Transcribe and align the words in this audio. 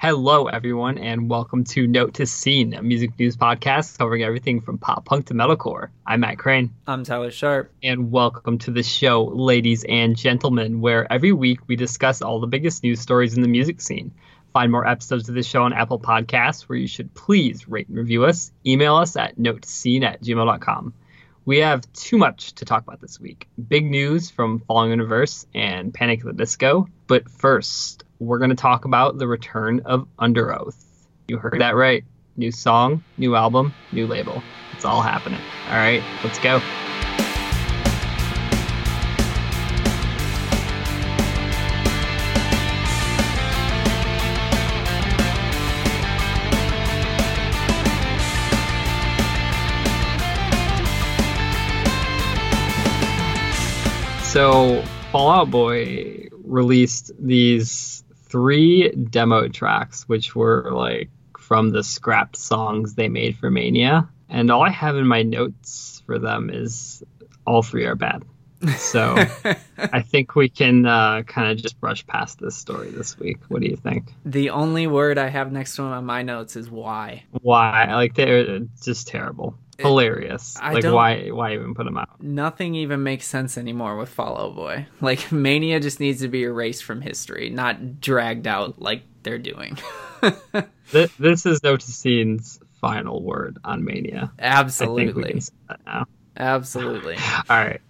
Hello, 0.00 0.46
everyone, 0.46 0.96
and 0.96 1.28
welcome 1.28 1.62
to 1.62 1.86
Note 1.86 2.14
to 2.14 2.24
Scene, 2.24 2.72
a 2.72 2.82
music 2.82 3.18
news 3.18 3.36
podcast 3.36 3.98
covering 3.98 4.22
everything 4.22 4.62
from 4.62 4.78
pop 4.78 5.04
punk 5.04 5.26
to 5.26 5.34
metalcore. 5.34 5.90
I'm 6.06 6.20
Matt 6.20 6.38
Crane. 6.38 6.72
I'm 6.86 7.04
Tyler 7.04 7.30
Sharp. 7.30 7.70
And 7.82 8.10
welcome 8.10 8.56
to 8.60 8.70
the 8.70 8.82
show, 8.82 9.24
ladies 9.24 9.84
and 9.86 10.16
gentlemen, 10.16 10.80
where 10.80 11.06
every 11.12 11.32
week 11.32 11.60
we 11.66 11.76
discuss 11.76 12.22
all 12.22 12.40
the 12.40 12.46
biggest 12.46 12.82
news 12.82 12.98
stories 12.98 13.36
in 13.36 13.42
the 13.42 13.48
music 13.48 13.82
scene. 13.82 14.10
Find 14.54 14.72
more 14.72 14.88
episodes 14.88 15.28
of 15.28 15.34
the 15.34 15.42
show 15.42 15.64
on 15.64 15.74
Apple 15.74 16.00
Podcasts, 16.00 16.62
where 16.62 16.78
you 16.78 16.88
should 16.88 17.12
please 17.12 17.68
rate 17.68 17.88
and 17.88 17.98
review 17.98 18.24
us. 18.24 18.52
Email 18.64 18.96
us 18.96 19.16
at 19.16 19.36
notescene 19.36 20.02
at 20.02 20.22
gmail.com. 20.22 20.94
We 21.44 21.58
have 21.58 21.92
too 21.92 22.16
much 22.16 22.54
to 22.54 22.64
talk 22.64 22.84
about 22.84 23.02
this 23.02 23.20
week. 23.20 23.48
Big 23.68 23.84
news 23.84 24.30
from 24.30 24.60
Falling 24.60 24.88
Universe 24.88 25.46
and 25.54 25.92
Panic 25.92 26.20
at 26.20 26.26
the 26.26 26.32
Disco. 26.32 26.88
But 27.06 27.28
first, 27.28 28.04
we're 28.20 28.38
going 28.38 28.50
to 28.50 28.56
talk 28.56 28.84
about 28.84 29.16
the 29.16 29.26
return 29.26 29.80
of 29.86 30.06
Underoath. 30.18 30.76
You 31.28 31.38
heard 31.38 31.58
that 31.60 31.74
right. 31.74 32.04
New 32.36 32.52
song, 32.52 33.02
new 33.16 33.34
album, 33.34 33.72
new 33.92 34.06
label. 34.06 34.42
It's 34.72 34.84
all 34.84 35.00
happening. 35.00 35.40
All 35.68 35.76
right, 35.76 36.02
let's 36.22 36.38
go. 36.38 36.60
So, 54.24 54.84
Fall 55.10 55.30
Out 55.30 55.50
Boy 55.50 56.28
released 56.44 57.12
these 57.18 58.04
three 58.30 58.90
demo 58.90 59.48
tracks, 59.48 60.08
which 60.08 60.34
were 60.34 60.70
like 60.72 61.10
from 61.38 61.70
the 61.70 61.82
scrapped 61.82 62.36
songs 62.36 62.94
they 62.94 63.08
made 63.08 63.36
for 63.36 63.50
Mania. 63.50 64.08
And 64.28 64.50
all 64.50 64.62
I 64.62 64.70
have 64.70 64.96
in 64.96 65.06
my 65.06 65.22
notes 65.22 66.02
for 66.06 66.18
them 66.18 66.50
is 66.50 67.02
all 67.46 67.62
three 67.62 67.84
are 67.84 67.96
bad. 67.96 68.22
So 68.76 69.16
I 69.78 70.02
think 70.02 70.36
we 70.36 70.48
can 70.48 70.86
uh, 70.86 71.22
kind 71.22 71.50
of 71.50 71.58
just 71.58 71.80
brush 71.80 72.06
past 72.06 72.38
this 72.38 72.56
story 72.56 72.90
this 72.90 73.18
week. 73.18 73.38
What 73.48 73.62
do 73.62 73.68
you 73.68 73.76
think? 73.76 74.12
The 74.24 74.50
only 74.50 74.86
word 74.86 75.18
I 75.18 75.28
have 75.28 75.50
next 75.50 75.76
to 75.76 75.82
them 75.82 75.92
on 75.92 76.04
my 76.04 76.22
notes 76.22 76.56
is 76.56 76.70
why. 76.70 77.24
Why? 77.42 77.92
Like 77.94 78.14
they're 78.14 78.60
just 78.82 79.08
terrible. 79.08 79.56
Hilarious. 79.80 80.56
I 80.60 80.72
like 80.72 80.84
why 80.84 81.28
why 81.28 81.54
even 81.54 81.74
put 81.74 81.84
them 81.84 81.98
out? 81.98 82.22
Nothing 82.22 82.74
even 82.74 83.02
makes 83.02 83.26
sense 83.26 83.58
anymore 83.58 83.96
with 83.96 84.08
Fall 84.08 84.38
Out 84.38 84.54
Boy. 84.54 84.86
Like 85.00 85.32
Mania 85.32 85.80
just 85.80 85.98
needs 85.98 86.20
to 86.20 86.28
be 86.28 86.42
erased 86.42 86.84
from 86.84 87.00
history, 87.00 87.50
not 87.50 88.00
dragged 88.00 88.46
out 88.46 88.80
like 88.80 89.02
they're 89.22 89.38
doing. 89.38 89.78
this, 90.90 91.12
this 91.18 91.46
is 91.46 91.62
Note 91.62 91.82
Scene's 91.82 92.60
final 92.80 93.22
word 93.22 93.58
on 93.64 93.84
Mania. 93.84 94.32
Absolutely. 94.38 95.42
Absolutely. 96.36 97.16
All 97.50 97.56
right. 97.56 97.80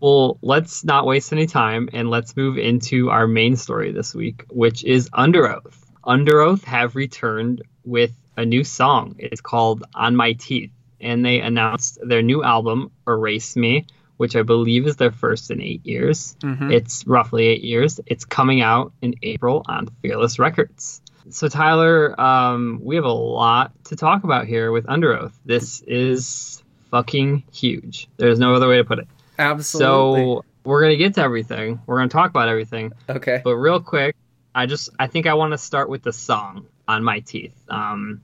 Well, 0.00 0.38
let's 0.42 0.84
not 0.84 1.06
waste 1.06 1.32
any 1.32 1.46
time 1.46 1.88
and 1.92 2.10
let's 2.10 2.36
move 2.36 2.58
into 2.58 3.10
our 3.10 3.26
main 3.26 3.56
story 3.56 3.92
this 3.92 4.14
week, 4.14 4.44
which 4.50 4.84
is 4.84 5.08
Underoath. 5.10 5.76
Under 6.02 6.40
Oath 6.40 6.64
have 6.64 6.96
returned 6.96 7.62
with 7.84 8.12
a 8.36 8.44
new 8.44 8.64
song. 8.64 9.14
It's 9.18 9.40
called 9.40 9.84
On 9.94 10.16
My 10.16 10.32
Teeth, 10.32 10.72
and 11.00 11.24
they 11.24 11.40
announced 11.40 11.98
their 12.02 12.22
new 12.22 12.42
album, 12.42 12.90
Erase 13.06 13.56
Me, 13.56 13.86
which 14.16 14.36
I 14.36 14.42
believe 14.42 14.86
is 14.86 14.96
their 14.96 15.10
first 15.10 15.50
in 15.50 15.60
eight 15.60 15.84
years. 15.84 16.36
Mm-hmm. 16.42 16.72
It's 16.72 17.06
roughly 17.06 17.46
eight 17.46 17.64
years. 17.64 18.00
It's 18.06 18.24
coming 18.24 18.60
out 18.60 18.92
in 19.00 19.14
April 19.22 19.62
on 19.66 19.88
Fearless 20.02 20.38
Records. 20.38 21.00
So, 21.30 21.48
Tyler, 21.48 22.20
um, 22.20 22.80
we 22.82 22.96
have 22.96 23.04
a 23.04 23.12
lot 23.12 23.72
to 23.86 23.96
talk 23.96 24.24
about 24.24 24.46
here 24.46 24.72
with 24.72 24.86
Underoath. 24.86 25.32
This 25.44 25.80
is 25.82 26.62
fucking 26.90 27.44
huge. 27.52 28.08
There's 28.16 28.38
no 28.38 28.54
other 28.54 28.68
way 28.68 28.76
to 28.78 28.84
put 28.84 28.98
it. 28.98 29.08
Absolutely. 29.38 30.22
So 30.22 30.44
we're 30.64 30.82
gonna 30.82 30.96
get 30.96 31.14
to 31.14 31.22
everything. 31.22 31.80
We're 31.86 31.98
gonna 31.98 32.08
talk 32.08 32.30
about 32.30 32.48
everything. 32.48 32.92
Okay. 33.08 33.40
But 33.42 33.56
real 33.56 33.80
quick, 33.80 34.16
I 34.54 34.66
just 34.66 34.90
I 34.98 35.06
think 35.06 35.26
I 35.26 35.34
want 35.34 35.52
to 35.52 35.58
start 35.58 35.88
with 35.88 36.02
the 36.02 36.12
song 36.12 36.66
on 36.86 37.04
my 37.04 37.20
teeth. 37.20 37.54
Um, 37.68 38.20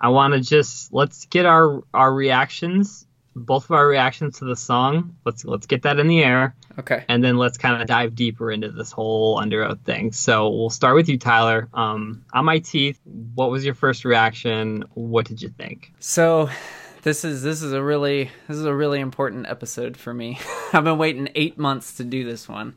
I 0.00 0.08
want 0.08 0.34
to 0.34 0.40
just 0.40 0.92
let's 0.92 1.26
get 1.26 1.46
our 1.46 1.82
our 1.92 2.12
reactions, 2.12 3.06
both 3.34 3.64
of 3.64 3.72
our 3.72 3.86
reactions 3.86 4.38
to 4.38 4.44
the 4.44 4.56
song. 4.56 5.16
Let's 5.24 5.44
let's 5.44 5.66
get 5.66 5.82
that 5.82 5.98
in 5.98 6.08
the 6.08 6.22
air. 6.22 6.54
Okay. 6.78 7.04
And 7.08 7.24
then 7.24 7.36
let's 7.36 7.58
kind 7.58 7.80
of 7.80 7.88
dive 7.88 8.14
deeper 8.14 8.52
into 8.52 8.70
this 8.70 8.92
whole 8.92 9.40
Underoath 9.40 9.80
thing. 9.80 10.12
So 10.12 10.48
we'll 10.48 10.70
start 10.70 10.94
with 10.94 11.08
you, 11.08 11.18
Tyler. 11.18 11.68
Um, 11.74 12.24
on 12.32 12.44
my 12.44 12.60
teeth, 12.60 13.00
what 13.34 13.50
was 13.50 13.64
your 13.64 13.74
first 13.74 14.04
reaction? 14.04 14.84
What 14.94 15.26
did 15.26 15.42
you 15.42 15.48
think? 15.48 15.92
So 15.98 16.48
this 17.02 17.24
is 17.24 17.42
this 17.42 17.62
is 17.62 17.72
a 17.72 17.82
really 17.82 18.30
this 18.46 18.56
is 18.56 18.64
a 18.64 18.74
really 18.74 19.00
important 19.00 19.48
episode 19.48 19.96
for 19.96 20.14
me. 20.14 20.38
I've 20.72 20.84
been 20.84 20.98
waiting 20.98 21.28
eight 21.34 21.58
months 21.58 21.94
to 21.94 22.04
do 22.04 22.24
this 22.24 22.48
one. 22.48 22.76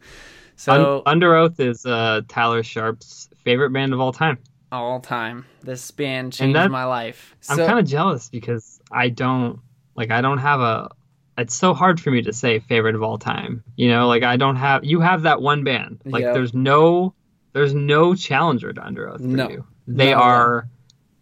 So 0.56 1.04
Un- 1.06 1.20
Underoath 1.20 1.60
is 1.60 1.86
uh, 1.86 2.22
Tyler 2.28 2.64
Sharp's 2.64 3.30
favorite 3.44 3.72
band 3.72 3.94
of 3.94 4.00
all 4.00 4.14
time. 4.14 4.38
All 4.72 5.00
time. 5.00 5.46
This 5.64 5.92
band 5.92 6.34
changed 6.34 6.56
that, 6.56 6.72
my 6.72 6.86
life. 6.86 7.36
So, 7.42 7.54
I'm 7.54 7.68
kind 7.68 7.80
of 7.80 7.86
jealous 7.86 8.30
because 8.30 8.80
I 8.92 9.10
don't 9.10 9.60
like 9.96 10.12
I 10.12 10.22
don't 10.22 10.40
have 10.40 10.62
a. 10.62 10.90
It's 11.38 11.56
so 11.56 11.74
hard 11.74 12.00
for 12.00 12.12
me 12.12 12.22
to 12.24 12.34
say 12.34 12.60
favorite 12.60 12.96
of 12.96 13.04
all 13.04 13.18
time. 13.18 13.64
You 13.76 13.90
know, 13.90 14.08
like 14.08 14.24
I 14.24 14.38
don't 14.38 14.58
have. 14.58 14.86
You 14.86 15.02
have 15.02 15.24
that 15.24 15.42
one 15.42 15.64
band. 15.64 16.02
Like 16.06 16.22
yep. 16.22 16.34
there's 16.34 16.54
no, 16.54 17.14
there's 17.54 17.74
no 17.74 18.16
challenger 18.16 18.72
to 18.72 18.82
Underoath 18.82 19.18
for 19.18 19.28
no. 19.28 19.50
you. 19.50 19.66
They 19.88 20.12
no, 20.12 20.18
are. 20.18 20.62
No 20.64 20.70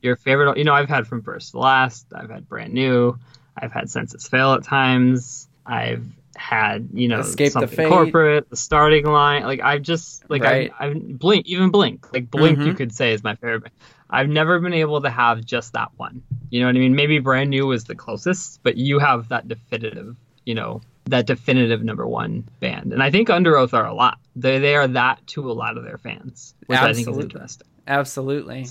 your 0.02 0.16
favorite. 0.16 0.58
You 0.58 0.64
know, 0.64 0.74
I've 0.74 0.90
had 0.90 1.08
from 1.08 1.22
first 1.22 1.52
to 1.52 1.60
last. 1.60 2.08
I've 2.14 2.30
had 2.30 2.48
brand 2.48 2.74
new. 2.74 3.18
I've 3.58 3.72
had 3.72 3.90
Senses 3.90 4.28
Fail 4.28 4.54
at 4.54 4.64
times. 4.64 5.48
I've 5.66 6.06
had 6.40 6.90
you 6.94 7.08
know 7.08 7.20
Escape 7.20 7.52
something 7.52 7.76
the 7.76 7.90
corporate, 7.90 8.50
the 8.50 8.56
starting 8.56 9.06
line. 9.06 9.44
Like 9.44 9.60
I've 9.62 9.82
just 9.82 10.28
like 10.30 10.44
right. 10.44 10.72
I, 10.80 10.88
I've 10.88 11.20
blink 11.20 11.46
even 11.48 11.70
blink 11.70 12.12
like 12.14 12.32
blink 12.32 12.58
mm-hmm. 12.58 12.68
you 12.68 12.74
could 12.74 12.94
say 12.94 13.14
is 13.14 13.24
my 13.24 13.36
favorite. 13.36 13.74
I've 14.10 14.30
never 14.30 14.60
been 14.60 14.74
able 14.74 15.02
to 15.02 15.10
have 15.10 15.44
just 15.46 15.74
that 15.74 15.92
one. 15.98 16.24
You 16.50 16.62
know 16.62 16.68
what 16.68 16.76
I 16.76 16.80
mean? 16.80 16.96
Maybe 16.96 17.20
brand 17.20 17.50
new 17.50 17.68
was 17.68 17.84
the 17.84 17.94
closest, 17.94 18.64
but 18.64 18.78
you 18.78 19.00
have 19.00 19.30
that 19.30 19.48
definitive. 19.48 20.16
You 20.46 20.56
know 20.56 20.82
that 21.06 21.26
definitive 21.26 21.84
number 21.84 22.08
one 22.08 22.48
band, 22.60 22.94
and 22.94 23.04
I 23.04 23.12
think 23.12 23.28
Underoath 23.28 23.74
are 23.74 23.86
a 23.86 23.94
lot. 23.94 24.18
They 24.36 24.60
they 24.60 24.76
are 24.76 24.88
that 24.88 25.26
to 25.28 25.52
a 25.52 25.54
lot 25.54 25.78
of 25.78 25.84
their 25.84 25.98
fans, 25.98 26.56
which 26.68 26.80
Absolutely. 26.80 27.02
I 27.02 27.06
think 27.06 27.18
is 27.18 27.24
interesting. 27.24 27.68
Absolutely. 27.86 28.68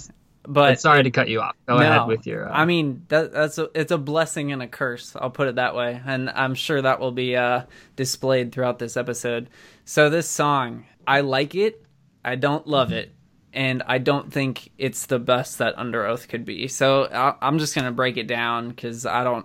But 0.50 0.70
I'm 0.70 0.76
sorry 0.76 1.02
to 1.02 1.10
cut 1.10 1.28
you 1.28 1.42
off. 1.42 1.54
Go 1.66 1.76
no, 1.76 1.82
ahead 1.82 2.08
with 2.08 2.26
your. 2.26 2.48
Uh... 2.48 2.52
I 2.52 2.64
mean, 2.64 3.04
that, 3.08 3.32
that's 3.32 3.58
a, 3.58 3.68
it's 3.74 3.92
a 3.92 3.98
blessing 3.98 4.50
and 4.50 4.62
a 4.62 4.66
curse. 4.66 5.14
I'll 5.14 5.28
put 5.28 5.46
it 5.46 5.56
that 5.56 5.76
way, 5.76 6.00
and 6.06 6.30
I'm 6.30 6.54
sure 6.54 6.80
that 6.80 7.00
will 7.00 7.12
be 7.12 7.36
uh, 7.36 7.64
displayed 7.96 8.50
throughout 8.50 8.78
this 8.78 8.96
episode. 8.96 9.50
So 9.84 10.08
this 10.08 10.26
song, 10.26 10.86
I 11.06 11.20
like 11.20 11.54
it. 11.54 11.84
I 12.24 12.36
don't 12.36 12.66
love 12.66 12.92
it, 12.92 13.12
and 13.52 13.82
I 13.86 13.98
don't 13.98 14.32
think 14.32 14.70
it's 14.78 15.04
the 15.04 15.18
best 15.18 15.58
that 15.58 15.76
Underoath 15.76 16.28
could 16.28 16.46
be. 16.46 16.66
So 16.66 17.04
I, 17.04 17.34
I'm 17.46 17.58
just 17.58 17.74
gonna 17.74 17.92
break 17.92 18.16
it 18.16 18.26
down 18.26 18.70
because 18.70 19.04
I 19.04 19.24
don't. 19.24 19.44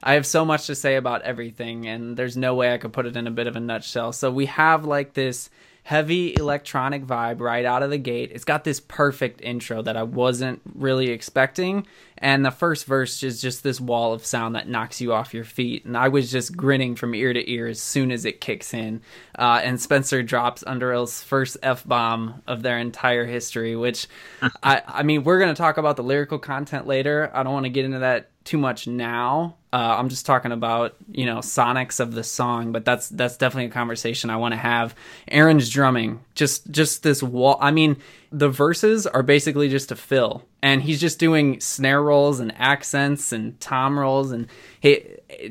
I 0.00 0.12
have 0.12 0.24
so 0.26 0.44
much 0.44 0.68
to 0.68 0.76
say 0.76 0.94
about 0.94 1.22
everything, 1.22 1.88
and 1.88 2.16
there's 2.16 2.36
no 2.36 2.54
way 2.54 2.72
I 2.72 2.78
could 2.78 2.92
put 2.92 3.06
it 3.06 3.16
in 3.16 3.26
a 3.26 3.32
bit 3.32 3.48
of 3.48 3.56
a 3.56 3.60
nutshell. 3.60 4.12
So 4.12 4.30
we 4.30 4.46
have 4.46 4.84
like 4.84 5.14
this 5.14 5.50
heavy 5.88 6.34
electronic 6.34 7.02
vibe 7.06 7.40
right 7.40 7.64
out 7.64 7.82
of 7.82 7.88
the 7.88 7.96
gate. 7.96 8.30
It's 8.34 8.44
got 8.44 8.62
this 8.62 8.78
perfect 8.78 9.40
intro 9.40 9.80
that 9.80 9.96
I 9.96 10.02
wasn't 10.02 10.60
really 10.74 11.08
expecting. 11.08 11.86
And 12.18 12.44
the 12.44 12.50
first 12.50 12.84
verse 12.84 13.22
is 13.22 13.40
just 13.40 13.62
this 13.62 13.80
wall 13.80 14.12
of 14.12 14.26
sound 14.26 14.54
that 14.54 14.68
knocks 14.68 15.00
you 15.00 15.14
off 15.14 15.32
your 15.32 15.44
feet. 15.44 15.86
And 15.86 15.96
I 15.96 16.08
was 16.08 16.30
just 16.30 16.54
grinning 16.54 16.94
from 16.94 17.14
ear 17.14 17.32
to 17.32 17.50
ear 17.50 17.68
as 17.68 17.80
soon 17.80 18.12
as 18.12 18.26
it 18.26 18.42
kicks 18.42 18.74
in. 18.74 19.00
Uh, 19.38 19.62
and 19.64 19.80
Spencer 19.80 20.22
drops 20.22 20.62
Underoath's 20.62 21.22
first 21.22 21.56
F 21.62 21.86
bomb 21.86 22.42
of 22.46 22.62
their 22.62 22.78
entire 22.78 23.24
history, 23.24 23.74
which 23.74 24.08
I, 24.62 24.82
I 24.86 25.02
mean, 25.04 25.24
we're 25.24 25.38
going 25.38 25.54
to 25.54 25.58
talk 25.58 25.78
about 25.78 25.96
the 25.96 26.02
lyrical 26.02 26.38
content 26.38 26.86
later. 26.86 27.30
I 27.32 27.42
don't 27.42 27.54
want 27.54 27.64
to 27.64 27.70
get 27.70 27.86
into 27.86 28.00
that 28.00 28.28
too 28.44 28.58
much 28.58 28.86
now. 28.86 29.56
Uh, 29.70 29.96
I'm 29.98 30.08
just 30.08 30.24
talking 30.24 30.52
about 30.52 30.96
you 31.10 31.26
know 31.26 31.38
sonics 31.38 32.00
of 32.00 32.14
the 32.14 32.24
song, 32.24 32.72
but 32.72 32.84
that's 32.84 33.08
that's 33.10 33.36
definitely 33.36 33.66
a 33.66 33.70
conversation 33.70 34.30
I 34.30 34.36
want 34.36 34.52
to 34.52 34.58
have. 34.58 34.94
Aaron's 35.28 35.68
drumming, 35.68 36.20
just 36.34 36.70
just 36.70 37.02
this 37.02 37.22
wall. 37.22 37.58
I 37.60 37.70
mean, 37.70 37.96
the 38.32 38.48
verses 38.48 39.06
are 39.06 39.22
basically 39.22 39.68
just 39.68 39.92
a 39.92 39.96
fill, 39.96 40.42
and 40.62 40.82
he's 40.82 41.00
just 41.00 41.18
doing 41.18 41.60
snare 41.60 42.02
rolls 42.02 42.40
and 42.40 42.54
accents 42.56 43.30
and 43.30 43.60
tom 43.60 43.98
rolls, 43.98 44.32
and 44.32 44.48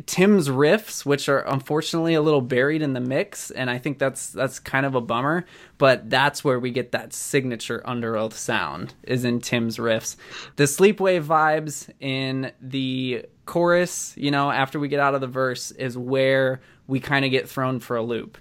Tim's 0.07 0.49
riffs, 0.49 1.05
which 1.05 1.29
are 1.29 1.41
unfortunately 1.41 2.15
a 2.15 2.21
little 2.21 2.41
buried 2.41 2.81
in 2.81 2.93
the 2.93 2.99
mix, 2.99 3.51
and 3.51 3.69
I 3.69 3.77
think 3.77 3.99
that's 3.99 4.29
that's 4.29 4.57
kind 4.57 4.85
of 4.87 4.95
a 4.95 5.01
bummer. 5.01 5.45
But 5.77 6.09
that's 6.09 6.43
where 6.43 6.59
we 6.59 6.71
get 6.71 6.91
that 6.93 7.13
signature 7.13 7.83
Underoath 7.85 8.33
sound 8.33 8.95
is 9.03 9.23
in 9.23 9.41
Tim's 9.41 9.77
riffs. 9.77 10.15
The 10.55 10.63
sleepwave 10.63 11.23
vibes 11.23 11.91
in 11.99 12.51
the 12.59 13.25
chorus, 13.47 14.13
you 14.15 14.29
know, 14.29 14.51
after 14.51 14.79
we 14.79 14.87
get 14.87 14.99
out 14.99 15.15
of 15.15 15.21
the 15.21 15.27
verse, 15.27 15.71
is 15.71 15.97
where 15.97 16.61
we 16.85 16.99
kind 16.99 17.25
of 17.25 17.31
get 17.31 17.49
thrown 17.49 17.79
for 17.79 17.95
a 17.95 18.03
loop. 18.03 18.37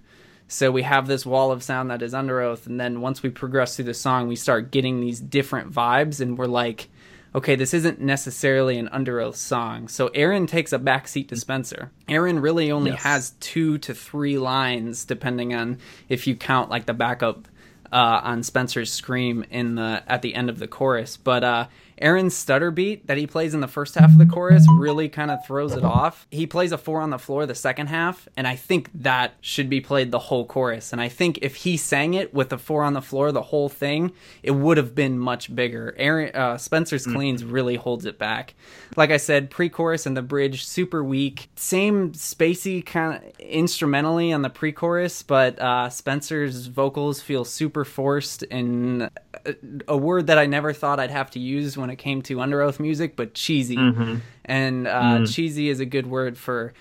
So 0.49 0.71
we 0.71 0.83
have 0.83 1.07
this 1.07 1.25
wall 1.25 1.51
of 1.51 1.63
sound 1.63 1.91
that 1.91 2.03
is 2.03 2.13
Underoath, 2.13 2.67
and 2.67 2.79
then 2.79 3.01
once 3.01 3.23
we 3.23 3.31
progress 3.31 3.77
through 3.77 3.87
the 3.87 3.95
song, 3.95 4.29
we 4.29 4.37
start 4.37 4.71
getting 4.71 5.01
these 5.01 5.19
different 5.19 5.73
vibes, 5.73 6.21
and 6.21 6.37
we're 6.37 6.47
like, 6.47 6.89
okay, 7.35 7.55
this 7.55 7.75
isn't 7.75 8.01
necessarily 8.01 8.79
an 8.79 8.89
Underoath 8.89 9.37
song. 9.37 9.89
So 9.89 10.09
Aaron 10.09 10.47
takes 10.47 10.73
a 10.73 10.79
backseat 10.79 11.29
to 11.29 11.37
Spencer. 11.37 11.91
Aaron 12.09 12.41
really 12.41 12.71
only 12.71 12.93
yes. 12.93 13.03
has 13.03 13.31
two 13.41 13.79
to 13.79 13.95
three 13.95 14.39
lines, 14.39 15.05
depending 15.05 15.55
on 15.55 15.79
if 16.09 16.27
you 16.27 16.37
count 16.37 16.71
like 16.71 16.87
the 16.87 16.95
backup 16.95 17.49
uh, 17.93 18.21
on 18.23 18.43
Spencer's 18.43 18.93
scream 18.93 19.45
in 19.51 19.75
the 19.75 20.03
at 20.07 20.23
the 20.23 20.35
end 20.35 20.49
of 20.49 20.59
the 20.59 20.67
chorus. 20.67 21.17
But 21.17 21.45
uh, 21.45 21.67
Aaron's 21.99 22.37
stutter 22.37 22.71
beat 22.71 23.07
that 23.07 23.17
he 23.17 23.27
plays 23.27 23.55
in 23.55 23.61
the 23.61 23.69
first 23.69 23.95
half 23.95 24.13
of 24.13 24.19
the 24.19 24.27
chorus 24.27 24.67
really 24.71 25.09
kind 25.09 25.31
of 25.31 25.45
throws 25.47 25.73
it 25.73 25.85
off. 25.85 26.27
He 26.31 26.47
plays 26.47 26.73
a 26.73 26.79
four 26.79 27.01
on 27.01 27.11
the 27.11 27.19
floor 27.19 27.47
the 27.47 27.55
second 27.55 27.87
half, 27.87 28.29
and 28.37 28.47
I 28.47 28.57
think 28.57 28.91
that 28.95 29.35
should 29.41 29.71
be 29.71 29.81
played 29.81 30.11
the 30.11 30.19
whole 30.19 30.45
chorus. 30.45 30.93
And 30.93 31.01
I 31.01 31.09
think 31.09 31.39
if 31.43 31.57
he 31.57 31.77
sang 31.77 32.15
it 32.15 32.35
with 32.35 32.51
the 32.51 32.59
four 32.59 32.83
on 32.83 32.93
the 32.93 33.03
floor 33.03 33.33
the 33.33 33.43
whole 33.43 33.69
thing, 33.69 34.13
it 34.43 34.53
would 34.53 34.77
have 34.77 34.95
been 34.95 35.19
much 35.19 35.55
bigger. 35.55 35.95
Aaron 35.97 36.35
uh, 36.35 36.59
Spencer's 36.59 37.07
mm. 37.07 37.15
cleans 37.15 37.45
really 37.45 37.77
holds 37.77 38.05
it 38.05 38.19
back. 38.19 38.55
Like 38.97 39.11
I 39.11 39.17
said, 39.17 39.51
pre-chorus 39.51 40.07
and 40.07 40.17
the 40.17 40.23
bridge 40.23 40.67
super 40.67 41.03
weak. 41.03 41.49
Same 41.57 42.13
spacey 42.13 42.85
kind 42.85 43.17
of 43.17 43.41
instrumentally 43.41 44.33
on 44.33 44.43
the 44.43 44.51
pre-chorus, 44.51 45.23
but 45.23 45.59
uh, 45.59 45.89
Spencer's 45.89 46.67
vocals 46.67 47.21
feel 47.21 47.45
super 47.45 47.85
forced 47.85 48.43
in 48.45 49.11
a, 49.45 49.55
a 49.89 49.97
word 49.97 50.27
that 50.27 50.39
I 50.39 50.47
never 50.47 50.73
thought 50.73 51.01
I'd 51.01 51.11
have 51.11 51.31
to 51.33 51.39
use 51.39 51.77
when 51.77 51.86
when 51.87 51.93
it 51.93 51.99
came 51.99 52.21
to 52.23 52.39
Underoath 52.39 52.81
music, 52.81 53.15
but 53.15 53.35
cheesy. 53.35 53.77
Mm-hmm. 53.77 54.17
And 54.45 54.89
uh, 54.89 55.19
mm. 55.19 55.33
cheesy 55.33 55.69
is 55.69 55.79
a 55.79 55.87
good 55.87 56.09
word 56.09 56.37
for 56.37 56.73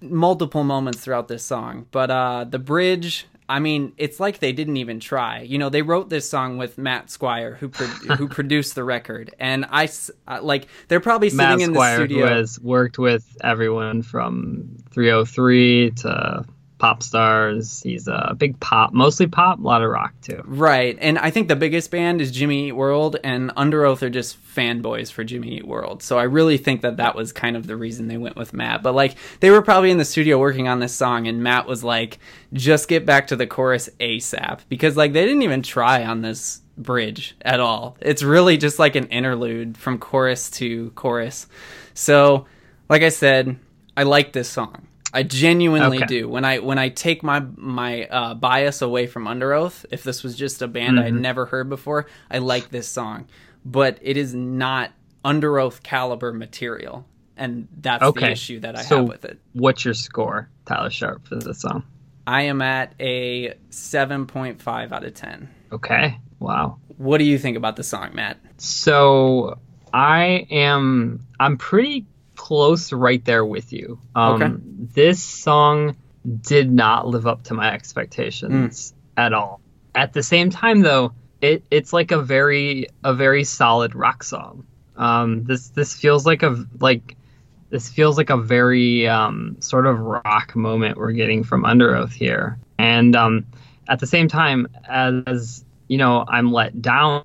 multiple 0.00 0.64
moments 0.64 1.00
throughout 1.00 1.28
this 1.28 1.42
song. 1.42 1.86
But 1.90 2.10
uh, 2.10 2.44
the 2.44 2.58
bridge, 2.58 3.26
I 3.46 3.58
mean, 3.58 3.92
it's 3.98 4.18
like 4.18 4.38
they 4.38 4.52
didn't 4.52 4.78
even 4.78 5.00
try. 5.00 5.42
You 5.42 5.58
know, 5.58 5.68
they 5.68 5.82
wrote 5.82 6.08
this 6.08 6.28
song 6.28 6.56
with 6.56 6.78
Matt 6.78 7.10
Squire, 7.10 7.56
who 7.56 7.68
pro- 7.68 7.86
who 8.16 8.26
produced 8.26 8.74
the 8.74 8.84
record, 8.84 9.34
and 9.38 9.66
I 9.70 9.90
uh, 10.26 10.40
like 10.42 10.66
they're 10.88 11.00
probably 11.00 11.28
sitting 11.28 11.46
Matt 11.46 11.60
in 11.60 11.74
Squire, 11.74 11.98
the 11.98 12.04
studio. 12.06 12.26
Who 12.26 12.32
has 12.32 12.58
worked 12.60 12.98
with 12.98 13.36
everyone 13.42 14.02
from 14.02 14.76
3OH!3 14.92 15.96
to 16.02 16.44
pop 16.78 17.02
stars. 17.02 17.82
He's 17.82 18.08
a 18.08 18.34
big 18.36 18.58
pop, 18.60 18.92
mostly 18.92 19.26
pop, 19.26 19.58
a 19.58 19.62
lot 19.62 19.82
of 19.82 19.90
rock 19.90 20.12
too. 20.22 20.42
Right, 20.44 20.98
and 21.00 21.18
I 21.18 21.30
think 21.30 21.48
the 21.48 21.56
biggest 21.56 21.90
band 21.90 22.20
is 22.20 22.30
Jimmy 22.30 22.68
Eat 22.68 22.72
World, 22.72 23.16
and 23.22 23.50
Underoath 23.54 24.02
are 24.02 24.10
just 24.10 24.36
fanboys 24.44 25.10
for 25.10 25.24
Jimmy 25.24 25.56
Eat 25.56 25.66
World. 25.66 26.02
So 26.02 26.18
I 26.18 26.24
really 26.24 26.58
think 26.58 26.82
that 26.82 26.96
that 26.96 27.14
was 27.14 27.32
kind 27.32 27.56
of 27.56 27.66
the 27.66 27.76
reason 27.76 28.08
they 28.08 28.18
went 28.18 28.36
with 28.36 28.52
Matt. 28.52 28.82
But 28.82 28.94
like, 28.94 29.16
they 29.40 29.50
were 29.50 29.62
probably 29.62 29.90
in 29.90 29.98
the 29.98 30.04
studio 30.04 30.38
working 30.38 30.68
on 30.68 30.80
this 30.80 30.94
song, 30.94 31.28
and 31.28 31.42
Matt 31.42 31.66
was 31.66 31.84
like, 31.84 32.18
"Just 32.52 32.88
get 32.88 33.06
back 33.06 33.28
to 33.28 33.36
the 33.36 33.46
chorus 33.46 33.88
ASAP," 34.00 34.60
because 34.68 34.96
like 34.96 35.12
they 35.12 35.24
didn't 35.24 35.42
even 35.42 35.62
try 35.62 36.04
on 36.04 36.22
this 36.22 36.60
bridge 36.76 37.36
at 37.42 37.60
all. 37.60 37.96
It's 38.00 38.22
really 38.22 38.56
just 38.56 38.78
like 38.78 38.96
an 38.96 39.06
interlude 39.06 39.76
from 39.76 39.98
chorus 39.98 40.50
to 40.52 40.90
chorus. 40.90 41.46
So, 41.94 42.46
like 42.88 43.02
I 43.02 43.10
said, 43.10 43.56
I 43.96 44.02
like 44.02 44.32
this 44.32 44.48
song. 44.48 44.88
I 45.14 45.22
genuinely 45.22 45.98
okay. 45.98 46.06
do. 46.06 46.28
When 46.28 46.44
I 46.44 46.58
when 46.58 46.76
I 46.76 46.88
take 46.88 47.22
my 47.22 47.40
my 47.56 48.06
uh, 48.06 48.34
bias 48.34 48.82
away 48.82 49.06
from 49.06 49.26
Underoath, 49.26 49.86
if 49.90 50.02
this 50.02 50.24
was 50.24 50.36
just 50.36 50.60
a 50.60 50.68
band 50.68 50.98
mm-hmm. 50.98 51.06
I'd 51.06 51.14
never 51.14 51.46
heard 51.46 51.68
before, 51.68 52.06
I 52.30 52.38
like 52.38 52.70
this 52.70 52.88
song, 52.88 53.28
but 53.64 53.98
it 54.02 54.16
is 54.16 54.34
not 54.34 54.90
Underoath 55.24 55.82
caliber 55.82 56.32
material, 56.32 57.06
and 57.36 57.68
that's 57.80 58.02
okay. 58.02 58.26
the 58.26 58.32
issue 58.32 58.60
that 58.60 58.76
I 58.76 58.82
so 58.82 58.96
have 58.98 59.08
with 59.08 59.24
it. 59.24 59.38
What's 59.52 59.84
your 59.84 59.94
score, 59.94 60.50
Tyler 60.66 60.90
Sharp, 60.90 61.26
for 61.26 61.36
this 61.36 61.60
song? 61.60 61.84
I 62.26 62.42
am 62.42 62.60
at 62.60 62.94
a 63.00 63.54
seven 63.70 64.26
point 64.26 64.60
five 64.60 64.92
out 64.92 65.04
of 65.04 65.14
ten. 65.14 65.48
Okay. 65.70 66.18
Wow. 66.40 66.78
What 66.96 67.18
do 67.18 67.24
you 67.24 67.38
think 67.38 67.56
about 67.56 67.76
the 67.76 67.84
song, 67.84 68.10
Matt? 68.14 68.38
So 68.56 69.58
I 69.92 70.46
am 70.50 71.26
I'm 71.38 71.56
pretty 71.56 72.06
close 72.44 72.92
right 72.92 73.24
there 73.24 73.42
with 73.42 73.72
you. 73.72 73.98
Um, 74.14 74.42
okay. 74.42 74.54
This 74.94 75.22
song 75.22 75.96
did 76.42 76.70
not 76.70 77.06
live 77.06 77.26
up 77.26 77.44
to 77.44 77.54
my 77.54 77.72
expectations 77.72 78.92
mm. 78.92 79.22
at 79.22 79.32
all. 79.32 79.62
At 79.94 80.12
the 80.12 80.22
same 80.22 80.50
time, 80.50 80.82
though, 80.82 81.14
it, 81.40 81.64
it's 81.70 81.94
like 81.94 82.10
a 82.10 82.20
very 82.20 82.88
a 83.02 83.14
very 83.14 83.44
solid 83.44 83.94
rock 83.94 84.22
song. 84.22 84.66
Um, 84.96 85.44
this 85.44 85.70
this 85.70 85.94
feels 85.94 86.26
like 86.26 86.42
a 86.42 86.66
like 86.80 87.16
this 87.70 87.88
feels 87.88 88.18
like 88.18 88.28
a 88.28 88.36
very 88.36 89.08
um, 89.08 89.56
sort 89.60 89.86
of 89.86 89.98
rock 90.00 90.54
moment 90.54 90.98
we're 90.98 91.12
getting 91.12 91.44
from 91.44 91.64
Underoath 91.64 92.12
here, 92.12 92.58
and 92.78 93.16
um, 93.16 93.46
at 93.88 94.00
the 94.00 94.06
same 94.06 94.28
time 94.28 94.68
as 94.86 95.64
you 95.88 95.96
know 95.96 96.26
I'm 96.28 96.52
let 96.52 96.82
down 96.82 97.24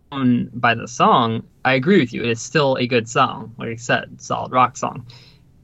by 0.53 0.75
the 0.75 0.87
song, 0.87 1.43
I 1.69 1.75
agree 1.75 1.99
with 1.99 2.13
you. 2.13 2.23
It's 2.23 2.41
still 2.41 2.77
a 2.77 2.87
good 2.87 3.07
song, 3.07 3.53
like 3.59 3.69
I 3.69 3.75
said, 3.75 4.19
solid 4.19 4.51
rock 4.51 4.75
song. 4.75 5.05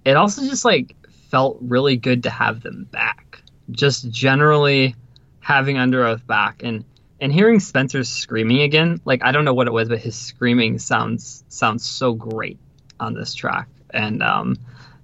It 0.05 0.15
also 0.15 0.43
just 0.43 0.63
like 0.63 0.95
felt 1.31 1.57
really 1.61 1.97
good 1.97 2.23
to 2.23 2.29
have 2.29 2.61
them 2.61 2.87
back. 2.91 3.41
Just 3.71 4.11
generally 4.11 4.95
having 5.39 5.77
Underoath 5.77 6.25
back 6.27 6.61
and 6.63 6.85
and 7.19 7.33
hearing 7.33 7.59
Spencer 7.59 8.03
screaming 8.03 8.61
again, 8.61 9.01
like 9.03 9.23
I 9.23 9.31
don't 9.31 9.45
know 9.45 9.55
what 9.55 9.65
it 9.65 9.73
was, 9.73 9.89
but 9.89 9.97
his 9.97 10.15
screaming 10.15 10.77
sounds 10.77 11.43
sounds 11.47 11.83
so 11.83 12.13
great 12.13 12.59
on 12.99 13.15
this 13.15 13.33
track, 13.33 13.67
and 13.89 14.21
um, 14.21 14.57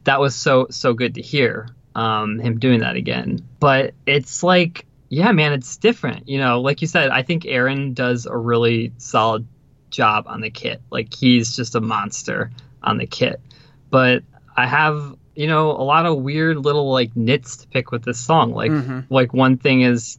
that 0.03 0.19
was 0.19 0.35
so 0.35 0.67
so 0.69 0.93
good 0.93 1.15
to 1.15 1.21
hear 1.23 1.69
um, 1.95 2.37
him 2.37 2.59
doing 2.59 2.81
that 2.81 2.95
again. 2.95 3.39
But 3.59 3.95
it's 4.05 4.43
like, 4.43 4.85
yeah, 5.09 5.31
man, 5.31 5.53
it's 5.53 5.77
different. 5.77 6.29
You 6.29 6.37
know, 6.37 6.61
like 6.61 6.81
you 6.81 6.87
said, 6.87 7.09
I 7.09 7.23
think 7.23 7.47
Aaron 7.47 7.95
does 7.95 8.27
a 8.27 8.37
really 8.37 8.93
solid 8.97 9.47
job 9.91 10.25
on 10.27 10.41
the 10.41 10.49
kit. 10.49 10.81
Like 10.89 11.13
he's 11.13 11.55
just 11.55 11.75
a 11.75 11.81
monster 11.81 12.51
on 12.81 12.97
the 12.97 13.05
kit. 13.05 13.41
But 13.89 14.23
I 14.55 14.65
have 14.65 15.15
you 15.35 15.47
know 15.47 15.71
a 15.71 15.83
lot 15.83 16.05
of 16.05 16.17
weird 16.17 16.57
little 16.57 16.91
like 16.91 17.15
nits 17.15 17.57
to 17.57 17.67
pick 17.67 17.91
with 17.91 18.03
this 18.03 18.19
song. 18.19 18.53
Like 18.53 18.71
mm-hmm. 18.71 19.13
like 19.13 19.33
one 19.33 19.57
thing 19.57 19.81
is 19.81 20.17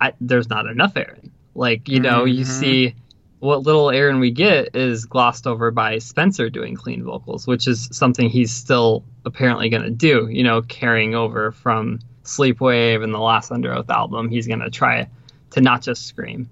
I, 0.00 0.12
there's 0.20 0.48
not 0.48 0.66
enough 0.66 0.96
Aaron. 0.96 1.32
Like 1.54 1.88
you 1.88 2.00
know 2.00 2.24
mm-hmm. 2.24 2.38
you 2.38 2.44
see 2.44 2.94
what 3.40 3.62
little 3.62 3.90
Aaron 3.90 4.20
we 4.20 4.30
get 4.30 4.74
is 4.74 5.04
glossed 5.04 5.46
over 5.46 5.70
by 5.70 5.98
Spencer 5.98 6.48
doing 6.48 6.74
clean 6.74 7.04
vocals, 7.04 7.46
which 7.46 7.68
is 7.68 7.90
something 7.92 8.30
he's 8.30 8.50
still 8.50 9.04
apparently 9.26 9.68
going 9.68 9.82
to 9.82 9.90
do. 9.90 10.28
You 10.30 10.44
know, 10.44 10.62
carrying 10.62 11.14
over 11.14 11.52
from 11.52 12.00
Sleepwave 12.22 13.04
and 13.04 13.12
the 13.12 13.18
last 13.18 13.50
Underoath 13.50 13.90
album, 13.90 14.30
he's 14.30 14.46
going 14.46 14.60
to 14.60 14.70
try 14.70 15.08
to 15.50 15.60
not 15.60 15.82
just 15.82 16.06
scream 16.06 16.48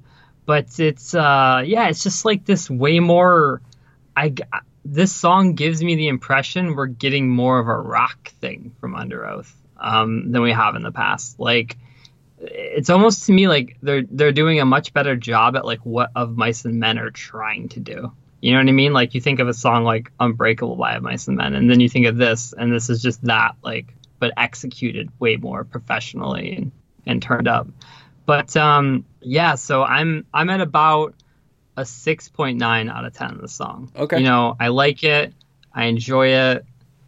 but 0.46 0.78
it's 0.78 1.14
uh 1.14 1.62
yeah 1.64 1.88
it's 1.88 2.02
just 2.02 2.24
like 2.24 2.44
this 2.44 2.68
way 2.68 3.00
more 3.00 3.60
i 4.16 4.32
this 4.84 5.12
song 5.12 5.54
gives 5.54 5.82
me 5.82 5.94
the 5.94 6.08
impression 6.08 6.74
we're 6.74 6.86
getting 6.86 7.28
more 7.28 7.58
of 7.58 7.68
a 7.68 7.76
rock 7.78 8.28
thing 8.40 8.74
from 8.80 8.94
underoath 8.94 9.52
um 9.78 10.32
than 10.32 10.42
we 10.42 10.52
have 10.52 10.76
in 10.76 10.82
the 10.82 10.92
past. 10.92 11.38
Like 11.38 11.76
it's 12.38 12.90
almost 12.90 13.26
to 13.26 13.32
me 13.32 13.48
like 13.48 13.76
they're 13.82 14.02
they're 14.10 14.32
doing 14.32 14.60
a 14.60 14.64
much 14.64 14.92
better 14.92 15.16
job 15.16 15.56
at 15.56 15.64
like 15.64 15.80
what 15.80 16.10
of 16.16 16.36
mice 16.36 16.64
and 16.64 16.80
men 16.80 16.98
are 16.98 17.10
trying 17.10 17.68
to 17.70 17.80
do. 17.80 18.12
You 18.40 18.52
know 18.52 18.58
what 18.58 18.68
i 18.68 18.72
mean? 18.72 18.92
Like 18.92 19.14
you 19.14 19.20
think 19.20 19.38
of 19.38 19.48
a 19.48 19.54
song 19.54 19.84
like 19.84 20.10
unbreakable 20.18 20.76
by 20.76 20.94
of 20.94 21.02
mice 21.02 21.28
and 21.28 21.36
men 21.36 21.54
and 21.54 21.70
then 21.70 21.80
you 21.80 21.88
think 21.88 22.06
of 22.06 22.16
this 22.16 22.52
and 22.52 22.72
this 22.72 22.90
is 22.90 23.02
just 23.02 23.22
that 23.24 23.54
like 23.62 23.94
but 24.18 24.32
executed 24.36 25.10
way 25.18 25.36
more 25.36 25.64
professionally 25.64 26.56
and, 26.56 26.72
and 27.06 27.22
turned 27.22 27.48
up 27.48 27.68
but 28.26 28.56
um, 28.56 29.04
yeah, 29.20 29.54
so 29.54 29.82
I'm 29.82 30.26
I'm 30.32 30.50
at 30.50 30.60
about 30.60 31.14
a 31.76 31.82
6.9 31.82 32.90
out 32.90 33.04
of 33.04 33.12
10 33.14 33.30
of 33.30 33.40
the 33.40 33.48
song. 33.48 33.90
Okay. 33.96 34.18
You 34.18 34.24
know, 34.24 34.56
I 34.60 34.68
like 34.68 35.04
it. 35.04 35.32
I 35.74 35.86
enjoy 35.86 36.28
it. 36.28 36.66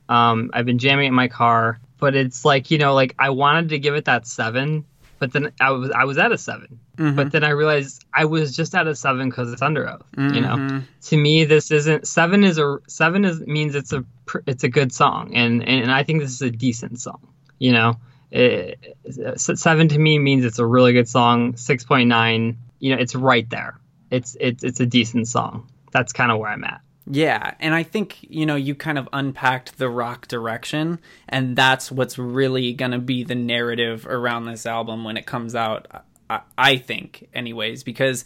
Um, 0.08 0.50
I've 0.52 0.66
been 0.66 0.78
jamming 0.78 1.06
it 1.06 1.08
in 1.08 1.14
my 1.14 1.28
car, 1.28 1.80
but 1.98 2.14
it's 2.14 2.44
like, 2.44 2.70
you 2.70 2.78
know, 2.78 2.94
like 2.94 3.14
I 3.18 3.30
wanted 3.30 3.70
to 3.70 3.78
give 3.78 3.94
it 3.94 4.06
that 4.06 4.26
7, 4.26 4.84
but 5.18 5.32
then 5.32 5.52
I 5.60 5.70
was 5.70 5.90
I 5.90 6.04
was 6.04 6.18
at 6.18 6.32
a 6.32 6.38
7. 6.38 6.78
Mm-hmm. 6.96 7.16
But 7.16 7.32
then 7.32 7.42
I 7.42 7.50
realized 7.50 8.04
I 8.12 8.24
was 8.26 8.54
just 8.56 8.74
at 8.74 8.86
a 8.86 8.94
7 8.94 9.30
cuz 9.30 9.52
it's 9.52 9.62
Underoath, 9.62 10.02
mm-hmm. 10.16 10.34
you 10.34 10.40
know. 10.40 10.56
Mm-hmm. 10.56 10.78
To 11.02 11.16
me 11.16 11.44
this 11.44 11.70
isn't 11.70 12.06
7 12.06 12.44
is 12.44 12.58
a 12.58 12.78
7 12.86 13.24
is 13.24 13.40
means 13.40 13.74
it's 13.74 13.92
a 13.92 14.04
it's 14.46 14.64
a 14.64 14.68
good 14.68 14.92
song 14.92 15.34
and 15.34 15.66
and 15.66 15.90
I 15.90 16.02
think 16.02 16.20
this 16.20 16.32
is 16.32 16.42
a 16.42 16.50
decent 16.50 17.00
song, 17.00 17.20
you 17.58 17.72
know 17.72 17.96
it, 18.34 18.96
seven 19.36 19.88
to 19.88 19.98
me 19.98 20.18
means 20.18 20.44
it's 20.44 20.58
a 20.58 20.66
really 20.66 20.92
good 20.92 21.08
song. 21.08 21.56
Six 21.56 21.84
point 21.84 22.08
nine, 22.08 22.58
you 22.80 22.94
know, 22.94 23.00
it's 23.00 23.14
right 23.14 23.48
there. 23.48 23.78
It's 24.10 24.36
it's 24.40 24.64
it's 24.64 24.80
a 24.80 24.86
decent 24.86 25.28
song. 25.28 25.70
That's 25.92 26.12
kind 26.12 26.32
of 26.32 26.38
where 26.38 26.50
I'm 26.50 26.64
at. 26.64 26.80
Yeah, 27.06 27.54
and 27.60 27.74
I 27.74 27.82
think, 27.82 28.18
you 28.22 28.46
know, 28.46 28.56
you 28.56 28.74
kind 28.74 28.98
of 28.98 29.08
unpacked 29.12 29.76
the 29.76 29.90
rock 29.90 30.26
direction, 30.26 30.98
and 31.28 31.54
that's 31.54 31.92
what's 31.92 32.18
really 32.18 32.72
to 32.92 32.98
be 32.98 33.24
the 33.24 33.34
narrative 33.34 34.06
around 34.06 34.46
this 34.46 34.64
album 34.64 35.04
when 35.04 35.18
it 35.18 35.26
comes 35.26 35.54
out, 35.54 35.86
I, 36.30 36.40
I 36.56 36.76
think, 36.78 37.28
anyways, 37.34 37.82
because 37.82 38.24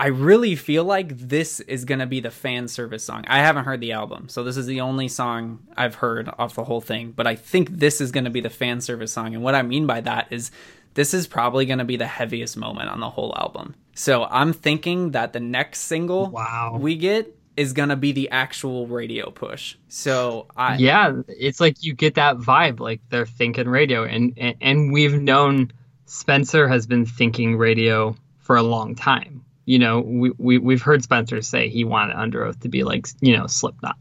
I 0.00 0.06
really 0.06 0.56
feel 0.56 0.84
like 0.84 1.18
this 1.18 1.60
is 1.60 1.84
going 1.84 1.98
to 1.98 2.06
be 2.06 2.20
the 2.20 2.30
fan 2.30 2.68
service 2.68 3.04
song. 3.04 3.26
I 3.28 3.40
haven't 3.40 3.66
heard 3.66 3.82
the 3.82 3.92
album, 3.92 4.30
so 4.30 4.42
this 4.42 4.56
is 4.56 4.64
the 4.64 4.80
only 4.80 5.08
song 5.08 5.58
I've 5.76 5.96
heard 5.96 6.30
off 6.38 6.54
the 6.54 6.64
whole 6.64 6.80
thing, 6.80 7.12
but 7.12 7.26
I 7.26 7.34
think 7.34 7.68
this 7.68 8.00
is 8.00 8.10
going 8.10 8.24
to 8.24 8.30
be 8.30 8.40
the 8.40 8.48
fan 8.48 8.80
service 8.80 9.12
song. 9.12 9.34
And 9.34 9.44
what 9.44 9.54
I 9.54 9.60
mean 9.60 9.86
by 9.86 10.00
that 10.00 10.28
is 10.30 10.52
this 10.94 11.12
is 11.12 11.26
probably 11.26 11.66
going 11.66 11.80
to 11.80 11.84
be 11.84 11.98
the 11.98 12.06
heaviest 12.06 12.56
moment 12.56 12.88
on 12.88 13.00
the 13.00 13.10
whole 13.10 13.34
album. 13.36 13.74
So 13.94 14.24
I'm 14.24 14.54
thinking 14.54 15.10
that 15.10 15.34
the 15.34 15.40
next 15.40 15.80
single 15.80 16.30
Wow. 16.30 16.78
we 16.80 16.96
get 16.96 17.36
is 17.58 17.74
going 17.74 17.90
to 17.90 17.96
be 17.96 18.12
the 18.12 18.30
actual 18.30 18.86
radio 18.86 19.30
push. 19.30 19.76
So 19.88 20.46
I 20.56 20.76
yeah, 20.76 21.12
it's 21.28 21.60
like 21.60 21.84
you 21.84 21.92
get 21.92 22.14
that 22.14 22.38
vibe, 22.38 22.80
like 22.80 23.02
they're 23.10 23.26
thinking 23.26 23.68
radio, 23.68 24.04
and, 24.04 24.32
and 24.38 24.56
and 24.62 24.92
we've 24.94 25.20
known 25.20 25.72
Spencer 26.06 26.68
has 26.68 26.86
been 26.86 27.04
thinking 27.04 27.58
radio 27.58 28.16
for 28.38 28.56
a 28.56 28.62
long 28.62 28.94
time. 28.94 29.44
You 29.70 29.78
know, 29.78 30.00
we, 30.00 30.32
we 30.36 30.58
we've 30.58 30.82
heard 30.82 31.04
Spencer 31.04 31.40
say 31.42 31.68
he 31.68 31.84
wanted 31.84 32.16
Underoath 32.16 32.58
to 32.62 32.68
be 32.68 32.82
like 32.82 33.06
you 33.20 33.36
know 33.36 33.46
Slipknot, 33.46 33.96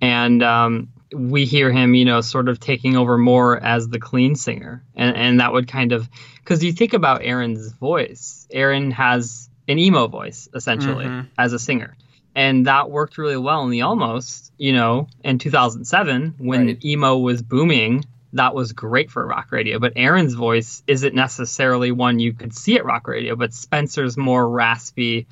and 0.00 0.44
um, 0.44 0.90
we 1.12 1.44
hear 1.44 1.72
him, 1.72 1.96
you 1.96 2.04
know, 2.04 2.20
sort 2.20 2.48
of 2.48 2.60
taking 2.60 2.96
over 2.96 3.18
more 3.18 3.58
as 3.58 3.88
the 3.88 3.98
clean 3.98 4.36
singer, 4.36 4.84
and 4.94 5.16
and 5.16 5.40
that 5.40 5.52
would 5.52 5.66
kind 5.66 5.90
of 5.90 6.08
because 6.36 6.62
you 6.62 6.72
think 6.72 6.92
about 6.92 7.22
Aaron's 7.24 7.72
voice, 7.72 8.46
Aaron 8.52 8.92
has 8.92 9.50
an 9.66 9.80
emo 9.80 10.06
voice 10.06 10.48
essentially 10.54 11.06
Mhm. 11.06 11.26
as 11.36 11.52
a 11.52 11.58
singer 11.58 11.96
and 12.34 12.66
that 12.66 12.88
worked 12.90 13.18
really 13.18 13.36
well 13.36 13.62
in 13.64 13.70
the 13.70 13.82
almost 13.82 14.52
you 14.58 14.72
know 14.72 15.08
in 15.24 15.38
2007 15.38 16.34
when 16.38 16.66
Right. 16.66 16.84
emo 16.84 17.18
was 17.18 17.42
booming 17.42 18.04
that 18.32 18.54
was 18.54 18.72
great 18.72 19.10
for 19.10 19.26
rock 19.26 19.52
radio 19.52 19.78
but 19.78 19.92
aaron's 19.96 20.34
voice 20.34 20.82
isn't 20.86 21.14
necessarily 21.14 21.92
one 21.92 22.18
you 22.18 22.32
could 22.32 22.54
see 22.54 22.76
at 22.76 22.84
rock 22.84 23.06
radio 23.08 23.36
but 23.36 23.52
spencer's 23.52 24.16
more 24.16 24.48
raspy 24.48 25.26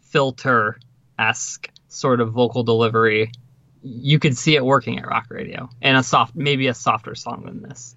filter 0.00 0.78
esque 1.18 1.70
sort 1.88 2.20
of 2.20 2.32
vocal 2.32 2.62
delivery 2.62 3.30
you 3.84 4.18
could 4.18 4.36
see 4.36 4.56
it 4.56 4.64
working 4.64 4.98
at 4.98 5.06
rock 5.06 5.26
radio 5.28 5.68
and 5.82 5.96
a 5.96 6.02
soft 6.02 6.34
maybe 6.34 6.68
a 6.68 6.74
softer 6.74 7.14
song 7.14 7.44
than 7.44 7.62
this. 7.62 7.94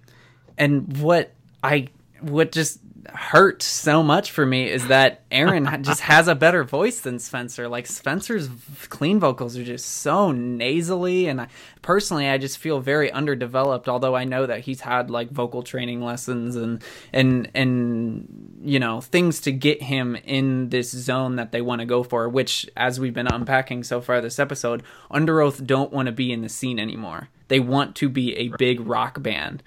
And 0.58 0.98
what 0.98 1.32
I 1.62 1.88
what 2.20 2.52
just 2.52 2.78
hurt 3.12 3.62
so 3.62 4.02
much 4.02 4.30
for 4.30 4.44
me 4.44 4.68
is 4.68 4.88
that 4.88 5.22
Aaron 5.30 5.82
just 5.82 6.00
has 6.00 6.28
a 6.28 6.34
better 6.34 6.64
voice 6.64 7.00
than 7.00 7.18
Spencer. 7.18 7.68
Like 7.68 7.86
Spencer's 7.86 8.48
clean 8.88 9.20
vocals 9.20 9.56
are 9.56 9.64
just 9.64 9.86
so 9.86 10.32
nasally, 10.32 11.26
and 11.28 11.42
I, 11.42 11.48
personally, 11.82 12.28
I 12.28 12.38
just 12.38 12.58
feel 12.58 12.80
very 12.80 13.10
underdeveloped. 13.10 13.88
Although 13.88 14.16
I 14.16 14.24
know 14.24 14.46
that 14.46 14.60
he's 14.60 14.80
had 14.80 15.10
like 15.10 15.30
vocal 15.30 15.62
training 15.62 16.02
lessons 16.02 16.56
and 16.56 16.82
and 17.12 17.50
and 17.54 18.60
you 18.62 18.78
know 18.78 19.00
things 19.00 19.40
to 19.42 19.52
get 19.52 19.82
him 19.82 20.16
in 20.16 20.70
this 20.70 20.90
zone 20.90 21.36
that 21.36 21.52
they 21.52 21.60
want 21.60 21.80
to 21.80 21.86
go 21.86 22.02
for. 22.02 22.28
Which, 22.28 22.68
as 22.76 22.98
we've 22.98 23.14
been 23.14 23.28
unpacking 23.28 23.84
so 23.84 24.00
far 24.00 24.20
this 24.20 24.38
episode, 24.38 24.82
Underoath 25.10 25.64
don't 25.64 25.92
want 25.92 26.06
to 26.06 26.12
be 26.12 26.32
in 26.32 26.42
the 26.42 26.48
scene 26.48 26.78
anymore. 26.78 27.28
They 27.48 27.60
want 27.60 27.96
to 27.96 28.08
be 28.08 28.36
a 28.36 28.48
big 28.48 28.80
rock 28.80 29.22
band. 29.22 29.62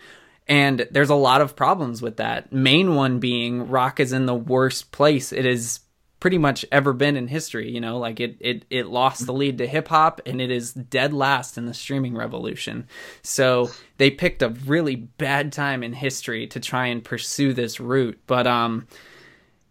And 0.51 0.85
there's 0.91 1.09
a 1.09 1.15
lot 1.15 1.39
of 1.39 1.55
problems 1.55 2.01
with 2.01 2.17
that. 2.17 2.51
Main 2.51 2.93
one 2.93 3.19
being 3.19 3.69
rock 3.69 4.01
is 4.01 4.11
in 4.11 4.25
the 4.25 4.35
worst 4.35 4.91
place 4.91 5.31
it 5.31 5.45
has 5.45 5.79
pretty 6.19 6.37
much 6.37 6.65
ever 6.73 6.91
been 6.91 7.15
in 7.15 7.29
history. 7.29 7.71
You 7.71 7.79
know, 7.79 7.97
like 7.97 8.19
it 8.19 8.35
it 8.41 8.65
it 8.69 8.87
lost 8.87 9.25
the 9.25 9.31
lead 9.31 9.59
to 9.59 9.65
hip 9.65 9.87
hop 9.87 10.19
and 10.25 10.41
it 10.41 10.51
is 10.51 10.73
dead 10.73 11.13
last 11.13 11.57
in 11.57 11.67
the 11.67 11.73
streaming 11.73 12.15
revolution. 12.15 12.89
So 13.23 13.69
they 13.95 14.11
picked 14.11 14.41
a 14.41 14.49
really 14.49 14.97
bad 14.97 15.53
time 15.53 15.83
in 15.83 15.93
history 15.93 16.47
to 16.47 16.59
try 16.59 16.87
and 16.87 17.01
pursue 17.01 17.53
this 17.53 17.79
route. 17.79 18.19
But 18.27 18.45
um 18.45 18.87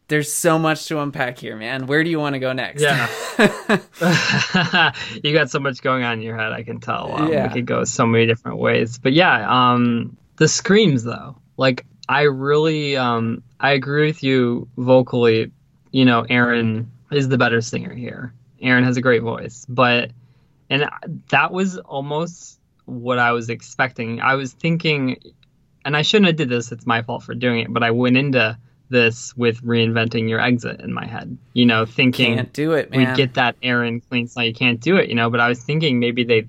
there's 0.09 0.33
so 0.33 0.59
much 0.59 0.87
to 0.87 0.99
unpack 0.99 1.39
here, 1.39 1.57
man. 1.57 1.89
Where 1.89 2.03
do 2.03 2.09
you 2.09 2.19
want 2.19 2.35
to 2.37 2.41
go 2.41 2.55
next? 2.55 2.81
Yeah. 2.81 3.07
you 5.23 5.35
got 5.35 5.51
so 5.51 5.61
much 5.61 5.83
going 5.83 6.05
on 6.05 6.15
in 6.15 6.23
your 6.23 6.39
head. 6.39 6.53
I 6.53 6.63
can 6.63 6.81
tell. 6.81 7.13
Um, 7.15 7.31
Yeah. 7.31 7.47
We 7.47 7.53
could 7.53 7.67
go 7.67 7.85
so 7.85 8.07
many 8.07 8.27
different 8.27 8.59
ways. 8.59 8.99
But 8.99 9.13
yeah, 9.13 9.47
um, 9.47 10.17
the 10.41 10.49
screams 10.49 11.05
though, 11.05 11.37
like 11.59 11.85
I 12.09 12.23
really, 12.23 12.97
um, 12.97 13.43
I 13.61 13.73
agree 13.73 14.07
with 14.07 14.23
you 14.25 14.69
vocally. 14.79 15.53
You 15.93 16.07
know, 16.07 16.25
Aaron 16.29 16.91
is 17.13 17.29
the 17.29 17.37
better 17.37 17.61
singer 17.61 17.95
here. 17.95 18.33
Aaron 18.63 18.83
has 18.85 18.97
a 18.97 19.03
great 19.03 19.23
voice, 19.23 19.67
but 19.69 20.11
and 20.71 20.89
that 21.29 21.53
was 21.53 21.77
almost 21.77 22.59
what 22.87 23.19
I 23.19 23.33
was 23.33 23.51
expecting. 23.51 24.23
I 24.23 24.37
was 24.37 24.55
thinking, 24.55 25.19
and 25.85 25.95
I 25.95 26.01
shouldn't 26.01 26.29
have 26.29 26.37
did 26.37 26.49
this. 26.49 26.73
It's 26.73 26.87
my 26.87 27.03
fault 27.03 27.23
for 27.23 27.35
doing 27.35 27.61
it. 27.61 27.73
But 27.73 27.83
I 27.83 27.91
went 27.91 28.17
into 28.17 28.57
this 28.89 29.37
with 29.37 29.63
reinventing 29.63 30.27
your 30.31 30.41
exit 30.41 30.81
in 30.81 30.91
my 30.91 31.07
head. 31.07 31.37
You 31.53 31.67
know, 31.67 31.85
thinking 31.85 32.37
Can't 32.37 32.53
do 32.55 32.73
it, 32.73 32.91
we 32.91 33.05
get 33.15 33.35
that 33.35 33.57
Aaron 33.63 34.01
clean 34.01 34.27
slate. 34.27 34.49
You 34.49 34.55
can't 34.55 34.81
do 34.81 34.97
it, 34.97 35.11
you 35.11 35.17
know. 35.17 35.29
But 35.29 35.41
I 35.41 35.51
was 35.51 35.63
thinking 35.63 36.01
maybe 36.01 36.25
they 36.25 36.49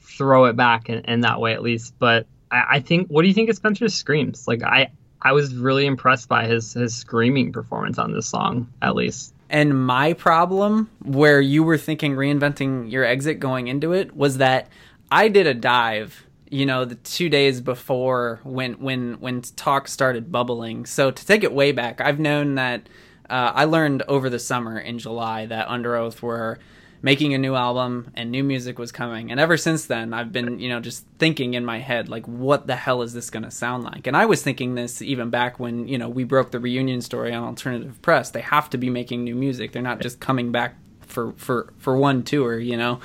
throw 0.00 0.46
it 0.46 0.56
back 0.56 0.88
in, 0.88 1.04
in 1.04 1.20
that 1.20 1.40
way 1.40 1.52
at 1.52 1.62
least. 1.62 1.94
But 2.00 2.26
I, 2.50 2.64
I 2.70 2.80
think, 2.80 3.08
what 3.08 3.22
do 3.22 3.28
you 3.28 3.34
think 3.34 3.50
of 3.50 3.56
Spencer's 3.56 3.94
screams? 3.94 4.46
Like 4.46 4.62
I, 4.62 4.90
I 5.20 5.32
was 5.32 5.54
really 5.54 5.86
impressed 5.86 6.28
by 6.28 6.46
his 6.46 6.72
his 6.72 6.94
screaming 6.94 7.52
performance 7.52 7.98
on 7.98 8.12
this 8.12 8.26
song, 8.26 8.72
at 8.80 8.94
least. 8.94 9.34
And 9.50 9.86
my 9.86 10.12
problem, 10.12 10.90
where 11.02 11.40
you 11.40 11.62
were 11.62 11.78
thinking 11.78 12.14
reinventing 12.14 12.90
your 12.90 13.04
exit 13.04 13.40
going 13.40 13.68
into 13.68 13.92
it, 13.92 14.14
was 14.14 14.38
that 14.38 14.68
I 15.10 15.28
did 15.28 15.46
a 15.46 15.54
dive. 15.54 16.24
You 16.50 16.64
know, 16.64 16.84
the 16.84 16.94
two 16.94 17.28
days 17.28 17.60
before 17.60 18.40
when 18.42 18.74
when 18.74 19.14
when 19.20 19.42
talk 19.42 19.88
started 19.88 20.30
bubbling. 20.32 20.86
So 20.86 21.10
to 21.10 21.26
take 21.26 21.44
it 21.44 21.52
way 21.52 21.72
back, 21.72 22.00
I've 22.00 22.18
known 22.18 22.54
that 22.54 22.88
uh, 23.28 23.52
I 23.54 23.64
learned 23.64 24.02
over 24.08 24.30
the 24.30 24.38
summer 24.38 24.78
in 24.78 24.98
July 24.98 25.46
that 25.46 25.68
Underoath 25.68 26.22
were 26.22 26.58
making 27.00 27.34
a 27.34 27.38
new 27.38 27.54
album 27.54 28.10
and 28.14 28.30
new 28.30 28.42
music 28.42 28.78
was 28.78 28.90
coming. 28.90 29.30
And 29.30 29.38
ever 29.38 29.56
since 29.56 29.86
then, 29.86 30.12
I've 30.12 30.32
been, 30.32 30.58
you 30.58 30.68
know, 30.68 30.80
just 30.80 31.06
thinking 31.18 31.54
in 31.54 31.64
my 31.64 31.78
head, 31.78 32.08
like, 32.08 32.26
what 32.26 32.66
the 32.66 32.76
hell 32.76 33.02
is 33.02 33.12
this 33.12 33.30
going 33.30 33.44
to 33.44 33.50
sound 33.50 33.84
like? 33.84 34.06
And 34.06 34.16
I 34.16 34.26
was 34.26 34.42
thinking 34.42 34.74
this 34.74 35.00
even 35.00 35.30
back 35.30 35.60
when, 35.60 35.86
you 35.86 35.98
know, 35.98 36.08
we 36.08 36.24
broke 36.24 36.50
the 36.50 36.58
reunion 36.58 37.00
story 37.00 37.32
on 37.32 37.44
Alternative 37.44 38.00
Press. 38.02 38.30
They 38.30 38.40
have 38.40 38.68
to 38.70 38.78
be 38.78 38.90
making 38.90 39.24
new 39.24 39.34
music. 39.34 39.72
They're 39.72 39.82
not 39.82 40.00
just 40.00 40.18
coming 40.18 40.50
back 40.50 40.76
for, 41.00 41.32
for, 41.34 41.72
for 41.78 41.96
one 41.96 42.24
tour, 42.24 42.58
you 42.58 42.76
know? 42.76 43.00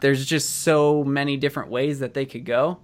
There's 0.00 0.24
just 0.24 0.62
so 0.62 1.04
many 1.04 1.36
different 1.36 1.70
ways 1.70 2.00
that 2.00 2.14
they 2.14 2.26
could 2.26 2.44
go. 2.44 2.78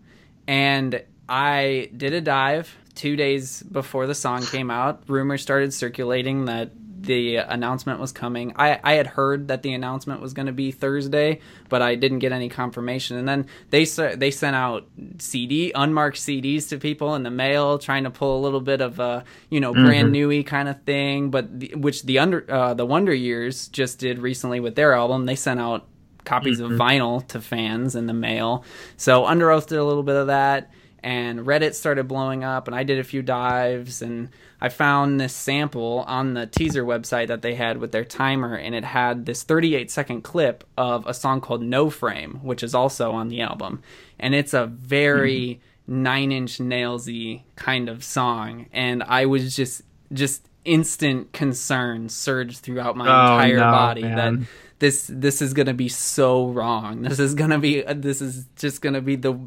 And 0.46 1.02
I 1.28 1.90
did 1.96 2.12
a 2.12 2.20
dive 2.20 2.76
two 2.94 3.16
days 3.16 3.62
before 3.62 4.06
the 4.06 4.14
song 4.14 4.42
came 4.42 4.70
out. 4.70 5.02
Rumors 5.08 5.42
started 5.42 5.72
circulating 5.74 6.44
that 6.44 6.70
the 7.06 7.36
announcement 7.36 8.00
was 8.00 8.12
coming. 8.12 8.52
I, 8.56 8.80
I 8.82 8.94
had 8.94 9.06
heard 9.06 9.48
that 9.48 9.62
the 9.62 9.72
announcement 9.72 10.20
was 10.20 10.32
going 10.32 10.46
to 10.46 10.52
be 10.52 10.70
Thursday, 10.70 11.40
but 11.68 11.82
I 11.82 11.94
didn't 11.94 12.20
get 12.20 12.32
any 12.32 12.48
confirmation. 12.48 13.16
And 13.16 13.28
then 13.28 13.46
they 13.70 13.84
they 13.84 14.30
sent 14.30 14.56
out 14.56 14.86
CD 15.18 15.72
unmarked 15.74 16.18
CDs 16.18 16.68
to 16.70 16.78
people 16.78 17.14
in 17.14 17.22
the 17.22 17.30
mail, 17.30 17.78
trying 17.78 18.04
to 18.04 18.10
pull 18.10 18.38
a 18.38 18.42
little 18.42 18.60
bit 18.60 18.80
of 18.80 18.98
a 18.98 19.24
you 19.50 19.60
know 19.60 19.72
brand 19.72 20.12
newy 20.12 20.42
kind 20.44 20.68
of 20.68 20.82
thing. 20.82 21.30
But 21.30 21.60
the, 21.60 21.74
which 21.74 22.04
the 22.04 22.18
under 22.18 22.50
uh, 22.50 22.74
the 22.74 22.86
Wonder 22.86 23.14
Years 23.14 23.68
just 23.68 23.98
did 23.98 24.18
recently 24.18 24.60
with 24.60 24.74
their 24.74 24.94
album, 24.94 25.26
they 25.26 25.36
sent 25.36 25.60
out 25.60 25.86
copies 26.24 26.60
of 26.60 26.72
vinyl 26.72 27.26
to 27.28 27.40
fans 27.40 27.94
in 27.94 28.06
the 28.06 28.12
mail. 28.12 28.64
So 28.96 29.24
Underoath 29.24 29.66
did 29.66 29.78
a 29.78 29.84
little 29.84 30.02
bit 30.02 30.16
of 30.16 30.28
that, 30.28 30.70
and 31.04 31.40
Reddit 31.40 31.74
started 31.74 32.08
blowing 32.08 32.42
up, 32.44 32.66
and 32.66 32.74
I 32.74 32.82
did 32.82 32.98
a 32.98 33.04
few 33.04 33.20
dives, 33.20 34.00
and 34.00 34.30
I 34.58 34.70
found 34.70 35.20
this 35.20 35.34
sample 35.34 36.02
on 36.08 36.32
the 36.32 36.46
teaser 36.46 36.82
website 36.82 37.26
that 37.26 37.42
they 37.42 37.54
had 37.54 37.76
with 37.76 37.92
their 37.92 38.06
timer, 38.06 38.56
and 38.56 38.74
it 38.74 38.84
had 38.84 39.26
this 39.26 39.42
38 39.42 39.90
second 39.90 40.22
clip 40.22 40.64
of 40.78 41.06
a 41.06 41.12
song 41.12 41.42
called 41.42 41.60
No 41.60 41.90
Frame, 41.90 42.40
which 42.42 42.62
is 42.62 42.74
also 42.74 43.12
on 43.12 43.28
the 43.28 43.42
album, 43.42 43.82
and 44.18 44.34
it's 44.34 44.54
a 44.54 44.64
very 44.64 45.60
hmm. 45.86 46.02
nine 46.02 46.32
inch 46.32 46.56
nailsy 46.56 47.42
kind 47.54 47.90
of 47.90 48.02
song, 48.02 48.66
and 48.72 49.02
I 49.02 49.26
was 49.26 49.54
just 49.54 49.82
just 50.10 50.48
instant 50.64 51.34
concern 51.34 52.08
surged 52.08 52.60
throughout 52.60 52.96
my 52.96 53.04
Oh, 53.06 53.34
entire 53.34 53.56
no, 53.56 53.62
body 53.64 54.02
man. 54.02 54.16
that 54.40 54.48
this 54.78 55.10
this 55.12 55.42
is 55.42 55.52
gonna 55.52 55.74
be 55.74 55.90
so 55.90 56.48
wrong. 56.48 57.02
This 57.02 57.18
is 57.18 57.34
gonna 57.34 57.58
be 57.58 57.82
this 57.82 58.22
is 58.22 58.46
just 58.56 58.80
gonna 58.80 59.02
be 59.02 59.16
the 59.16 59.38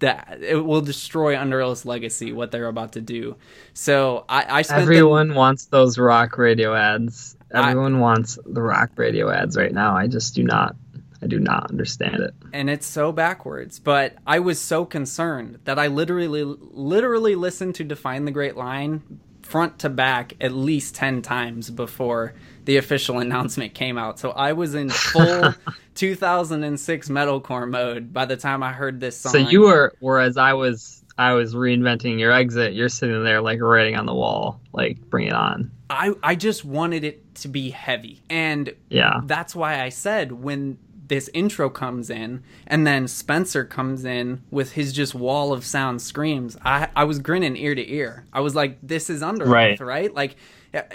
that 0.00 0.38
it 0.42 0.56
will 0.64 0.80
destroy 0.82 1.38
Under 1.38 1.64
legacy 1.84 2.32
what 2.32 2.50
they're 2.50 2.66
about 2.68 2.92
to 2.92 3.00
do. 3.00 3.36
So 3.74 4.24
I, 4.28 4.58
I 4.58 4.62
spent 4.62 4.78
the- 4.78 4.82
Everyone 4.82 5.34
wants 5.34 5.66
those 5.66 5.98
rock 5.98 6.36
radio 6.38 6.74
ads. 6.74 7.36
I- 7.54 7.70
Everyone 7.70 8.00
wants 8.00 8.38
the 8.44 8.60
rock 8.62 8.90
radio 8.96 9.30
ads 9.30 9.56
right 9.56 9.72
now. 9.72 9.96
I 9.96 10.06
just 10.06 10.34
do 10.34 10.42
not. 10.42 10.76
I 11.22 11.28
do 11.28 11.40
not 11.40 11.70
understand 11.70 12.16
it. 12.16 12.34
and 12.52 12.68
it's 12.68 12.86
so 12.86 13.10
backwards. 13.10 13.78
But 13.78 14.16
I 14.26 14.38
was 14.38 14.60
so 14.60 14.84
concerned 14.84 15.60
that 15.64 15.78
I 15.78 15.86
literally 15.86 16.44
literally 16.44 17.34
listened 17.34 17.74
to 17.76 17.84
Define 17.84 18.26
the 18.26 18.30
Great 18.30 18.54
Line 18.56 19.02
front 19.42 19.78
to 19.78 19.88
back 19.88 20.34
at 20.40 20.52
least 20.52 20.94
10 20.96 21.22
times 21.22 21.70
before 21.70 22.34
the 22.66 22.76
official 22.76 23.18
announcement 23.20 23.72
came 23.74 23.96
out. 23.98 24.18
So 24.18 24.30
I 24.32 24.52
was 24.52 24.74
in 24.74 24.90
full 24.90 25.54
2006 25.94 27.08
metalcore 27.08 27.68
mode 27.68 28.12
by 28.12 28.24
the 28.26 28.36
time 28.36 28.62
I 28.62 28.72
heard 28.72 29.00
this 29.00 29.16
song. 29.18 29.32
So 29.32 29.38
you 29.38 29.62
were, 29.62 29.94
whereas 30.00 30.36
I 30.36 30.52
was, 30.52 31.02
I 31.18 31.32
was 31.32 31.54
reinventing 31.54 32.18
your 32.20 32.32
exit. 32.32 32.74
You're 32.74 32.88
sitting 32.90 33.24
there 33.24 33.40
like 33.40 33.60
writing 33.60 33.96
on 33.96 34.06
the 34.06 34.14
wall, 34.14 34.60
like 34.72 35.00
bring 35.10 35.26
it 35.28 35.32
on. 35.32 35.70
I 35.88 36.12
I 36.22 36.34
just 36.34 36.64
wanted 36.64 37.04
it 37.04 37.34
to 37.36 37.48
be 37.48 37.70
heavy. 37.70 38.22
And 38.28 38.74
Yeah. 38.90 39.20
that's 39.24 39.54
why 39.54 39.82
I 39.82 39.88
said 39.88 40.32
when 40.32 40.78
this 41.08 41.30
intro 41.32 41.70
comes 41.70 42.10
in 42.10 42.42
and 42.66 42.84
then 42.84 43.06
Spencer 43.06 43.64
comes 43.64 44.04
in 44.04 44.42
with 44.50 44.72
his 44.72 44.92
just 44.92 45.14
wall 45.14 45.52
of 45.52 45.64
sound 45.64 46.02
screams. 46.02 46.56
I 46.64 46.88
I 46.96 47.04
was 47.04 47.20
grinning 47.20 47.56
ear 47.56 47.74
to 47.76 47.88
ear. 47.90 48.24
I 48.32 48.40
was 48.40 48.54
like, 48.56 48.78
this 48.82 49.08
is 49.08 49.22
under 49.22 49.44
Right. 49.46 49.78
right? 49.80 50.12
Like 50.12 50.34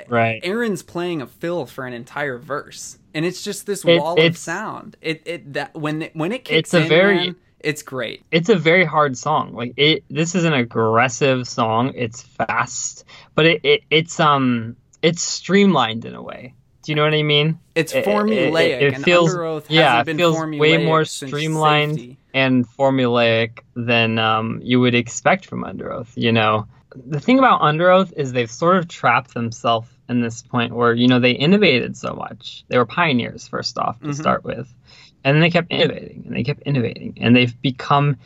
Right. 0.08 0.40
Aaron's 0.44 0.84
playing 0.84 1.22
a 1.22 1.28
fill 1.28 1.66
for 1.66 1.86
an 1.86 1.94
entire 1.94 2.38
verse. 2.38 2.98
And 3.14 3.26
it's 3.26 3.44
just 3.44 3.66
this 3.66 3.84
It- 3.86 4.00
wall 4.00 4.22
of 4.22 4.38
sound. 4.38 4.98
It 5.02 5.22
it 5.26 5.54
that 5.54 5.74
when 5.76 6.02
it, 6.04 6.16
when 6.16 6.32
it 6.32 6.46
kicks 6.46 6.70
It's 6.70 6.74
a 6.74 6.82
in, 6.84 6.88
very- 6.90 7.16
man, 7.16 7.36
it's 7.60 7.84
great. 7.84 8.24
it's 8.32 8.50
a 8.50 8.56
very 8.56 8.86
hard 8.86 9.18
song. 9.18 9.54
Like 9.54 9.74
it, 9.78 10.04
this 10.10 10.34
is 10.36 10.46
an 10.46 10.54
aggressive 10.54 11.48
song. 11.48 11.92
It's 11.96 12.22
fast, 12.22 13.04
but 13.36 13.46
it, 13.46 13.62
it 13.64 13.82
it's 13.90 14.20
um 14.20 14.76
it's 15.02 15.22
streamlined 15.22 16.06
in 16.06 16.14
a 16.16 16.22
way. 16.22 16.54
Do 16.84 16.92
you 16.92 16.96
know 16.96 17.04
what 17.04 17.14
I 17.14 17.22
mean? 17.22 17.60
It's 17.76 17.94
It- 17.94 18.00
it- 18.00 18.06
formulaic, 18.06 18.82
it 18.82 18.94
and 18.96 19.04
feels- 19.04 19.36
Underoath 19.36 19.66
yeah, 19.70 19.98
hasn't 19.98 20.10
it 20.10 20.18
feels 20.18 20.36
formulaic 20.38 20.60
way 20.60 20.86
more 20.86 21.06
streamlined. 21.06 22.18
And 22.34 22.66
formulaic 22.66 23.60
than 23.76 24.18
um, 24.18 24.62
you 24.64 24.80
would 24.80 24.96
expect 24.96 25.46
from 25.46 25.64
Underoath. 25.66 26.08
You 26.16 26.32
know, 26.32 26.66
the 26.96 27.20
thing 27.20 27.40
about 27.40 27.62
Underoath 27.62 28.14
is 28.16 28.32
they've 28.34 28.52
sort 28.52 28.78
of 28.78 28.88
trapped 28.88 29.34
themselves 29.34 29.90
in 30.10 30.22
this 30.22 30.42
point 30.42 30.74
where 30.74 30.94
you 30.94 31.08
know 31.08 31.20
they 31.20 31.32
innovated 31.32 31.96
so 31.96 32.14
much. 32.14 32.64
They 32.68 32.78
were 32.78 32.86
pioneers 32.86 33.48
first 33.48 33.78
off 33.78 34.00
to 34.02 34.08
Mhm. 34.08 34.16
start 34.16 34.44
with, 34.44 34.74
and 35.24 35.36
then 35.36 35.42
they 35.42 35.50
kept 35.50 35.72
innovating 35.72 36.24
and 36.26 36.36
they 36.36 36.44
kept 36.44 36.62
innovating 36.64 37.18
and 37.22 37.36
they've 37.36 37.60
become 37.62 38.18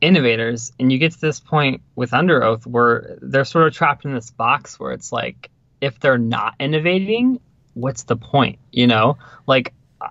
innovators. 0.00 0.72
And 0.78 0.90
you 0.92 0.98
get 0.98 1.12
to 1.12 1.20
this 1.20 1.40
point 1.40 1.82
with 1.94 2.10
Underoath 2.10 2.66
where 2.66 3.18
they're 3.22 3.44
sort 3.44 3.66
of 3.66 3.72
trapped 3.74 4.04
in 4.04 4.14
this 4.14 4.30
box 4.30 4.78
where 4.78 4.92
it's 4.92 5.12
like 5.12 5.50
if 5.80 5.98
they're 6.00 6.18
not 6.18 6.54
innovating, 6.60 7.40
what's 7.74 8.02
the 8.04 8.16
point? 8.16 8.58
You 8.72 8.86
know, 8.86 9.16
like 9.46 9.72
I- 10.00 10.08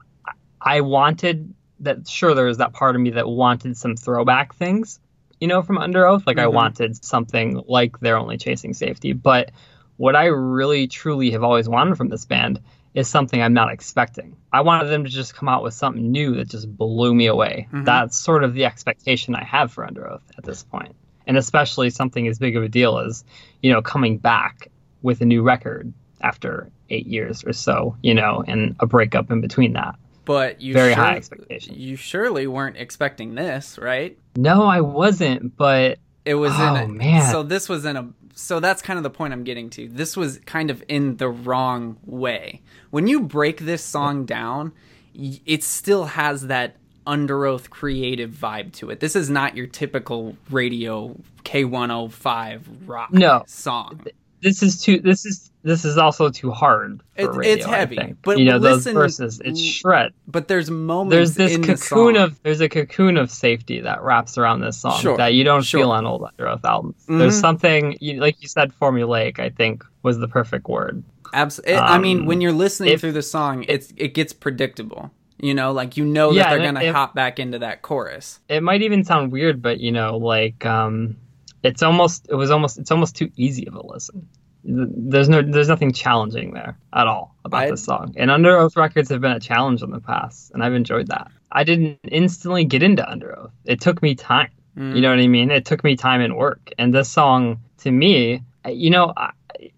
I 0.62 0.82
wanted 0.82 1.54
that 1.82 2.08
sure 2.08 2.34
there 2.34 2.46
was 2.46 2.58
that 2.58 2.74
part 2.74 2.96
of 2.96 3.02
me 3.02 3.12
that 3.12 3.28
wanted 3.28 3.78
some 3.78 3.96
throwback 3.96 4.54
things 4.56 5.00
you 5.40 5.48
know 5.48 5.62
from 5.62 5.78
Underoath 5.78 6.24
like 6.28 6.38
i 6.38 6.46
Mhm. 6.46 6.54
wanted 6.54 7.04
something 7.04 7.62
like 7.68 8.00
they're 8.00 8.18
only 8.18 8.38
chasing 8.38 8.74
safety. 8.74 9.14
But 9.14 9.52
what 9.98 10.16
i 10.16 10.26
really 10.26 10.88
truly 10.88 11.32
have 11.32 11.44
always 11.44 11.68
wanted 11.70 11.98
from 11.98 12.10
this 12.10 12.26
band 12.26 12.60
is 12.94 13.08
something 13.08 13.42
i'm 13.42 13.54
not 13.54 13.72
expecting. 13.72 14.36
I 14.52 14.62
wanted 14.62 14.88
them 14.90 15.04
to 15.04 15.10
just 15.10 15.36
come 15.36 15.48
out 15.48 15.62
with 15.64 15.74
something 15.74 16.12
new 16.12 16.36
that 16.36 16.50
just 16.50 16.76
blew 16.76 17.14
me 17.14 17.28
away. 17.28 17.68
Mhm. 17.72 17.86
that's 17.86 18.18
sort 18.20 18.44
of 18.44 18.54
the 18.54 18.66
expectation 18.66 19.36
i 19.36 19.44
have 19.44 19.72
for 19.72 19.86
Underoath 19.86 20.22
at 20.38 20.44
this 20.44 20.64
point. 20.64 20.96
And 21.28 21.38
especially 21.38 21.92
something 21.92 22.28
as 22.28 22.40
big 22.40 22.58
of 22.58 22.64
a 22.64 22.70
deal 22.70 22.98
as 22.98 23.24
you 23.62 23.72
know 23.72 23.82
coming 23.82 24.18
back 24.18 24.70
with 25.02 25.22
a 25.22 25.26
new 25.26 25.42
record 25.44 25.94
after 26.22 26.70
eight 26.90 27.06
years 27.08 27.44
or 27.46 27.54
so 27.54 27.96
you 28.02 28.14
know 28.14 28.44
and 28.48 28.76
a 28.80 28.86
breakup 28.86 29.32
in 29.32 29.40
between 29.42 29.74
that 29.74 29.96
But 30.30 30.62
you 30.62 30.76
Very 30.76 30.94
sure- 30.94 31.04
high 31.04 31.16
expectations. 31.16 31.76
You 31.76 31.96
surely 31.96 32.46
weren't 32.46 32.78
expecting 32.78 33.34
this, 33.34 33.80
right? 33.82 34.16
No, 34.36 34.62
I 34.62 34.80
wasn't, 34.82 35.58
but 35.58 35.98
It 36.24 36.36
was 36.36 36.52
Oh, 36.56 36.76
in 36.76 36.84
a 36.84 36.88
man. 36.88 37.32
so 37.32 37.42
this 37.42 37.68
was 37.68 37.84
in 37.84 37.98
a 37.98 38.10
so 38.36 38.60
that's 38.60 38.84
kind 38.84 38.98
of 38.98 39.02
the 39.04 39.10
point 39.10 39.34
I'm 39.34 39.44
getting 39.44 39.72
to. 39.72 39.88
This 39.90 40.16
was 40.16 40.38
kind 40.46 40.70
of 40.70 40.84
in 40.88 41.18
the 41.18 41.30
wrong 41.30 41.98
way. 42.06 42.62
When 42.92 43.08
you 43.08 43.22
break 43.22 43.62
this 43.62 43.84
song 43.84 44.26
down, 44.26 44.72
it 45.16 45.64
still 45.64 46.06
has 46.06 46.46
that 46.46 46.76
Underoath 47.08 47.72
creative 47.72 48.30
vibe 48.30 48.72
to 48.74 48.92
it. 48.92 49.00
This 49.00 49.16
is 49.16 49.32
not 49.32 49.58
your 49.58 49.66
typical 49.66 50.38
radio 50.52 51.16
K105 51.44 52.62
rock 52.86 53.12
No. 53.12 53.44
song. 53.48 54.02
this 54.42 54.62
is 54.62 54.80
too 54.82 55.00
this 55.00 55.26
is 55.26 55.49
this 55.64 55.84
is 55.84 55.98
also 55.98 56.30
too 56.30 56.52
hard 56.52 57.02
radio, 57.18 57.42
it's 57.42 57.66
heavy, 57.66 58.16
but 58.24 58.38
you 58.40 58.46
know 58.46 58.58
listen- 58.58 58.94
those 58.94 59.04
verses 59.04 59.42
it's 59.44 59.60
shred 59.62 60.14
But 60.28 60.48
there's 60.48 60.72
moments 60.72 61.14
there's 61.14 61.34
this 61.36 61.58
the 61.58 61.76
cocoon 61.76 62.16
song. 62.16 62.18
of 62.18 62.42
there's 62.44 62.62
a 62.62 62.70
cocoon 62.70 63.18
of 63.18 63.30
safety 63.30 63.82
that 63.82 64.02
wraps 64.02 64.38
around 64.38 64.62
this 64.62 64.78
song 64.78 65.00
Sure, 65.02 65.18
that 65.18 65.34
you 65.34 65.44
don't 65.44 65.64
sure. 65.64 65.82
feel 65.82 65.92
on 65.92 66.06
old 66.06 66.22
Underoath 66.22 66.64
albums 66.64 67.04
Mhm. 67.10 67.20
there's 67.20 67.40
something 67.40 67.98
you, 68.00 68.20
like 68.22 68.42
you 68.42 68.48
said 68.48 68.72
formulaic 68.82 69.40
i 69.40 69.50
think 69.50 69.84
was 70.04 70.18
the 70.20 70.28
perfect 70.28 70.68
word 70.70 71.04
Abs- 71.34 71.60
it, 71.60 71.76
I 71.76 72.00
mean, 72.00 72.22
Um, 72.22 72.26
when 72.26 72.42
you're 72.42 72.52
listening 72.52 72.94
if- 72.94 73.02
through 73.02 73.12
the 73.12 73.22
song, 73.22 73.64
it's 73.68 73.94
it 73.98 74.16
gets 74.16 74.34
predictable. 74.34 75.12
You 75.42 75.54
know, 75.54 75.72
like 75.72 75.96
you 75.96 76.04
know 76.04 76.32
Yeah, 76.32 76.44
that 76.44 76.50
they're 76.58 76.66
gonna 76.72 76.82
if- 76.86 76.96
hop 76.96 77.14
back 77.14 77.38
into 77.40 77.60
that 77.60 77.84
chorus. 77.84 78.40
it 78.50 78.64
might 78.64 78.82
even 78.82 79.04
sound 79.04 79.32
weird 79.32 79.62
but 79.62 79.80
you 79.80 79.92
know 79.92 80.18
like 80.18 80.66
um 80.66 81.18
it's 81.62 81.84
almost 81.84 82.26
it 82.32 82.36
was 82.36 82.50
almost 82.50 82.80
it's 82.80 82.90
almost 82.90 83.16
too 83.16 83.30
easy 83.36 83.68
of 83.68 83.76
a 83.76 83.86
listen 83.86 84.28
there's 84.64 85.30
no 85.30 85.42
there's 85.42 85.70
nothing 85.70 85.92
challenging 85.94 86.54
there 86.54 86.78
at 86.94 87.08
all 87.08 87.36
about 87.46 87.64
I- 87.64 87.70
this 87.72 87.84
song. 87.84 88.14
And 88.18 88.30
Underoath 88.30 88.76
records 88.76 89.10
have 89.10 89.22
been 89.22 89.32
a 89.32 89.40
challenge 89.40 89.82
in 89.82 89.92
the 89.92 90.00
past 90.02 90.52
and 90.54 90.64
i've 90.64 90.74
enjoyed 90.74 91.08
that. 91.08 91.32
I 91.52 91.64
didn't 91.64 92.00
instantly 92.12 92.64
get 92.66 92.84
into 92.84 93.04
Underoath. 93.04 93.52
It 93.66 93.82
took 93.82 94.02
me 94.02 94.16
time. 94.16 94.52
Mm. 94.78 94.96
you 94.96 95.02
know 95.02 95.10
what 95.10 95.20
i 95.20 95.28
mean? 95.28 95.50
It 95.52 95.66
took 95.66 95.84
me 95.84 95.96
time 95.96 96.22
and 96.22 96.36
work. 96.38 96.70
And 96.78 96.94
this 96.94 97.10
song 97.10 97.60
to 97.80 97.92
me 97.92 98.44
you 98.68 98.90
know 98.90 99.14
I, 99.16 99.32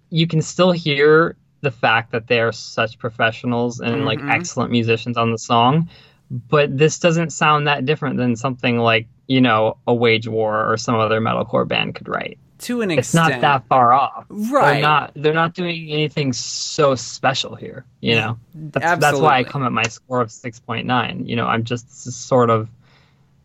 you 0.09 0.27
can 0.27 0.41
still 0.41 0.71
hear 0.71 1.35
the 1.61 1.71
fact 1.71 2.11
that 2.11 2.27
they 2.27 2.39
are 2.39 2.51
such 2.51 2.97
professionals 2.97 3.79
and 3.79 4.03
like 4.05 4.19
Mhm. 4.19 4.31
excellent 4.31 4.71
musicians 4.71 5.15
on 5.17 5.31
the 5.31 5.37
song 5.37 5.89
but 6.49 6.75
this 6.77 6.97
doesn't 6.97 7.31
sound 7.31 7.67
that 7.67 7.85
different 7.85 8.17
than 8.17 8.35
something 8.35 8.77
like 8.79 9.07
you 9.27 9.41
know 9.41 9.77
a 9.85 9.93
wage 9.93 10.27
war 10.27 10.65
or 10.71 10.77
some 10.77 10.95
other 10.95 11.21
metalcore 11.21 11.67
band 11.67 11.93
could 11.95 12.07
write 12.07 12.39
to 12.61 12.81
an 12.81 12.91
it's 12.91 12.99
extent, 12.99 13.29
not 13.29 13.41
that 13.41 13.67
far 13.67 13.93
off. 13.93 14.25
Right? 14.29 14.73
they're 14.73 14.81
not 14.81 15.11
they're 15.15 15.33
not 15.33 15.53
doing 15.53 15.91
anything 15.91 16.33
so 16.33 16.95
special 16.95 17.55
here 17.55 17.85
you 17.99 18.15
know? 18.15 18.37
That's, 18.53 18.99
that's 18.99 19.19
why 19.19 19.37
i 19.37 19.43
come 19.43 19.63
at 19.63 19.71
my 19.71 19.83
score 19.83 20.21
of 20.21 20.29
6.9 20.29 21.27
you 21.27 21.35
know? 21.35 21.47
I'm 21.47 21.63
just 21.63 21.91
sort 22.11 22.49
of 22.49 22.69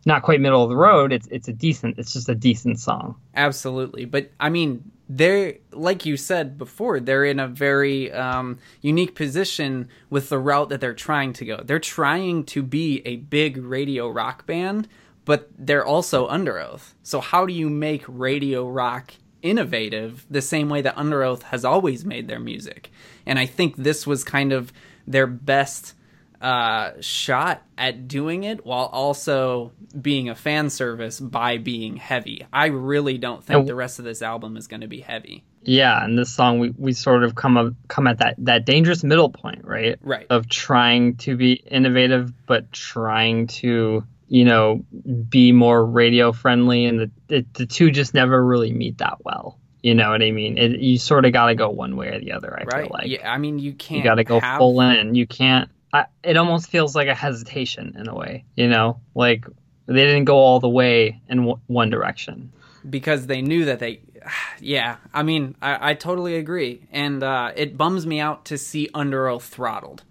not 0.07 0.23
quite 0.23 0.39
middle 0.39 0.63
of 0.63 0.69
the 0.69 0.75
road. 0.75 1.11
It's 1.11 1.27
it's 1.27 1.49
a 1.49 1.53
decent 1.53 1.99
it's 1.99 2.13
just 2.13 2.29
a 2.29 2.33
decent 2.33 2.79
song. 2.79 3.15
Absolutely. 3.35 4.05
But 4.05 4.31
I 4.39 4.49
mean, 4.49 4.89
they're 5.09 5.55
like 5.71 6.05
you 6.05 6.15
said 6.15 6.57
before, 6.57 7.01
they're 7.01 7.25
in 7.25 7.41
a 7.41 7.47
very 7.47 8.11
um, 8.13 8.57
unique 8.81 9.15
position 9.15 9.89
with 10.09 10.29
the 10.29 10.39
route 10.39 10.69
that 10.69 10.79
they're 10.79 10.93
trying 10.93 11.33
to 11.33 11.45
go. 11.45 11.61
They're 11.63 11.77
trying 11.77 12.45
to 12.45 12.63
be 12.63 13.01
a 13.05 13.17
big 13.17 13.57
radio 13.57 14.07
rock 14.07 14.47
band, 14.47 14.87
but 15.27 15.49
they're 15.59 15.85
also 15.85 16.27
Underoath. 16.27 16.93
So 17.03 17.19
how 17.21 17.45
do 17.45 17.53
you 17.53 17.69
make 17.69 18.03
radio 18.07 18.67
rock 18.67 19.13
innovative 19.43 20.25
the 20.29 20.41
same 20.41 20.69
way 20.69 20.81
that 20.81 20.95
Underoath 20.95 21.43
has 21.43 21.63
always 21.63 22.03
made 22.05 22.27
their 22.27 22.39
music? 22.39 22.89
And 23.25 23.37
I 23.37 23.45
think 23.45 23.75
this 23.75 24.07
was 24.07 24.23
kind 24.23 24.51
of 24.53 24.73
their 25.05 25.27
best 25.27 25.93
uh, 26.41 26.91
shot 27.01 27.63
at 27.77 28.07
doing 28.07 28.43
it 28.43 28.63
while 28.65 28.85
also 28.85 29.71
being 29.99 30.29
a 30.29 30.35
fan 30.35 30.69
service 30.69 31.19
by 31.19 31.57
being 31.57 31.95
heavy. 31.97 32.45
I 32.53 32.67
really 32.67 33.17
don't 33.17 33.43
think 33.43 33.59
And- 33.59 33.67
the 33.67 33.73
rest 33.75 33.97
of 33.99 34.05
this 34.05 34.21
album 34.21 34.55
is 34.57 34.67
going 34.67 34.81
to 34.81 34.87
be 34.87 34.99
heavy. 35.01 35.43
yeah 35.63 36.03
and 36.05 36.17
this 36.17 36.31
song 36.33 36.59
we, 36.59 36.69
we 36.77 36.93
sort 36.93 37.23
of 37.23 37.33
come 37.35 37.57
up, 37.57 37.73
come 37.89 38.05
at 38.07 38.19
that 38.19 38.35
that 38.37 38.65
dangerous 38.65 39.03
middle 39.03 39.29
point 39.29 39.65
right 39.65 39.97
Right. 40.01 40.27
of 40.29 40.47
trying 40.47 41.15
to 41.25 41.35
be 41.35 41.53
innovative 41.53 42.31
but 42.45 42.71
trying 42.71 43.47
to 43.61 44.03
you 44.27 44.45
know 44.45 44.83
be 45.29 45.51
more 45.51 45.85
radio 45.85 46.31
friendly 46.31 46.85
and 46.85 46.99
the, 46.99 47.11
the, 47.27 47.45
the 47.53 47.65
two 47.65 47.91
just 47.91 48.13
never 48.13 48.43
really 48.43 48.71
meet 48.71 48.97
that 48.97 49.17
well 49.23 49.57
you 49.83 49.93
know 49.93 50.11
what 50.11 50.21
i 50.21 50.31
mean 50.31 50.57
it, 50.57 50.79
you 50.79 50.97
sort 50.97 51.25
of 51.25 51.33
got 51.33 51.47
to 51.47 51.55
go 51.55 51.69
one 51.69 51.95
way 51.95 52.09
or 52.09 52.19
the 52.19 52.31
other 52.31 52.53
i 52.59 52.63
right. 52.63 52.83
feel 52.83 52.91
like 52.91 53.07
yeah. 53.07 53.31
I 53.31 53.37
mean, 53.37 53.59
you 53.59 53.73
can't. 53.73 53.99
you 53.99 54.03
got 54.03 54.15
to 54.15 54.23
go 54.23 54.39
have- 54.39 54.59
full 54.59 54.81
in 54.81 55.15
you 55.15 55.27
can't 55.27 55.69
I, 55.93 56.05
it 56.21 56.35
almost 56.35 56.69
feels 56.69 56.95
like 56.95 57.07
a 57.07 57.15
hesitation 57.15 57.95
in 57.97 58.07
a 58.07 58.15
way 58.15 58.43
you 58.55 58.67
know 58.67 58.99
like 59.15 59.45
they 59.87 60.05
didn't 60.05 60.25
go 60.25 60.35
all 60.35 60.59
the 60.59 60.69
way 60.69 61.21
in 61.29 61.37
w- 61.37 61.59
one 61.67 61.89
direction 61.89 62.51
because 62.89 63.27
they 63.27 63.41
knew 63.41 63.65
that 63.65 63.79
they. 63.79 64.01
Yeah, 64.59 64.97
I 65.13 65.21
mean, 65.21 65.55
I, 65.61 65.91
I 65.91 65.93
totally 65.93 66.35
agree, 66.35 66.81
and 66.91 67.21
uh, 67.21 67.51
it 67.55 67.77
bums 67.77 68.07
me 68.07 68.19
out 68.19 68.43
to 68.45 68.57
see 68.57 68.89
Underoath 68.93 69.43
throttled, 69.43 70.03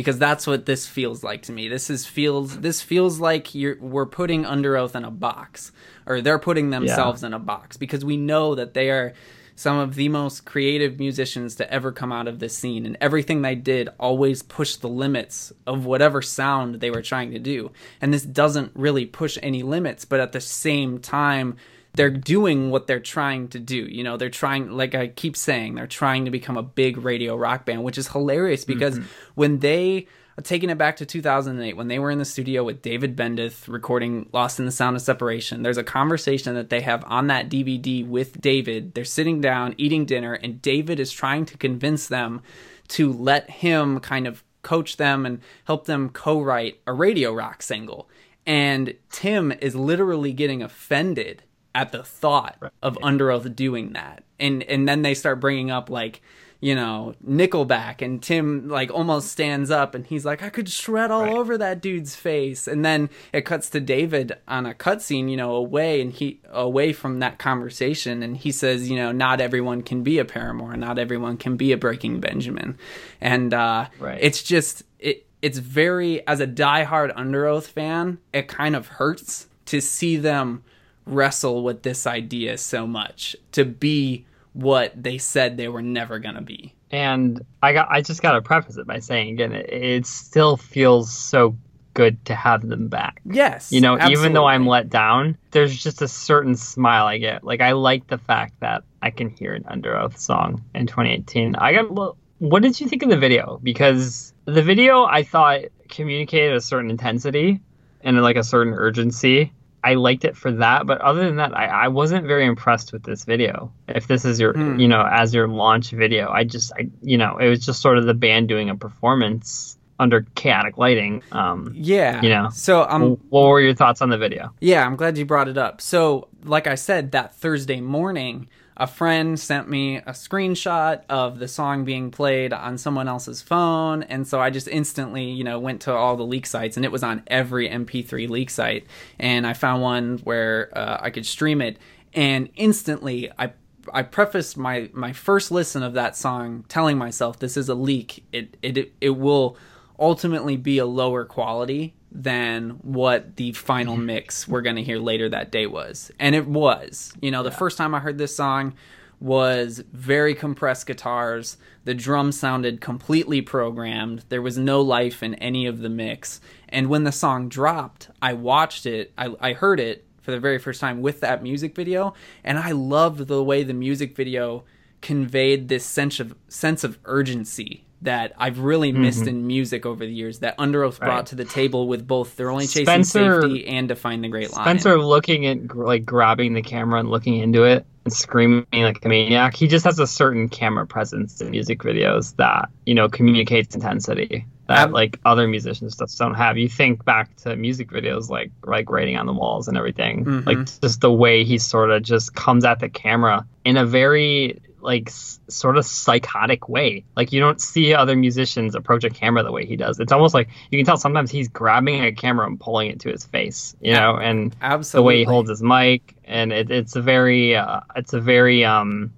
because 0.00 0.18
that's 0.18 0.46
what 0.46 0.64
this 0.64 0.86
feels 0.86 1.22
like 1.22 1.42
to 1.42 1.52
me. 1.52 1.68
This 1.68 1.90
is 1.90 2.06
feels 2.06 2.60
this 2.60 2.80
feels 2.80 3.20
like 3.20 3.54
you're 3.54 3.76
we're 3.78 4.06
putting 4.06 4.44
Underoath 4.44 4.94
in 4.94 5.04
a 5.04 5.10
box, 5.10 5.72
or 6.06 6.22
they're 6.22 6.38
putting 6.38 6.70
themselves 6.70 7.22
in 7.22 7.34
a 7.34 7.38
box, 7.38 7.76
because 7.76 8.02
we 8.02 8.16
know 8.16 8.54
that 8.54 8.72
they 8.72 8.88
are 8.88 9.12
some 9.56 9.76
of 9.76 9.96
the 9.96 10.08
most 10.08 10.46
creative 10.46 10.98
musicians 10.98 11.56
to 11.56 11.70
ever 11.70 11.92
come 11.92 12.12
out 12.12 12.26
of 12.26 12.38
this 12.38 12.56
scene, 12.56 12.86
and 12.86 12.96
everything 12.98 13.42
they 13.42 13.54
did 13.54 13.90
always 13.98 14.42
pushed 14.42 14.80
the 14.80 14.88
limits 14.88 15.52
of 15.66 15.84
whatever 15.84 16.22
sound 16.22 16.76
they 16.76 16.90
were 16.90 17.02
trying 17.02 17.32
to 17.32 17.38
do, 17.38 17.70
and 18.00 18.10
this 18.10 18.22
doesn't 18.22 18.72
really 18.74 19.04
push 19.04 19.36
any 19.42 19.62
limits, 19.62 20.06
but 20.06 20.18
at 20.18 20.32
the 20.32 20.40
same 20.40 20.98
time 20.98 21.58
they're 21.94 22.10
doing 22.10 22.70
what 22.70 22.86
they're 22.86 23.00
trying 23.00 23.48
to 23.48 23.58
do. 23.58 23.76
You 23.76 24.04
know, 24.04 24.16
they're 24.16 24.30
trying, 24.30 24.70
like 24.70 24.94
I 24.94 25.08
keep 25.08 25.36
saying, 25.36 25.74
they're 25.74 25.86
trying 25.86 26.24
to 26.24 26.30
become 26.30 26.56
a 26.56 26.62
big 26.62 26.98
radio 26.98 27.36
rock 27.36 27.66
band, 27.66 27.82
which 27.82 27.98
is 27.98 28.08
hilarious 28.08 28.64
because 28.64 28.98
mm-hmm. 28.98 29.08
when 29.34 29.58
they, 29.58 30.06
uh, 30.38 30.42
taking 30.42 30.70
it 30.70 30.78
back 30.78 30.96
to 30.96 31.06
2008, 31.06 31.76
when 31.76 31.88
they 31.88 31.98
were 31.98 32.10
in 32.10 32.18
the 32.18 32.24
studio 32.24 32.62
with 32.62 32.82
David 32.82 33.16
Bendeth 33.16 33.68
recording 33.68 34.28
Lost 34.32 34.60
in 34.60 34.66
the 34.66 34.72
Sound 34.72 34.96
of 34.96 35.02
Separation, 35.02 35.62
there's 35.62 35.78
a 35.78 35.84
conversation 35.84 36.54
that 36.54 36.70
they 36.70 36.80
have 36.80 37.04
on 37.06 37.26
that 37.26 37.48
DVD 37.48 38.06
with 38.06 38.40
David. 38.40 38.94
They're 38.94 39.04
sitting 39.04 39.40
down, 39.40 39.74
eating 39.76 40.04
dinner, 40.04 40.34
and 40.34 40.62
David 40.62 41.00
is 41.00 41.10
trying 41.10 41.44
to 41.46 41.58
convince 41.58 42.06
them 42.06 42.42
to 42.88 43.12
let 43.12 43.50
him 43.50 44.00
kind 44.00 44.26
of 44.26 44.44
coach 44.62 44.96
them 44.96 45.26
and 45.26 45.40
help 45.64 45.86
them 45.86 46.10
co-write 46.10 46.80
a 46.86 46.92
radio 46.92 47.32
rock 47.32 47.62
single. 47.62 48.08
And 48.46 48.94
Tim 49.10 49.52
is 49.52 49.74
literally 49.74 50.32
getting 50.32 50.62
offended 50.62 51.42
at 51.74 51.92
the 51.92 52.02
thought 52.02 52.56
right. 52.60 52.72
of 52.82 52.96
Underoath 52.98 53.54
doing 53.54 53.92
that. 53.92 54.24
And 54.38 54.62
and 54.64 54.88
then 54.88 55.02
they 55.02 55.14
start 55.14 55.40
bringing 55.40 55.70
up 55.70 55.90
like 55.90 56.22
you 56.60 56.74
know, 56.74 57.14
Nickelback, 57.26 58.02
and 58.02 58.22
Tim 58.22 58.68
like 58.68 58.90
almost 58.90 59.28
stands 59.28 59.70
up 59.70 59.94
and 59.94 60.06
he's 60.06 60.26
like, 60.26 60.42
I 60.42 60.50
could 60.50 60.68
shred 60.68 61.10
all 61.10 61.22
right. 61.22 61.32
over 61.32 61.56
that 61.56 61.80
dude's 61.80 62.14
face. 62.14 62.68
And 62.68 62.84
then 62.84 63.08
it 63.32 63.46
cuts 63.46 63.70
to 63.70 63.80
David 63.80 64.36
on 64.46 64.66
a 64.66 64.74
cutscene, 64.74 65.30
you 65.30 65.38
know, 65.38 65.54
away 65.54 66.02
and 66.02 66.12
he 66.12 66.40
away 66.50 66.92
from 66.92 67.20
that 67.20 67.38
conversation, 67.38 68.22
and 68.22 68.36
he 68.36 68.52
says, 68.52 68.90
you 68.90 68.96
know, 68.96 69.10
not 69.10 69.40
everyone 69.40 69.82
can 69.82 70.02
be 70.02 70.18
a 70.18 70.24
Paramore, 70.24 70.76
not 70.76 70.98
everyone 70.98 71.38
can 71.38 71.56
be 71.56 71.72
a 71.72 71.78
Breaking 71.78 72.20
Benjamin, 72.20 72.76
and 73.20 73.54
uh, 73.54 73.86
right. 73.98 74.18
it's 74.20 74.42
just 74.42 74.82
it. 74.98 75.26
It's 75.40 75.58
very 75.58 76.26
as 76.26 76.40
a 76.40 76.46
diehard 76.46 77.14
Underoath 77.16 77.68
fan, 77.68 78.18
it 78.34 78.46
kind 78.48 78.76
of 78.76 78.86
hurts 78.86 79.46
to 79.66 79.80
see 79.80 80.18
them 80.18 80.62
wrestle 81.06 81.62
with 81.62 81.82
this 81.82 82.06
idea 82.06 82.58
so 82.58 82.86
much 82.86 83.36
to 83.52 83.64
be 83.64 84.24
what 84.52 85.00
they 85.00 85.18
said 85.18 85.56
they 85.56 85.68
were 85.68 85.82
never 85.82 86.18
going 86.18 86.34
to 86.34 86.40
be. 86.40 86.74
And 86.90 87.44
I 87.62 87.72
got 87.72 87.88
I 87.90 88.00
just 88.00 88.22
got 88.22 88.32
to 88.32 88.42
preface 88.42 88.76
it 88.76 88.86
by 88.86 88.98
saying 88.98 89.30
again 89.30 89.52
it, 89.52 89.72
it, 89.72 90.06
still 90.06 90.56
feels 90.56 91.12
so 91.12 91.56
good 91.94 92.24
to 92.24 92.34
have 92.34 92.68
them 92.68 92.88
back. 92.88 93.20
Yes. 93.24 93.70
You 93.70 93.80
know, 93.80 93.94
absolutely. 93.94 94.20
even 94.20 94.32
though 94.32 94.46
I'm 94.46 94.66
let 94.66 94.88
down, 94.88 95.36
there's 95.52 95.80
just 95.80 96.02
a 96.02 96.08
certain 96.08 96.56
smile 96.56 97.06
I 97.06 97.18
get. 97.18 97.44
Like 97.44 97.60
I 97.60 97.72
like 97.72 98.08
the 98.08 98.18
fact 98.18 98.58
that 98.60 98.82
I 99.02 99.10
can 99.10 99.30
hear 99.30 99.54
an 99.54 99.64
Underoath 99.64 100.18
song 100.18 100.64
in 100.74 100.86
2018. 100.86 101.56
I 101.56 101.72
got 101.74 102.16
what 102.38 102.62
did 102.62 102.80
you 102.80 102.88
think 102.88 103.02
of 103.02 103.10
the 103.10 103.18
video? 103.18 103.60
Because 103.62 104.32
the 104.46 104.62
video 104.62 105.04
I 105.04 105.22
thought 105.22 105.60
communicated 105.88 106.54
a 106.54 106.60
certain 106.60 106.90
intensity 106.90 107.60
and 108.02 108.20
like 108.22 108.36
a 108.36 108.44
certain 108.44 108.72
urgency 108.72 109.52
I 109.82 109.94
liked 109.94 110.24
it 110.24 110.36
for 110.36 110.52
that, 110.52 110.86
but 110.86 111.00
other 111.00 111.24
than 111.24 111.36
that, 111.36 111.56
I, 111.56 111.66
I 111.66 111.88
wasn't 111.88 112.26
very 112.26 112.44
impressed 112.44 112.92
with 112.92 113.02
this 113.02 113.24
video. 113.24 113.72
If 113.88 114.06
this 114.06 114.24
is 114.24 114.38
your, 114.38 114.52
mm. 114.52 114.80
you 114.80 114.88
know, 114.88 115.06
as 115.10 115.32
your 115.34 115.48
launch 115.48 115.90
video, 115.90 116.30
I 116.30 116.44
just, 116.44 116.72
I, 116.78 116.88
you 117.02 117.16
know, 117.16 117.38
it 117.38 117.48
was 117.48 117.64
just 117.64 117.80
sort 117.80 117.96
of 117.98 118.04
the 118.04 118.14
band 118.14 118.48
doing 118.48 118.68
a 118.68 118.76
performance 118.76 119.78
under 119.98 120.22
chaotic 120.34 120.78
lighting. 120.78 121.22
Um, 121.30 121.72
yeah, 121.76 122.20
you 122.22 122.30
know. 122.30 122.48
So, 122.52 122.86
um, 122.88 123.20
what 123.28 123.48
were 123.48 123.60
your 123.60 123.74
thoughts 123.74 124.02
on 124.02 124.08
the 124.08 124.18
video? 124.18 124.52
Yeah, 124.60 124.84
I'm 124.84 124.96
glad 124.96 125.16
you 125.18 125.24
brought 125.24 125.48
it 125.48 125.58
up. 125.58 125.80
So, 125.80 126.28
like 126.44 126.66
I 126.66 126.74
said, 126.74 127.12
that 127.12 127.34
Thursday 127.34 127.80
morning, 127.80 128.48
a 128.80 128.86
friend 128.86 129.38
sent 129.38 129.68
me 129.68 129.98
a 129.98 130.12
screenshot 130.12 131.02
of 131.10 131.38
the 131.38 131.46
song 131.46 131.84
being 131.84 132.10
played 132.10 132.50
on 132.54 132.78
someone 132.78 133.06
else's 133.06 133.42
phone 133.42 134.02
and 134.04 134.26
so 134.26 134.40
i 134.40 134.48
just 134.48 134.66
instantly 134.66 135.30
you 135.30 135.44
know 135.44 135.60
went 135.60 135.82
to 135.82 135.92
all 135.92 136.16
the 136.16 136.24
leak 136.24 136.46
sites 136.46 136.76
and 136.76 136.86
it 136.86 136.90
was 136.90 137.02
on 137.02 137.22
every 137.26 137.68
mp3 137.68 138.28
leak 138.28 138.48
site 138.48 138.86
and 139.18 139.46
i 139.46 139.52
found 139.52 139.82
one 139.82 140.16
where 140.24 140.76
uh, 140.76 140.96
i 141.00 141.10
could 141.10 141.26
stream 141.26 141.60
it 141.60 141.78
and 142.14 142.48
instantly 142.56 143.30
i 143.38 143.52
I 143.92 144.02
prefaced 144.02 144.56
my 144.56 144.90
my 144.92 145.12
first 145.12 145.50
listen 145.50 145.82
of 145.82 145.94
that 145.94 146.14
song 146.16 146.64
telling 146.68 146.98
myself 146.98 147.38
this 147.38 147.56
is 147.56 147.68
a 147.68 147.74
leak. 147.74 148.24
It 148.30 148.56
it 148.62 148.92
it 149.00 149.10
will 149.10 149.56
ultimately 149.98 150.56
be 150.56 150.78
a 150.78 150.86
lower 150.86 151.24
quality 151.24 151.94
than 152.12 152.70
what 152.82 153.36
the 153.36 153.52
final 153.52 153.94
mm-hmm. 153.94 154.06
mix 154.06 154.48
we're 154.48 154.62
going 154.62 154.76
to 154.76 154.82
hear 154.82 154.98
later 154.98 155.28
that 155.28 155.52
day 155.52 155.66
was. 155.66 156.10
And 156.18 156.34
it 156.34 156.46
was. 156.46 157.12
You 157.20 157.30
know, 157.30 157.42
the 157.42 157.50
yeah. 157.50 157.56
first 157.56 157.78
time 157.78 157.94
I 157.94 158.00
heard 158.00 158.18
this 158.18 158.34
song 158.34 158.74
was 159.20 159.84
very 159.92 160.34
compressed 160.34 160.86
guitars. 160.86 161.58
The 161.84 161.94
drums 161.94 162.38
sounded 162.38 162.80
completely 162.80 163.42
programmed. 163.42 164.24
There 164.28 164.42
was 164.42 164.56
no 164.56 164.80
life 164.80 165.22
in 165.22 165.34
any 165.36 165.66
of 165.66 165.80
the 165.80 165.90
mix. 165.90 166.40
And 166.68 166.88
when 166.88 167.04
the 167.04 167.12
song 167.12 167.48
dropped, 167.48 168.08
I 168.22 168.32
watched 168.32 168.86
it, 168.86 169.12
I, 169.18 169.34
I 169.40 169.52
heard 169.52 169.78
it 169.78 170.06
for 170.20 170.30
the 170.30 170.40
very 170.40 170.58
first 170.58 170.80
time 170.80 171.02
with 171.02 171.20
that 171.20 171.42
music 171.42 171.74
video, 171.74 172.14
and 172.44 172.58
I 172.58 172.72
loved 172.72 173.26
the 173.26 173.42
way 173.42 173.62
the 173.62 173.74
music 173.74 174.14
video 174.14 174.64
conveyed 175.00 175.68
this 175.68 175.84
sense 175.84 176.20
of 176.20 176.34
sense 176.48 176.84
of 176.84 176.98
urgency 177.06 177.84
that 178.02 178.32
I've 178.38 178.60
really 178.60 178.92
missed 178.92 179.20
mm-hmm. 179.20 179.28
in 179.28 179.46
music 179.46 179.84
over 179.84 180.04
the 180.04 180.12
years 180.12 180.38
that 180.38 180.56
Underoath 180.58 181.00
right. 181.00 181.06
brought 181.06 181.26
to 181.26 181.34
the 181.34 181.44
table 181.44 181.86
with 181.86 182.06
both 182.06 182.36
They're 182.36 182.50
Only 182.50 182.66
Chasing 182.66 182.86
Spencer, 182.86 183.42
Safety 183.42 183.66
and 183.66 183.88
Define 183.88 184.22
the 184.22 184.28
Great 184.28 184.52
Line. 184.52 184.64
Spencer 184.64 184.98
looking 184.98 185.46
at 185.46 185.74
like 185.76 186.04
grabbing 186.04 186.54
the 186.54 186.62
camera 186.62 187.00
and 187.00 187.10
looking 187.10 187.38
into 187.38 187.64
it 187.64 187.84
and 188.04 188.12
screaming 188.12 188.66
like 188.72 189.04
a 189.04 189.08
maniac. 189.08 189.54
He 189.54 189.68
just 189.68 189.84
has 189.84 189.98
a 189.98 190.06
certain 190.06 190.48
camera 190.48 190.86
presence 190.86 191.40
in 191.40 191.50
music 191.50 191.80
videos 191.80 192.36
that 192.36 192.70
you 192.86 192.94
know 192.94 193.08
communicates 193.08 193.74
intensity 193.74 194.46
that 194.70 194.92
like 194.92 195.18
other 195.24 195.48
musicians 195.48 195.96
just 195.96 196.16
don't 196.16 196.34
have. 196.34 196.56
You 196.56 196.68
think 196.68 197.04
back 197.04 197.34
to 197.38 197.56
music 197.56 197.90
videos 197.90 198.28
like 198.30 198.52
like 198.64 198.88
writing 198.88 199.16
on 199.16 199.26
the 199.26 199.32
walls 199.32 199.66
and 199.66 199.76
everything, 199.76 200.24
mm-hmm. 200.24 200.48
like 200.48 200.80
just 200.80 201.00
the 201.00 201.12
way 201.12 201.44
he 201.44 201.58
sort 201.58 201.90
of 201.90 202.02
just 202.02 202.34
comes 202.34 202.64
at 202.64 202.78
the 202.78 202.88
camera 202.88 203.44
in 203.64 203.76
a 203.76 203.84
very 203.84 204.60
like 204.82 205.08
s- 205.08 205.40
sort 205.48 205.76
of 205.76 205.84
psychotic 205.84 206.68
way. 206.68 207.04
Like 207.16 207.32
you 207.32 207.40
don't 207.40 207.60
see 207.60 207.94
other 207.94 208.16
musicians 208.16 208.74
approach 208.74 209.04
a 209.04 209.10
camera 209.10 209.42
the 209.42 209.52
way 209.52 209.66
he 209.66 209.76
does. 209.76 210.00
It's 210.00 210.12
almost 210.12 210.34
like 210.34 210.48
you 210.70 210.78
can 210.78 210.86
tell 210.86 210.96
sometimes 210.96 211.30
he's 211.30 211.48
grabbing 211.48 212.04
a 212.04 212.12
camera 212.12 212.46
and 212.46 212.58
pulling 212.58 212.90
it 212.90 213.00
to 213.00 213.10
his 213.10 213.24
face, 213.24 213.74
you 213.80 213.92
know, 213.92 214.16
and 214.16 214.54
Absolutely. 214.62 214.98
the 214.98 215.06
way 215.06 215.18
he 215.18 215.24
holds 215.24 215.50
his 215.50 215.62
mic, 215.62 216.14
and 216.24 216.52
it, 216.52 216.70
it's 216.70 216.96
a 216.96 217.02
very, 217.02 217.56
uh, 217.56 217.80
it's 217.96 218.12
a 218.12 218.20
very 218.20 218.64
um, 218.64 219.12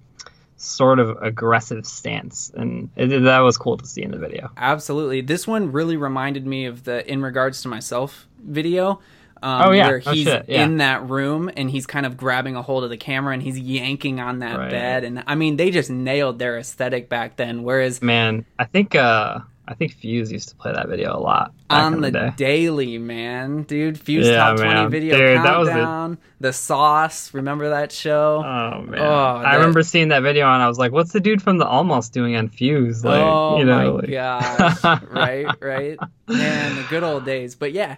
sort 0.57 0.99
of 0.99 1.17
aggressive 1.21 1.85
stance, 1.85 2.51
and 2.55 2.89
it, 2.95 3.07
that 3.19 3.39
was 3.39 3.57
cool 3.57 3.77
to 3.77 3.85
see 3.85 4.01
in 4.01 4.11
the 4.11 4.17
video. 4.17 4.49
Absolutely, 4.57 5.21
this 5.21 5.47
one 5.47 5.71
really 5.71 5.97
reminded 5.97 6.45
me 6.47 6.65
of 6.65 6.83
the 6.83 7.09
"In 7.11 7.21
Regards 7.21 7.61
to 7.63 7.67
Myself" 7.67 8.27
video 8.41 8.99
um, 9.43 9.61
oh 9.67 9.71
yeah, 9.71 9.87
where 9.87 10.01
oh, 10.05 10.11
he's 10.11 10.23
shit, 10.23 10.45
yeah. 10.47 10.63
in 10.63 10.77
that 10.77 11.09
room 11.09 11.51
and 11.57 11.69
he's 11.69 11.85
kind 11.85 12.05
of 12.05 12.15
grabbing 12.15 12.55
a 12.55 12.61
hold 12.61 12.85
of 12.85 12.89
the 12.89 12.97
camera 12.97 13.33
and 13.33 13.43
he's 13.43 13.59
yanking 13.59 14.21
on 14.21 14.39
that 14.39 14.57
right. 14.57 14.71
bed. 14.71 15.03
And 15.03 15.21
I 15.27 15.35
mean, 15.35 15.57
they 15.57 15.69
just 15.69 15.89
nailed 15.89 16.39
their 16.39 16.57
aesthetic 16.57 17.09
back 17.09 17.35
then. 17.35 17.63
Whereas, 17.63 18.01
man, 18.01 18.45
I 18.57 18.63
think 18.63 18.95
uh, 18.95 19.39
I 19.67 19.73
think 19.73 19.93
Fuse 19.93 20.31
used 20.31 20.47
to 20.49 20.55
play 20.55 20.71
that 20.71 20.87
video 20.87 21.17
a 21.17 21.19
lot 21.19 21.53
on 21.69 21.99
the, 21.99 22.11
the 22.11 22.33
daily, 22.37 22.97
man, 22.97 23.63
dude. 23.63 23.99
Fuse 23.99 24.27
yeah, 24.27 24.37
top 24.37 24.59
man. 24.59 24.75
twenty 24.75 24.89
video 24.89 25.17
dude, 25.17 25.43
countdown. 25.43 26.11
The... 26.39 26.47
the 26.47 26.53
sauce, 26.53 27.33
remember 27.33 27.69
that 27.69 27.91
show? 27.91 28.43
Oh 28.45 28.81
man, 28.81 29.01
oh, 29.01 29.13
I 29.13 29.55
remember 29.55 29.83
seeing 29.83 30.07
that 30.09 30.23
video 30.23 30.47
and 30.47 30.61
I 30.61 30.69
was 30.69 30.77
like, 30.77 30.93
"What's 30.93 31.11
the 31.11 31.19
dude 31.19 31.41
from 31.41 31.57
the 31.57 31.65
Almost 31.65 32.13
doing 32.13 32.37
on 32.37 32.47
Fuse?" 32.47 33.03
Like, 33.03 33.21
oh 33.21 33.57
you 33.57 33.65
know, 33.65 33.77
my 33.77 33.89
like... 33.89 34.09
gosh, 34.09 34.83
right, 35.11 35.47
right, 35.61 35.97
man, 36.27 36.75
the 36.75 36.85
good 36.89 37.03
old 37.03 37.25
days. 37.25 37.55
But 37.55 37.73
yeah, 37.73 37.95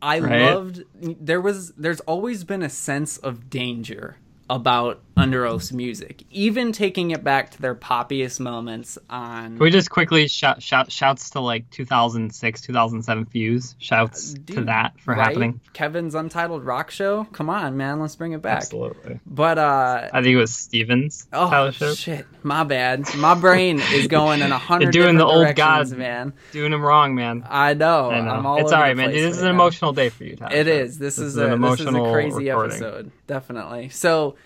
I 0.00 0.20
right? 0.20 0.54
loved 0.54 0.84
there 1.00 1.40
was 1.40 1.72
there's 1.72 2.00
always 2.00 2.44
been 2.44 2.62
a 2.62 2.70
sense 2.70 3.18
of 3.18 3.50
danger 3.50 4.16
about 4.50 5.00
Underoath's 5.18 5.72
music, 5.72 6.22
even 6.30 6.70
taking 6.70 7.10
it 7.10 7.24
back 7.24 7.50
to 7.50 7.60
their 7.60 7.74
poppiest 7.74 8.38
moments 8.38 8.98
on. 9.10 9.56
Can 9.56 9.58
we 9.58 9.70
just 9.70 9.90
quickly 9.90 10.28
shout, 10.28 10.62
shout 10.62 10.92
shouts 10.92 11.30
to 11.30 11.40
like 11.40 11.68
2006, 11.70 12.60
2007 12.60 13.24
Fuse 13.26 13.74
shouts 13.78 14.34
Dude, 14.34 14.56
to 14.56 14.64
that 14.64 14.98
for 15.00 15.14
right? 15.14 15.26
happening. 15.26 15.60
Kevin's 15.72 16.14
Untitled 16.14 16.64
Rock 16.64 16.90
Show. 16.90 17.24
Come 17.32 17.50
on, 17.50 17.76
man, 17.76 18.00
let's 18.00 18.14
bring 18.16 18.32
it 18.32 18.42
back. 18.42 18.58
Absolutely. 18.58 19.18
But 19.26 19.58
uh, 19.58 20.08
I 20.12 20.22
think 20.22 20.34
it 20.34 20.36
was 20.36 20.54
Stevens. 20.54 21.26
Oh 21.32 21.70
shit, 21.70 22.26
my 22.42 22.62
bad. 22.64 23.12
My 23.16 23.34
brain 23.34 23.80
is 23.92 24.06
going 24.06 24.40
in 24.40 24.52
a 24.52 24.58
hundred. 24.58 24.92
doing 24.92 25.16
the 25.16 25.26
old 25.26 25.54
god, 25.56 25.90
man. 25.90 26.32
Doing 26.52 26.70
them 26.70 26.82
wrong, 26.82 27.14
man. 27.14 27.44
I 27.48 27.74
know. 27.74 28.10
I 28.10 28.20
know. 28.20 28.30
I'm 28.30 28.46
all 28.46 28.58
it's 28.58 28.72
all 28.72 28.80
right, 28.80 28.96
man. 28.96 29.10
Dude, 29.10 29.24
this 29.24 29.36
is 29.36 29.42
an 29.42 29.50
emotional 29.50 29.92
day 29.92 30.10
for 30.10 30.24
you, 30.24 30.36
Tyler. 30.36 30.54
It 30.54 30.68
is. 30.68 30.98
This, 30.98 31.16
this 31.16 31.26
is, 31.26 31.32
is, 31.32 31.38
a, 31.38 31.46
an 31.46 31.52
emotional 31.52 31.92
this 31.92 32.02
is 32.02 32.08
a 32.08 32.12
crazy 32.12 32.48
recording. 32.50 32.76
episode. 32.76 33.10
Definitely. 33.26 33.88
So 33.88 34.36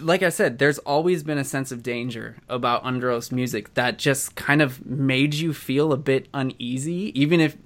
like 0.00 0.22
I 0.22 0.28
said, 0.28 0.58
there's 0.58 0.78
always 0.80 1.22
been 1.22 1.38
a 1.38 1.44
sense 1.44 1.70
of 1.70 1.82
danger 1.82 2.36
about 2.48 2.84
Underoath's 2.84 3.30
music 3.30 3.74
that 3.74 3.98
just 3.98 4.34
kind 4.34 4.60
of 4.60 4.84
made 4.84 5.34
you 5.34 5.52
feel 5.52 5.92
a 5.92 5.96
bit 5.96 6.28
uneasy, 6.34 7.12
even 7.18 7.40
if, 7.40 7.56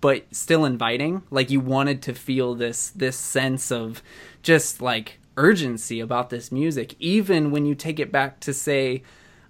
but 0.00 0.24
still 0.32 0.64
inviting. 0.64 1.22
Like 1.30 1.50
you 1.50 1.60
wanted 1.60 2.02
to 2.02 2.14
feel 2.14 2.54
this 2.54 2.90
this 2.90 3.16
sense 3.16 3.70
of 3.70 4.02
just 4.42 4.82
like 4.82 5.20
urgency 5.36 6.00
about 6.00 6.30
this 6.30 6.50
music, 6.50 6.96
even 6.98 7.50
when 7.50 7.64
you 7.64 7.74
take 7.74 8.00
it 8.00 8.12
back 8.12 8.40
to 8.40 8.52
say. 8.52 9.02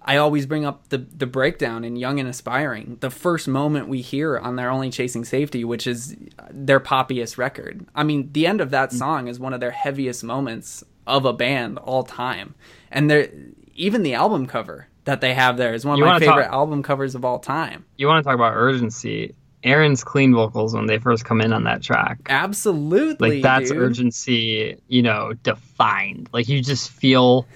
I 0.05 0.17
always 0.17 0.45
bring 0.45 0.65
up 0.65 0.89
the 0.89 0.97
the 0.97 1.25
breakdown 1.25 1.85
in 1.85 1.95
Young 1.95 2.19
and 2.19 2.27
Aspiring, 2.27 2.97
the 2.99 3.09
first 3.09 3.47
moment 3.47 3.87
we 3.87 4.01
hear 4.01 4.37
on 4.37 4.57
their 4.57 4.69
Only 4.69 4.89
Chasing 4.89 5.23
Safety, 5.23 5.63
which 5.63 5.87
is 5.87 6.17
their 6.51 6.81
poppiest 6.81 7.37
record. 7.37 7.85
I 7.95 8.03
mean, 8.03 8.29
the 8.33 8.45
end 8.45 8.59
of 8.59 8.69
that 8.71 8.89
mm. 8.89 8.97
song 8.97 9.29
is 9.29 9.39
one 9.39 9.53
of 9.53 9.61
their 9.61 9.71
heaviest 9.71 10.21
moments 10.21 10.83
of 11.07 11.25
a 11.25 11.33
band 11.33 11.77
all 11.79 12.03
time. 12.03 12.55
And 12.91 13.09
there 13.09 13.29
even 13.75 14.03
the 14.03 14.13
album 14.13 14.45
cover 14.45 14.87
that 15.05 15.21
they 15.21 15.33
have 15.33 15.57
there 15.57 15.73
is 15.73 15.85
one 15.85 15.93
of 15.93 15.99
you 15.99 16.05
my 16.05 16.19
favorite 16.19 16.45
talk, 16.45 16.53
album 16.53 16.83
covers 16.83 17.15
of 17.15 17.25
all 17.25 17.39
time. 17.39 17.85
You 17.97 18.07
want 18.07 18.23
to 18.23 18.27
talk 18.27 18.35
about 18.35 18.53
urgency? 18.55 19.35
Aaron's 19.63 20.03
clean 20.03 20.33
vocals 20.33 20.73
when 20.73 20.87
they 20.87 20.99
first 20.99 21.23
come 21.23 21.39
in 21.39 21.53
on 21.53 21.63
that 21.63 21.81
track. 21.81 22.19
Absolutely. 22.27 23.35
Like 23.35 23.41
that's 23.41 23.69
dude. 23.69 23.79
urgency, 23.79 24.77
you 24.87 25.01
know, 25.01 25.33
defined. 25.41 26.29
Like 26.33 26.49
you 26.49 26.61
just 26.61 26.91
feel 26.91 27.47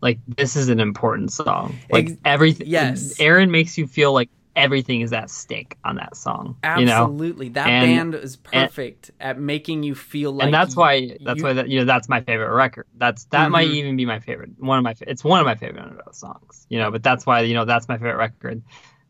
like 0.00 0.18
this 0.26 0.56
is 0.56 0.68
an 0.68 0.78
important 0.78 1.32
song. 1.32 1.78
Like 1.90 2.18
everything 2.24 2.66
yes. 2.68 3.18
Aaron 3.18 3.50
makes 3.50 3.78
you 3.78 3.86
feel 3.86 4.12
like 4.12 4.28
everything 4.58 5.00
is 5.00 5.12
at 5.12 5.30
stake 5.30 5.76
on 5.84 5.96
that 5.96 6.16
song. 6.16 6.56
You 6.78 6.84
know? 6.84 6.92
Absolutely, 7.04 7.48
that 7.50 7.68
And- 7.68 8.12
band 8.12 8.14
is 8.22 8.36
perfect 8.36 9.10
at 9.20 9.38
making 9.40 9.82
you 9.84 9.94
feel 9.94 10.32
like. 10.32 10.44
and 10.46 10.54
that's 10.54 10.76
y- 10.76 10.80
why 10.82 11.16
that's 11.24 11.38
you- 11.38 11.44
why 11.44 11.52
that 11.54 11.68
you 11.68 11.78
know 11.78 11.84
that's 11.84 12.08
my 12.08 12.20
favorite 12.20 12.52
record. 12.54 12.86
That's 12.96 13.24
that 13.26 13.50
might 13.50 13.68
Mhm. 13.68 13.74
even 13.74 13.96
be 13.96 14.04
my 14.04 14.18
favorite. 14.20 14.50
One 14.58 14.78
of 14.78 14.84
my 14.84 14.94
it's 15.00 15.24
one 15.24 15.40
of 15.40 15.46
my 15.46 15.54
favorite 15.54 15.82
Underoath 15.84 16.14
songs. 16.14 16.66
You 16.68 16.78
know, 16.78 16.90
but 16.90 17.02
that's 17.02 17.24
why 17.24 17.40
you 17.40 17.54
know 17.54 17.64
that's 17.64 17.88
my 17.88 17.96
favorite 17.96 18.16
record. 18.16 18.62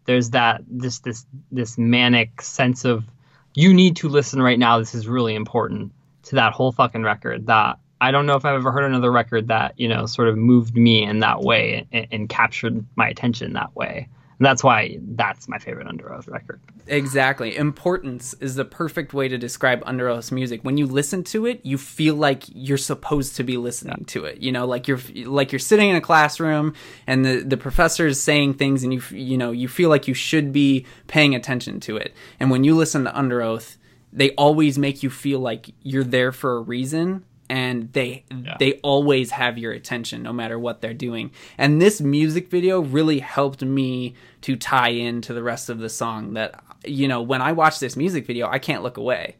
There's 0.04 0.30
that 0.30 0.62
this 0.68 1.00
this 1.00 1.26
this 1.50 1.76
manic 1.78 2.40
sense 2.42 2.84
of 2.84 3.04
you 3.54 3.74
need 3.74 3.96
to 3.96 4.08
listen 4.08 4.40
right 4.40 4.58
now. 4.58 4.78
This 4.78 4.94
is 4.94 5.08
really 5.08 5.34
important 5.34 5.92
to 6.24 6.34
that 6.36 6.52
whole 6.52 6.72
fucking 6.72 7.02
record. 7.02 7.46
That 7.46 7.78
I 8.00 8.10
don't 8.12 8.26
know 8.26 8.36
if 8.36 8.44
I've 8.44 8.54
ever 8.54 8.70
heard 8.70 8.84
another 8.84 9.10
record 9.10 9.48
that 9.48 9.74
you 9.76 9.88
know 9.88 10.06
sort 10.06 10.28
of 10.28 10.36
moved 10.38 10.76
me 10.76 11.02
in 11.02 11.18
that 11.20 11.40
way 11.40 11.86
and, 11.92 12.06
and 12.12 12.28
captured 12.28 12.84
my 12.96 13.08
attention 13.08 13.54
that 13.54 13.74
way. 13.74 14.08
That's 14.40 14.62
why 14.62 14.98
that's 15.00 15.48
my 15.48 15.58
favorite 15.58 15.88
Underoath 15.88 16.30
record. 16.30 16.60
Exactly. 16.86 17.56
Importance 17.56 18.34
is 18.34 18.54
the 18.54 18.64
perfect 18.64 19.12
way 19.12 19.28
to 19.28 19.36
describe 19.36 19.84
Underoath's 19.84 20.30
music. 20.30 20.60
When 20.62 20.78
you 20.78 20.86
listen 20.86 21.24
to 21.24 21.46
it, 21.46 21.60
you 21.64 21.76
feel 21.76 22.14
like 22.14 22.44
you're 22.48 22.78
supposed 22.78 23.36
to 23.36 23.44
be 23.44 23.56
listening 23.56 24.04
to 24.06 24.24
it. 24.24 24.38
You 24.38 24.52
know, 24.52 24.64
like 24.64 24.86
you're 24.86 25.00
like 25.26 25.50
you're 25.50 25.58
sitting 25.58 25.88
in 25.88 25.96
a 25.96 26.00
classroom 26.00 26.74
and 27.06 27.24
the 27.24 27.42
the 27.42 27.56
professor 27.56 28.06
is 28.06 28.22
saying 28.22 28.54
things 28.54 28.84
and 28.84 28.94
you 28.94 29.02
you 29.10 29.36
know, 29.36 29.50
you 29.50 29.66
feel 29.66 29.88
like 29.88 30.06
you 30.06 30.14
should 30.14 30.52
be 30.52 30.86
paying 31.08 31.34
attention 31.34 31.80
to 31.80 31.96
it. 31.96 32.14
And 32.38 32.50
when 32.50 32.62
you 32.62 32.76
listen 32.76 33.04
to 33.04 33.10
Underoath, 33.10 33.76
they 34.12 34.30
always 34.30 34.78
make 34.78 35.02
you 35.02 35.10
feel 35.10 35.40
like 35.40 35.70
you're 35.82 36.04
there 36.04 36.30
for 36.30 36.56
a 36.56 36.60
reason 36.60 37.24
and 37.48 37.92
they 37.92 38.24
they 38.58 38.74
always 38.82 39.30
have 39.30 39.58
your 39.58 39.72
attention 39.72 40.22
no 40.22 40.32
matter 40.32 40.58
what 40.58 40.80
they're 40.80 40.94
doing. 40.94 41.30
And 41.56 41.80
this 41.80 42.00
music 42.00 42.50
video 42.50 42.80
really 42.80 43.20
helped 43.20 43.62
me 43.62 44.14
to 44.42 44.56
tie 44.56 44.90
into 44.90 45.32
the 45.32 45.42
rest 45.42 45.70
of 45.70 45.78
the 45.78 45.88
song 45.88 46.34
that 46.34 46.62
you 46.84 47.08
know, 47.08 47.22
when 47.22 47.42
I 47.42 47.52
watch 47.52 47.80
this 47.80 47.96
music 47.96 48.26
video, 48.26 48.48
I 48.48 48.58
can't 48.58 48.82
look 48.82 48.96
away. 48.96 49.36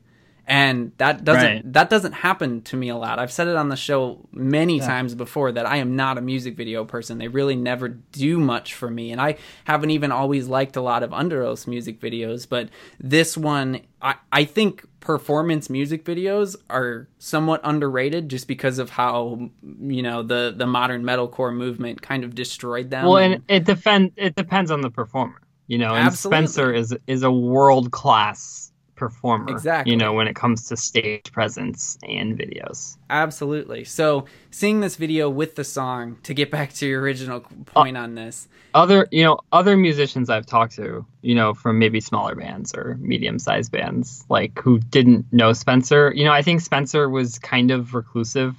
And 0.49 0.93
that 0.97 1.25
doesn't 1.25 1.43
Right. 1.43 1.73
that 1.75 1.91
doesn't 1.91 2.13
happen 2.13 2.63
to 2.63 2.77
me 2.77 2.89
a 2.89 2.97
lot. 2.97 3.19
I've 3.19 3.31
said 3.31 3.49
it 3.49 3.57
on 3.57 3.69
the 3.69 3.77
show 3.77 4.27
many 4.33 4.81
times 4.81 5.15
before 5.15 5.53
that 5.53 5.67
I 5.67 5.77
am 5.77 5.95
not 5.95 6.17
a 6.17 6.23
music 6.23 6.57
video 6.57 6.87
person. 6.87 7.19
They 7.19 7.29
really 7.29 7.55
never 7.55 7.89
do 7.89 8.39
much 8.41 8.73
for 8.73 8.91
me, 8.91 9.13
and 9.13 9.21
I 9.21 9.37
haven't 9.65 9.91
even 9.91 10.11
always 10.11 10.49
liked 10.49 10.77
a 10.77 10.81
lot 10.81 11.03
of 11.03 11.13
Under 11.13 11.55
music 11.67 12.01
videos. 12.01 12.49
But 12.49 12.71
this 12.99 13.37
one, 13.37 13.83
I 14.01 14.15
I 14.33 14.45
think 14.45 14.87
performance 15.01 15.69
music 15.71 16.05
videos 16.05 16.57
are 16.71 17.09
somewhat 17.19 17.61
underrated 17.63 18.29
just 18.29 18.49
because 18.49 18.79
of 18.79 18.91
how 18.91 19.51
you 19.81 20.03
know 20.03 20.23
the 20.23 20.55
the 20.57 20.67
modern 20.67 21.03
metalcore 21.05 21.55
movement 21.55 22.01
kind 22.01 22.25
of 22.25 22.35
destroyed 22.35 22.91
them. 22.91 23.05
Well, 23.07 23.19
and 23.19 23.43
it 23.49 23.65
defend 23.65 24.13
it 24.17 24.35
depends 24.35 24.71
on 24.71 24.81
the 24.81 24.91
performer, 24.91 25.41
you 25.67 25.77
know. 25.77 25.95
And 25.95 26.07
Absolutely. 26.07 26.47
Spencer 26.47 26.73
is 26.73 26.97
is 27.07 27.23
a 27.23 27.31
world 27.31 27.91
class 27.91 28.68
performer, 28.99 29.51
Exactly. 29.51 29.93
You 29.93 29.97
know, 29.97 30.13
when 30.13 30.29
it 30.29 30.35
comes 30.35 30.69
to 30.69 30.77
stage 30.77 31.31
presence 31.33 31.97
and 32.03 32.37
videos. 32.39 32.97
Absolutely. 33.09 33.85
So, 33.85 34.27
seeing 34.51 34.81
this 34.81 34.97
video 34.97 35.31
with 35.31 35.55
the 35.55 35.65
song 35.65 36.19
to 36.25 36.35
get 36.35 36.51
back 36.51 36.73
to 36.75 36.87
your 36.87 37.01
original 37.01 37.41
point 37.67 37.97
on 37.97 38.15
this, 38.15 38.49
Other, 38.75 39.09
you 39.11 39.25
know, 39.25 39.39
other 39.53 39.77
musicians 39.77 40.29
I've 40.29 40.45
talked 40.47 40.75
to, 40.77 41.07
you 41.23 41.35
know, 41.35 41.55
from 41.55 41.79
maybe 41.79 42.01
smaller 42.01 42.35
bands 42.35 42.75
or 42.75 42.99
medium 43.01 43.39
sized 43.39 43.73
bands, 43.73 44.25
like 44.29 44.59
who 44.61 44.79
didn't 44.79 45.25
know 45.33 45.53
Spencer. 45.55 46.13
You 46.15 46.25
know, 46.25 46.33
I 46.33 46.43
think 46.43 46.61
Spencer 46.61 47.09
was 47.09 47.39
kind 47.39 47.71
of 47.71 47.95
reclusive 47.95 48.55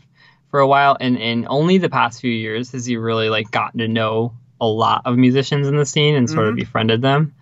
for 0.49 0.60
a 0.60 0.67
while, 0.67 0.97
and 0.99 1.17
and 1.19 1.45
only 1.47 1.78
the 1.78 1.89
past 1.89 2.21
few 2.21 2.32
years 2.32 2.71
has 2.71 2.88
he 2.88 2.97
really 2.97 3.30
like 3.30 3.52
gotten 3.52 3.78
to 3.80 3.88
know 3.88 4.34
a 4.60 4.65
lot 4.67 5.04
of 5.06 5.15
musicians 5.15 5.67
in 5.67 5.78
the 5.78 5.86
scene 5.86 6.15
and 6.15 6.28
sort 6.30 6.47
of 6.47 6.54
Mhm. 6.56 6.58
befriended 6.58 7.02
them. 7.02 7.34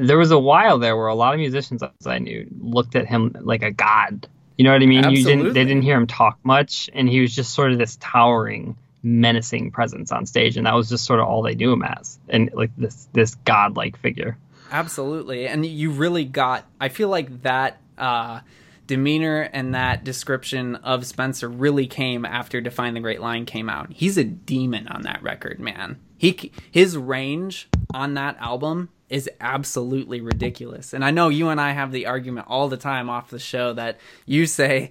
There 0.00 0.18
was 0.18 0.30
a 0.30 0.38
while 0.38 0.78
there 0.78 0.96
where 0.96 1.08
a 1.08 1.14
lot 1.14 1.34
of 1.34 1.40
musicians 1.40 1.82
as 1.82 2.06
I 2.06 2.18
knew 2.18 2.48
looked 2.60 2.96
at 2.96 3.06
him 3.06 3.36
like 3.40 3.62
a 3.62 3.70
god. 3.70 4.26
You 4.56 4.64
know 4.64 4.72
what 4.72 4.82
I 4.82 4.86
mean? 4.86 5.04
You 5.10 5.16
didn't 5.16 5.26
Absolutely. 5.26 5.52
they 5.52 5.64
didn't 5.64 5.82
hear 5.82 5.96
him 5.96 6.06
talk 6.06 6.38
much, 6.44 6.88
and 6.94 7.08
he 7.08 7.20
was 7.20 7.34
just 7.34 7.54
sort 7.54 7.72
of 7.72 7.78
this 7.78 7.96
towering, 7.96 8.76
menacing 9.02 9.70
presence 9.70 10.12
on 10.12 10.26
stage, 10.26 10.56
and 10.56 10.66
that 10.66 10.74
was 10.74 10.88
just 10.88 11.04
sort 11.04 11.20
of 11.20 11.26
all 11.26 11.42
they 11.42 11.54
knew 11.54 11.72
him 11.72 11.82
as, 11.82 12.18
and 12.28 12.50
like 12.54 12.70
this 12.76 13.08
this 13.12 13.34
godlike 13.44 13.98
figure. 13.98 14.36
absolutely. 14.72 15.46
And 15.46 15.64
you 15.64 15.90
really 15.90 16.24
got, 16.24 16.64
I 16.80 16.88
feel 16.88 17.08
like 17.08 17.42
that 17.42 17.80
uh, 17.98 18.40
demeanor 18.86 19.42
and 19.52 19.74
that 19.74 20.04
description 20.04 20.76
of 20.76 21.06
Spencer 21.06 21.48
really 21.48 21.86
came 21.86 22.24
after 22.24 22.60
Define 22.60 22.94
the 22.94 23.00
Great 23.00 23.20
Line 23.20 23.46
came 23.46 23.68
out. 23.68 23.92
He's 23.92 24.18
a 24.18 24.24
demon 24.24 24.88
on 24.88 25.02
that 25.02 25.22
record, 25.22 25.60
man. 25.60 25.98
He 26.18 26.52
His 26.70 26.96
range 26.96 27.68
on 27.92 28.14
that 28.14 28.36
album 28.38 28.90
is 29.12 29.28
absolutely 29.40 30.20
ridiculous. 30.22 30.94
And 30.94 31.04
I 31.04 31.10
know 31.10 31.28
you 31.28 31.50
and 31.50 31.60
I 31.60 31.72
have 31.72 31.92
the 31.92 32.06
argument 32.06 32.46
all 32.48 32.68
the 32.68 32.76
time 32.78 33.10
off 33.10 33.28
the 33.30 33.38
show 33.38 33.72
that 33.74 33.98
you 34.26 34.46
say 34.46 34.90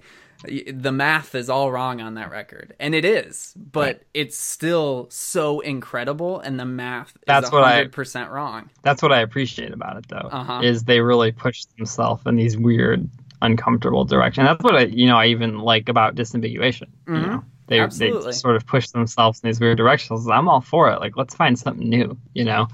the 0.72 0.90
math 0.92 1.34
is 1.34 1.48
all 1.50 1.70
wrong 1.70 2.00
on 2.00 2.14
that 2.14 2.30
record. 2.30 2.74
And 2.80 2.94
it 2.94 3.04
is, 3.04 3.52
but 3.56 3.78
Right. 3.96 4.02
it's 4.14 4.38
still 4.38 5.06
so 5.10 5.60
incredible 5.60 6.40
and 6.40 6.58
the 6.58 6.64
math 6.64 7.16
That's 7.26 7.46
is 7.46 7.52
what 7.52 7.64
I- 7.64 7.72
100% 7.84 8.30
wrong. 8.30 8.70
That's 8.82 9.02
what 9.02 9.12
I 9.12 9.20
appreciate 9.20 9.72
about 9.72 9.96
it, 9.98 10.06
though, 10.08 10.28
Uh-huh. 10.32 10.60
is 10.62 10.84
they 10.84 11.00
really 11.00 11.30
push 11.32 11.64
themselves 11.76 12.22
in 12.26 12.36
these 12.36 12.56
weird, 12.56 13.08
uncomfortable 13.40 14.04
direction. 14.04 14.44
That's 14.44 14.62
what 14.62 14.76
I, 14.76 14.82
you 14.84 15.06
know, 15.06 15.16
I 15.16 15.26
even 15.26 15.58
like 15.58 15.88
about 15.88 16.14
disambiguation. 16.16 16.86
You 17.08 17.14
Mhm. 17.14 17.26
know, 17.26 17.44
they 17.68 17.80
Absolutely. 17.80 18.26
they 18.26 18.32
sort 18.32 18.56
of 18.56 18.66
push 18.66 18.88
themselves 18.88 19.40
in 19.42 19.48
these 19.48 19.60
weird 19.60 19.76
directions. 19.78 20.28
I'm 20.28 20.48
all 20.48 20.60
for 20.60 20.90
it. 20.90 21.00
Like, 21.00 21.16
let's 21.16 21.34
find 21.34 21.56
something 21.58 21.88
new. 21.88 22.16
You 22.34 22.44
know, 22.44 22.66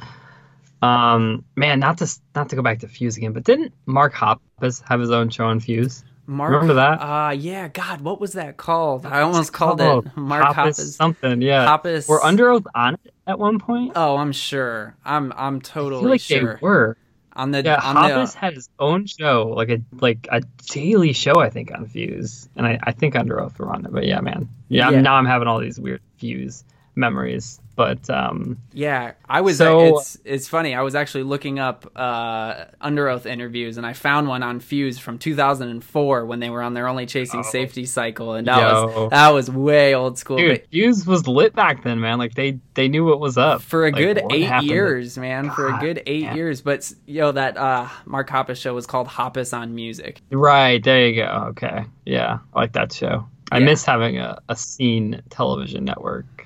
um, 0.82 1.44
man, 1.56 1.80
not 1.80 1.98
to 1.98 2.08
not 2.34 2.48
to 2.50 2.56
go 2.56 2.62
back 2.62 2.78
to 2.80 2.88
Fuse 2.88 3.16
again, 3.16 3.32
but 3.32 3.44
didn't 3.44 3.72
Mark 3.86 4.14
Hoppus 4.14 4.82
have 4.88 5.00
his 5.00 5.10
own 5.10 5.28
show 5.30 5.46
on 5.46 5.60
Fuse? 5.60 6.04
Mark, 6.26 6.52
Remember 6.52 6.74
that? 6.74 7.00
Uh, 7.00 7.30
yeah. 7.30 7.68
God, 7.68 8.02
what 8.02 8.20
was 8.20 8.34
that 8.34 8.58
called? 8.58 9.06
I 9.06 9.22
almost 9.22 9.52
called 9.54 9.80
Oh, 9.80 10.00
it 10.00 10.16
Mark 10.16 10.54
Hoppus 10.54 10.78
Hoppus. 10.78 10.94
something. 10.94 11.40
Yeah, 11.40 11.66
Hoppus. 11.66 12.06
Were 12.08 12.20
Underoath 12.20 12.66
on 12.74 12.94
it 12.94 13.14
at 13.26 13.38
one 13.38 13.58
point? 13.58 13.92
Oh, 13.96 14.16
I'm 14.18 14.32
sure. 14.32 14.94
I'm 15.04 15.32
I'm 15.36 15.56
I 15.56 15.60
totally 15.60 16.02
feel 16.02 16.10
like 16.10 16.20
sure. 16.20 16.54
they 16.56 16.60
were. 16.60 16.96
On 17.34 17.52
the 17.52 17.62
Yeah, 17.62 17.80
on 17.82 17.94
Hoppus 17.96 18.32
the 18.32 18.38
had 18.40 18.54
his 18.54 18.68
own 18.80 19.06
show, 19.06 19.52
like 19.56 19.70
a 19.70 19.80
like 20.00 20.26
a 20.30 20.42
daily 20.70 21.12
show, 21.12 21.34
I 21.40 21.48
think, 21.50 21.70
on 21.72 21.86
Fuse, 21.86 22.48
and 22.56 22.66
I, 22.66 22.78
I 22.82 22.92
think 22.92 23.14
Underoath 23.14 23.58
were 23.58 23.72
on 23.72 23.86
it. 23.86 23.92
But 23.92 24.06
yeah, 24.06 24.20
man, 24.20 24.48
yeah, 24.68 24.88
I'm- 24.90 25.02
now 25.02 25.14
I'm 25.14 25.24
having 25.26 25.46
all 25.48 25.60
these 25.60 25.78
weird 25.80 26.02
Fuse 26.18 26.62
memories. 26.98 27.60
But 27.76 28.10
um, 28.10 28.58
yeah, 28.72 29.12
I 29.28 29.40
was. 29.40 29.58
So- 29.58 29.98
it's 29.98 30.18
it's 30.24 30.48
funny. 30.48 30.74
I 30.74 30.82
was 30.82 30.96
actually 30.96 31.22
looking 31.22 31.60
up 31.60 31.88
uh, 31.94 32.64
Underoath 32.82 33.24
interviews, 33.24 33.76
and 33.76 33.86
I 33.86 33.92
found 33.92 34.26
one 34.26 34.42
on 34.42 34.58
Fuse 34.58 34.98
from 34.98 35.16
2004 35.16 36.26
when 36.26 36.40
they 36.40 36.50
were 36.50 36.60
on 36.60 36.74
their 36.74 36.88
only 36.88 37.06
chasing 37.06 37.38
Oh. 37.40 37.42
safety 37.48 37.86
cycle, 37.86 38.32
and 38.34 38.48
that 38.48 38.58
Yo. 38.60 38.86
was 38.86 39.10
that 39.10 39.28
was 39.28 39.48
way 39.48 39.94
old 39.94 40.18
school. 40.18 40.38
dude, 40.38 40.66
Fuse 40.72 41.06
was 41.06 41.28
lit 41.28 41.54
back 41.54 41.84
then, 41.84 42.00
man. 42.00 42.18
Like 42.18 42.34
they 42.34 42.58
they 42.74 42.88
knew 42.88 43.04
what 43.04 43.20
was 43.20 43.38
up 43.38 43.62
for 43.62 43.86
a 43.86 43.92
Like, 43.92 43.94
good 44.02 44.22
eight 44.32 44.42
happened. 44.46 44.70
years, 44.70 45.16
man. 45.16 45.50
for 45.52 45.68
a 45.68 45.78
good 45.78 46.02
eight 46.06 46.22
damn. 46.24 46.36
years. 46.36 46.60
But 46.60 46.92
yo, 47.06 47.30
that 47.30 47.56
uh, 47.56 47.88
Mark 48.06 48.28
Hoppus 48.28 48.56
show 48.60 48.74
was 48.74 48.86
called 48.86 49.06
Hoppus 49.06 49.56
on 49.56 49.76
Music. 49.76 50.20
Right 50.32 50.82
there, 50.82 51.06
you 51.08 51.22
go. 51.22 51.44
Okay, 51.50 51.84
yeah, 52.04 52.38
I 52.54 52.58
like 52.60 52.72
that 52.72 52.92
show. 52.92 53.24
I 53.52 53.58
Yeah. 53.58 53.66
miss 53.66 53.84
having 53.84 54.18
a, 54.18 54.38
a 54.48 54.56
scene 54.56 55.22
television 55.30 55.84
network. 55.84 56.37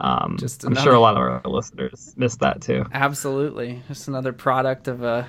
Um, 0.00 0.36
Just 0.38 0.64
I'm 0.64 0.74
sure 0.76 0.94
a 0.94 1.00
lot 1.00 1.14
of 1.16 1.20
our 1.22 1.42
listeners 1.44 2.14
missed 2.16 2.40
that 2.40 2.62
too. 2.62 2.86
Absolutely, 2.92 3.82
just 3.88 4.08
another 4.08 4.32
product 4.32 4.88
of 4.88 5.02
a 5.02 5.28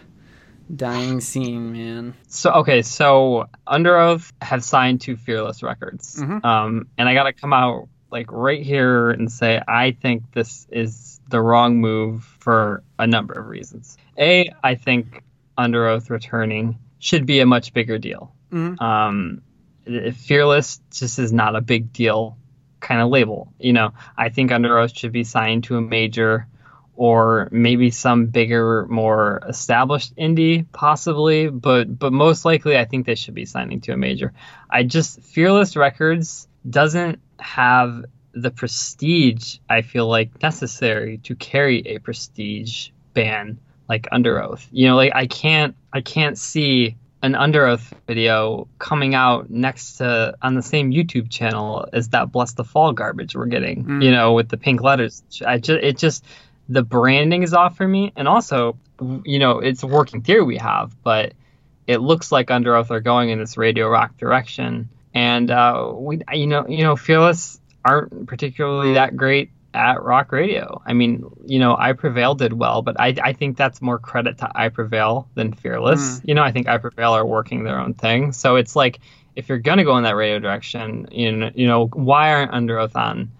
dying 0.73 1.19
scene, 1.19 1.73
man. 1.73 2.13
So 2.27 2.51
okay, 2.53 2.81
so 2.81 3.47
Underoath 3.67 4.31
have 4.41 4.63
signed 4.63 5.01
to 5.01 5.17
Fearless 5.17 5.61
Records, 5.63 6.15
Mhm. 6.21 6.43
um, 6.45 6.87
and 6.97 7.09
I 7.09 7.13
got 7.13 7.23
to 7.23 7.33
come 7.33 7.51
out 7.53 7.89
like 8.11 8.31
right 8.31 8.61
here 8.63 9.09
and 9.09 9.31
say 9.31 9.61
I 9.67 9.91
think 9.91 10.31
this 10.33 10.67
is 10.71 11.19
the 11.29 11.41
wrong 11.41 11.79
move 11.81 12.23
for 12.39 12.83
a 12.99 13.07
number 13.07 13.33
of 13.33 13.47
reasons. 13.47 13.97
A, 14.17 14.51
I 14.63 14.75
think 14.75 15.23
Underoath 15.57 16.09
returning 16.09 16.77
should 16.99 17.25
be 17.25 17.39
a 17.39 17.45
much 17.45 17.73
bigger 17.73 17.97
deal. 17.97 18.33
Mhm. 18.51 18.81
Um, 18.81 19.41
Fearless 20.15 20.79
just 20.91 21.19
is 21.19 21.33
not 21.33 21.55
a 21.55 21.61
big 21.61 21.91
deal 21.91 22.37
kind 22.81 23.01
of 23.01 23.09
label. 23.09 23.53
You 23.59 23.73
know, 23.73 23.93
I 24.17 24.29
think 24.29 24.51
Underoath 24.51 24.97
should 24.97 25.11
be 25.11 25.23
signed 25.23 25.63
to 25.65 25.77
a 25.77 25.81
major 25.81 26.47
or 26.95 27.47
maybe 27.51 27.89
some 27.89 28.27
bigger, 28.27 28.85
more 28.87 29.41
established 29.47 30.15
indie, 30.17 30.65
possibly. 30.71 31.47
But 31.47 31.97
but 31.97 32.11
most 32.11 32.45
likely, 32.45 32.77
I 32.77 32.85
think 32.85 33.05
they 33.05 33.15
should 33.15 33.33
be 33.33 33.45
signing 33.45 33.81
to 33.81 33.93
a 33.93 33.97
major. 33.97 34.33
I 34.69 34.83
just 34.83 35.21
Fearless 35.21 35.75
Records 35.75 36.47
doesn't 36.69 37.19
have 37.39 38.05
the 38.33 38.51
prestige 38.51 39.57
I 39.69 39.81
feel 39.81 40.07
like 40.07 40.41
necessary 40.41 41.17
to 41.23 41.35
carry 41.35 41.79
a 41.87 41.99
prestige 41.99 42.89
band 43.13 43.57
like 43.89 44.07
Underoath. 44.11 44.67
You 44.71 44.87
know, 44.87 44.95
like 44.95 45.13
I 45.15 45.27
can't 45.27 45.75
I 45.91 46.01
can't 46.01 46.37
see 46.37 46.95
an 47.23 47.33
Underoath 47.33 47.91
video 48.07 48.67
coming 48.79 49.13
out 49.13 49.49
next 49.49 49.97
to 49.97 50.35
on 50.41 50.55
the 50.55 50.61
same 50.61 50.91
YouTube 50.91 51.29
channel 51.29 51.87
as 51.93 52.09
that 52.09 52.31
Blessthefall 52.31 52.95
garbage 52.95 53.35
we're 53.35 53.45
getting. 53.45 53.85
Mm. 53.85 54.03
You 54.03 54.11
know, 54.11 54.33
with 54.33 54.49
the 54.49 54.57
pink 54.57 54.81
letters. 54.81 55.23
I 55.45 55.57
just 55.57 55.83
it 55.83 55.97
just 55.97 56.25
the 56.67 56.83
branding 56.83 57.43
is 57.43 57.53
off 57.53 57.77
for 57.77 57.87
me, 57.87 58.13
and 58.15 58.27
also, 58.27 58.77
you 59.25 59.39
know, 59.39 59.59
it's 59.59 59.83
a 59.83 59.87
working 59.87 60.21
theory 60.21 60.43
we 60.43 60.57
have, 60.57 60.95
but 61.03 61.33
it 61.87 61.97
looks 61.97 62.31
like 62.31 62.49
Under 62.49 62.71
Underoath 62.71 62.91
are 62.91 63.01
going 63.01 63.29
in 63.29 63.39
this 63.39 63.57
radio 63.57 63.89
rock 63.89 64.17
direction, 64.17 64.89
and 65.13 65.51
uh, 65.51 65.91
we, 65.93 66.21
you 66.33 66.47
know, 66.47 66.67
you 66.67 66.83
know, 66.83 66.95
Fearless 66.95 67.59
aren't 67.83 68.27
particularly 68.27 68.93
that 68.93 69.17
great 69.17 69.51
at 69.73 70.01
rock 70.03 70.31
radio. 70.31 70.81
I 70.85 70.93
mean, 70.93 71.29
you 71.45 71.59
know, 71.59 71.75
I 71.77 71.93
Prevail 71.93 72.35
did 72.35 72.53
well, 72.53 72.81
but 72.81 72.99
I, 72.99 73.15
I 73.23 73.33
think 73.33 73.57
that's 73.57 73.81
more 73.81 73.99
credit 73.99 74.37
to 74.39 74.51
I 74.55 74.69
Prevail 74.69 75.29
than 75.35 75.53
Fearless. 75.53 76.19
Mm. 76.19 76.27
You 76.27 76.35
know, 76.35 76.43
I 76.43 76.51
think 76.51 76.67
I 76.67 76.77
Prevail 76.77 77.11
are 77.13 77.25
working 77.25 77.63
their 77.63 77.79
own 77.79 77.93
thing. 77.93 78.33
So 78.33 78.55
it's 78.55 78.75
like 78.75 78.99
if 79.35 79.47
you're 79.49 79.59
gonna 79.59 79.83
go 79.83 79.97
in 79.97 80.03
that 80.03 80.15
radio 80.15 80.39
direction, 80.39 81.07
you 81.11 81.31
know, 81.31 81.51
you 81.55 81.67
know, 81.67 81.87
why 81.87 82.33
aren't 82.33 82.51
Underoath 82.51 82.95
on 82.95 83.31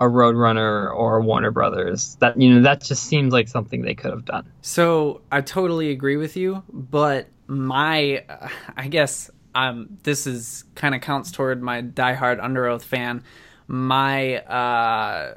a 0.00 0.04
Roadrunner 0.04 0.94
or 0.94 1.20
Warner 1.20 1.50
Brothers? 1.50 2.16
That 2.20 2.40
you 2.40 2.54
know, 2.54 2.62
that 2.62 2.82
just 2.82 3.04
seems 3.04 3.32
like 3.32 3.48
something 3.48 3.82
they 3.82 3.94
could 3.94 4.10
have 4.12 4.24
done. 4.24 4.50
So 4.62 5.22
I 5.32 5.40
totally 5.40 5.90
agree 5.90 6.16
with 6.16 6.36
you, 6.36 6.62
but 6.72 7.28
my, 7.46 8.24
uh, 8.28 8.48
I 8.76 8.88
guess, 8.88 9.30
um, 9.54 9.98
this 10.02 10.26
is 10.26 10.64
kind 10.74 10.94
of 10.94 11.00
counts 11.00 11.30
toward 11.30 11.62
my 11.62 11.82
diehard 11.82 12.40
Underoath 12.42 12.82
fan 12.82 13.22
my 13.66 14.38
uh, 14.38 15.34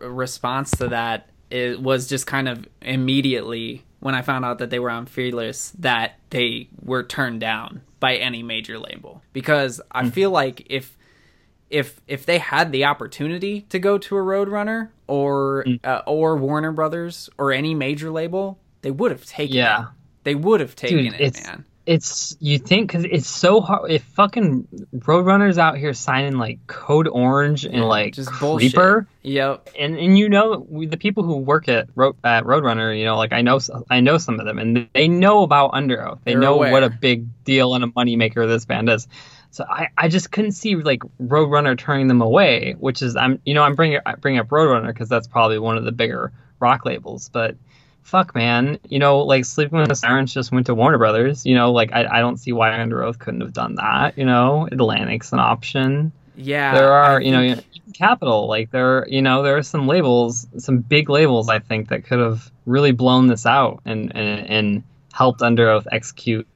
response 0.00 0.72
to 0.72 0.88
that 0.88 1.28
it 1.50 1.80
was 1.80 2.08
just 2.08 2.26
kind 2.26 2.48
of 2.48 2.66
immediately 2.80 3.84
when 4.00 4.14
I 4.14 4.22
found 4.22 4.44
out 4.44 4.58
that 4.58 4.70
they 4.70 4.78
were 4.78 4.90
on 4.90 5.06
Fearless 5.06 5.72
that 5.78 6.18
they 6.30 6.68
were 6.82 7.02
turned 7.02 7.40
down 7.40 7.82
by 8.00 8.16
any 8.16 8.42
major 8.42 8.78
label 8.78 9.22
because 9.32 9.80
I 9.90 10.02
mm-hmm. 10.02 10.10
feel 10.10 10.30
like 10.30 10.66
if 10.70 10.96
if 11.70 12.00
if 12.06 12.26
they 12.26 12.38
had 12.38 12.72
the 12.72 12.84
opportunity 12.86 13.62
to 13.70 13.78
go 13.78 13.98
to 13.98 14.16
a 14.16 14.20
Roadrunner 14.20 14.90
or 15.06 15.64
mm. 15.66 15.80
uh, 15.84 16.02
or 16.06 16.36
Warner 16.36 16.72
Brothers 16.72 17.30
or 17.38 17.52
any 17.52 17.74
major 17.74 18.10
label, 18.10 18.58
they 18.82 18.90
would 18.90 19.10
have 19.10 19.24
taken 19.24 19.56
yeah. 19.56 19.82
it. 19.82 19.88
They 20.24 20.34
would 20.34 20.60
have 20.60 20.74
taken 20.76 21.04
Dude, 21.04 21.20
it, 21.20 21.44
man 21.44 21.64
it's 21.84 22.36
you 22.38 22.58
think 22.58 22.88
because 22.88 23.04
it's 23.04 23.26
so 23.28 23.60
hard. 23.60 23.90
If 23.90 24.04
fucking 24.04 24.68
Roadrunners 24.98 25.58
out 25.58 25.76
here 25.78 25.92
signing 25.92 26.38
like 26.38 26.64
Code 26.68 27.08
Orange 27.08 27.64
and 27.64 27.84
like 27.88 28.14
just 28.14 28.30
Creeper, 28.30 29.00
bullshit. 29.02 29.06
yep. 29.22 29.68
And 29.76 29.98
and 29.98 30.16
you 30.16 30.28
know 30.28 30.66
the 30.70 30.96
people 30.96 31.24
who 31.24 31.38
work 31.38 31.68
at 31.68 31.88
Road 31.96 32.16
at 32.22 32.44
Roadrunner, 32.44 32.96
you 32.96 33.04
know, 33.04 33.16
like 33.16 33.32
I 33.32 33.42
know 33.42 33.58
I 33.90 34.00
know 34.00 34.18
some 34.18 34.38
of 34.38 34.46
them, 34.46 34.58
and 34.58 34.88
they 34.94 35.08
know 35.08 35.42
about 35.42 35.72
Underoath. 35.72 36.20
They 36.24 36.32
They're 36.32 36.40
know 36.40 36.54
aware. 36.54 36.70
what 36.70 36.84
a 36.84 36.90
big 36.90 37.26
deal 37.44 37.74
and 37.74 37.82
a 37.82 37.88
moneymaker 37.88 38.46
this 38.46 38.64
band 38.64 38.88
is. 38.88 39.08
So 39.50 39.64
I, 39.68 39.88
I 39.98 40.08
just 40.08 40.30
couldn't 40.30 40.52
see 40.52 40.76
like 40.76 41.02
Roadrunner 41.20 41.76
turning 41.76 42.06
them 42.06 42.22
away, 42.22 42.74
which 42.78 43.02
is 43.02 43.16
I'm 43.16 43.40
you 43.44 43.54
know 43.54 43.64
I'm 43.64 43.74
bringing 43.74 43.98
bringing 44.20 44.40
up 44.40 44.48
Roadrunner 44.48 44.86
because 44.86 45.08
that's 45.08 45.26
probably 45.26 45.58
one 45.58 45.76
of 45.76 45.84
the 45.84 45.92
bigger 45.92 46.32
rock 46.60 46.84
labels, 46.84 47.28
but 47.28 47.56
fuck, 48.02 48.34
man, 48.34 48.78
you 48.88 48.98
know, 48.98 49.18
like 49.20 49.44
Sleeping 49.44 49.78
with 49.78 49.88
the 49.88 49.94
Sirens 49.94 50.32
just 50.34 50.52
went 50.52 50.66
to 50.66 50.74
Warner 50.74 50.98
Brothers. 50.98 51.46
You 51.46 51.54
know, 51.54 51.72
like 51.72 51.92
I, 51.92 52.06
I 52.06 52.20
don't 52.20 52.36
see 52.36 52.52
why 52.52 52.70
Underoath 52.70 53.18
couldn't 53.18 53.40
have 53.40 53.52
done 53.52 53.76
that. 53.76 54.16
You 54.18 54.24
know, 54.24 54.68
Atlantic's 54.70 55.32
an 55.32 55.38
option. 55.38 56.12
Yeah, 56.36 56.74
there 56.74 56.92
are, 56.92 57.20
you 57.20 57.30
know, 57.30 57.56
Capitol. 57.94 58.46
Like 58.48 58.70
there, 58.70 59.06
you 59.08 59.22
know, 59.22 59.42
there 59.42 59.56
are 59.56 59.62
some 59.62 59.86
labels, 59.86 60.46
some 60.58 60.78
big 60.78 61.08
labels, 61.08 61.48
I 61.48 61.58
think, 61.58 61.88
that 61.88 62.04
could 62.04 62.18
have 62.18 62.50
really 62.66 62.92
blown 62.92 63.26
this 63.26 63.46
out 63.46 63.80
and 63.84 64.14
and, 64.14 64.46
and 64.48 64.82
helped 65.12 65.40
Underoath 65.40 65.86
execute 65.92 66.46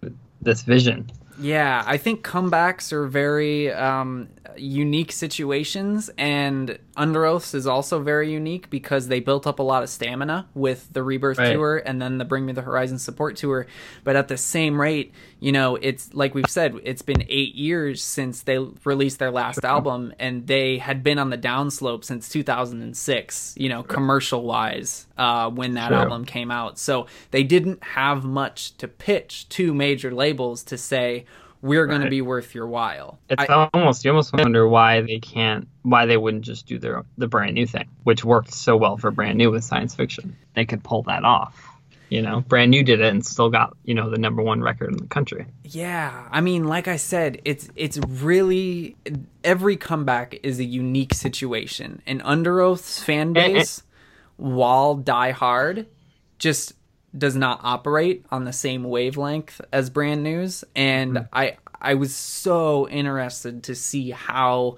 this 0.42 0.62
vision. 0.62 1.10
Yeah, 1.38 1.82
I 1.86 1.98
think 1.98 2.24
comebacks 2.24 2.92
are 2.92 3.06
very 3.06 3.70
um, 3.72 4.28
unique 4.58 5.12
situations, 5.12 6.10
and 6.18 6.78
Underoaths 6.96 7.54
is 7.54 7.66
also 7.66 8.00
very 8.00 8.32
unique 8.32 8.70
because 8.70 9.08
they 9.08 9.20
built 9.20 9.46
up 9.46 9.58
a 9.58 9.62
lot 9.62 9.82
of 9.82 9.88
stamina 9.88 10.48
with 10.54 10.92
the 10.92 11.02
Rebirth 11.02 11.38
right. 11.38 11.52
tour 11.52 11.82
and 11.84 12.00
then 12.00 12.18
the 12.18 12.24
Bring 12.24 12.46
Me 12.46 12.52
the 12.52 12.62
Horizon 12.62 12.98
support 12.98 13.36
tour. 13.36 13.66
But 14.04 14.16
at 14.16 14.28
the 14.28 14.36
same 14.36 14.80
rate, 14.80 15.12
you 15.40 15.52
know, 15.52 15.76
it's 15.76 16.12
like 16.14 16.34
we've 16.34 16.48
said, 16.48 16.78
it's 16.82 17.02
been 17.02 17.24
eight 17.28 17.54
years 17.54 18.02
since 18.02 18.42
they 18.42 18.58
released 18.84 19.18
their 19.18 19.30
last 19.30 19.64
album, 19.64 20.12
and 20.18 20.46
they 20.46 20.78
had 20.78 21.02
been 21.02 21.18
on 21.18 21.30
the 21.30 21.38
downslope 21.38 22.04
since 22.04 22.28
2006, 22.28 23.54
you 23.56 23.68
know, 23.68 23.82
commercial 23.82 24.42
wise, 24.42 25.06
uh, 25.18 25.50
when 25.50 25.74
that 25.74 25.88
sure. 25.88 25.98
album 25.98 26.24
came 26.24 26.50
out. 26.50 26.78
So 26.78 27.06
they 27.30 27.42
didn't 27.42 27.82
have 27.82 28.24
much 28.24 28.76
to 28.78 28.88
pitch 28.88 29.48
to 29.50 29.74
major 29.74 30.12
labels 30.12 30.62
to 30.64 30.78
say, 30.78 31.26
we're 31.66 31.86
going 31.86 32.02
to 32.02 32.10
be 32.10 32.22
worth 32.22 32.54
your 32.54 32.66
while. 32.66 33.18
It's 33.28 33.44
I, 33.48 33.68
almost 33.74 34.04
you 34.04 34.10
almost 34.10 34.32
wonder 34.32 34.66
why 34.68 35.00
they 35.02 35.18
can't 35.18 35.68
why 35.82 36.06
they 36.06 36.16
wouldn't 36.16 36.44
just 36.44 36.66
do 36.66 36.78
their 36.78 37.04
the 37.18 37.26
brand 37.26 37.54
new 37.54 37.66
thing, 37.66 37.88
which 38.04 38.24
worked 38.24 38.52
so 38.52 38.76
well 38.76 38.96
for 38.96 39.10
brand 39.10 39.38
new 39.38 39.50
with 39.50 39.64
science 39.64 39.94
fiction. 39.94 40.36
They 40.54 40.64
could 40.64 40.82
pull 40.82 41.02
that 41.02 41.24
off. 41.24 41.62
You 42.08 42.22
know, 42.22 42.40
brand 42.40 42.70
new 42.70 42.84
did 42.84 43.00
it 43.00 43.06
and 43.06 43.26
still 43.26 43.50
got 43.50 43.76
you 43.84 43.94
know 43.94 44.10
the 44.10 44.18
number 44.18 44.40
one 44.40 44.62
record 44.62 44.90
in 44.90 44.96
the 44.96 45.08
country. 45.08 45.46
Yeah, 45.64 46.28
I 46.30 46.40
mean, 46.40 46.64
like 46.64 46.86
I 46.86 46.96
said, 46.96 47.42
it's 47.44 47.68
it's 47.74 47.98
really 47.98 48.96
every 49.42 49.76
comeback 49.76 50.38
is 50.44 50.60
a 50.60 50.64
unique 50.64 51.14
situation. 51.14 52.00
And 52.06 52.22
Underoath's 52.22 53.02
fan 53.02 53.36
eh, 53.36 53.40
eh. 53.40 53.46
base, 53.48 53.78
and, 53.78 54.46
and, 54.46 54.54
while 54.56 54.94
Die 54.94 55.30
Hard, 55.32 55.86
just 56.38 56.74
does 57.16 57.36
not 57.36 57.60
operate 57.62 58.24
on 58.30 58.44
the 58.44 58.52
same 58.52 58.84
wavelength 58.84 59.60
as 59.72 59.90
brand 59.90 60.22
news 60.22 60.64
and 60.74 61.14
mm-hmm. 61.14 61.26
i 61.32 61.56
i 61.80 61.94
was 61.94 62.14
so 62.14 62.88
interested 62.88 63.62
to 63.62 63.74
see 63.74 64.10
how 64.10 64.76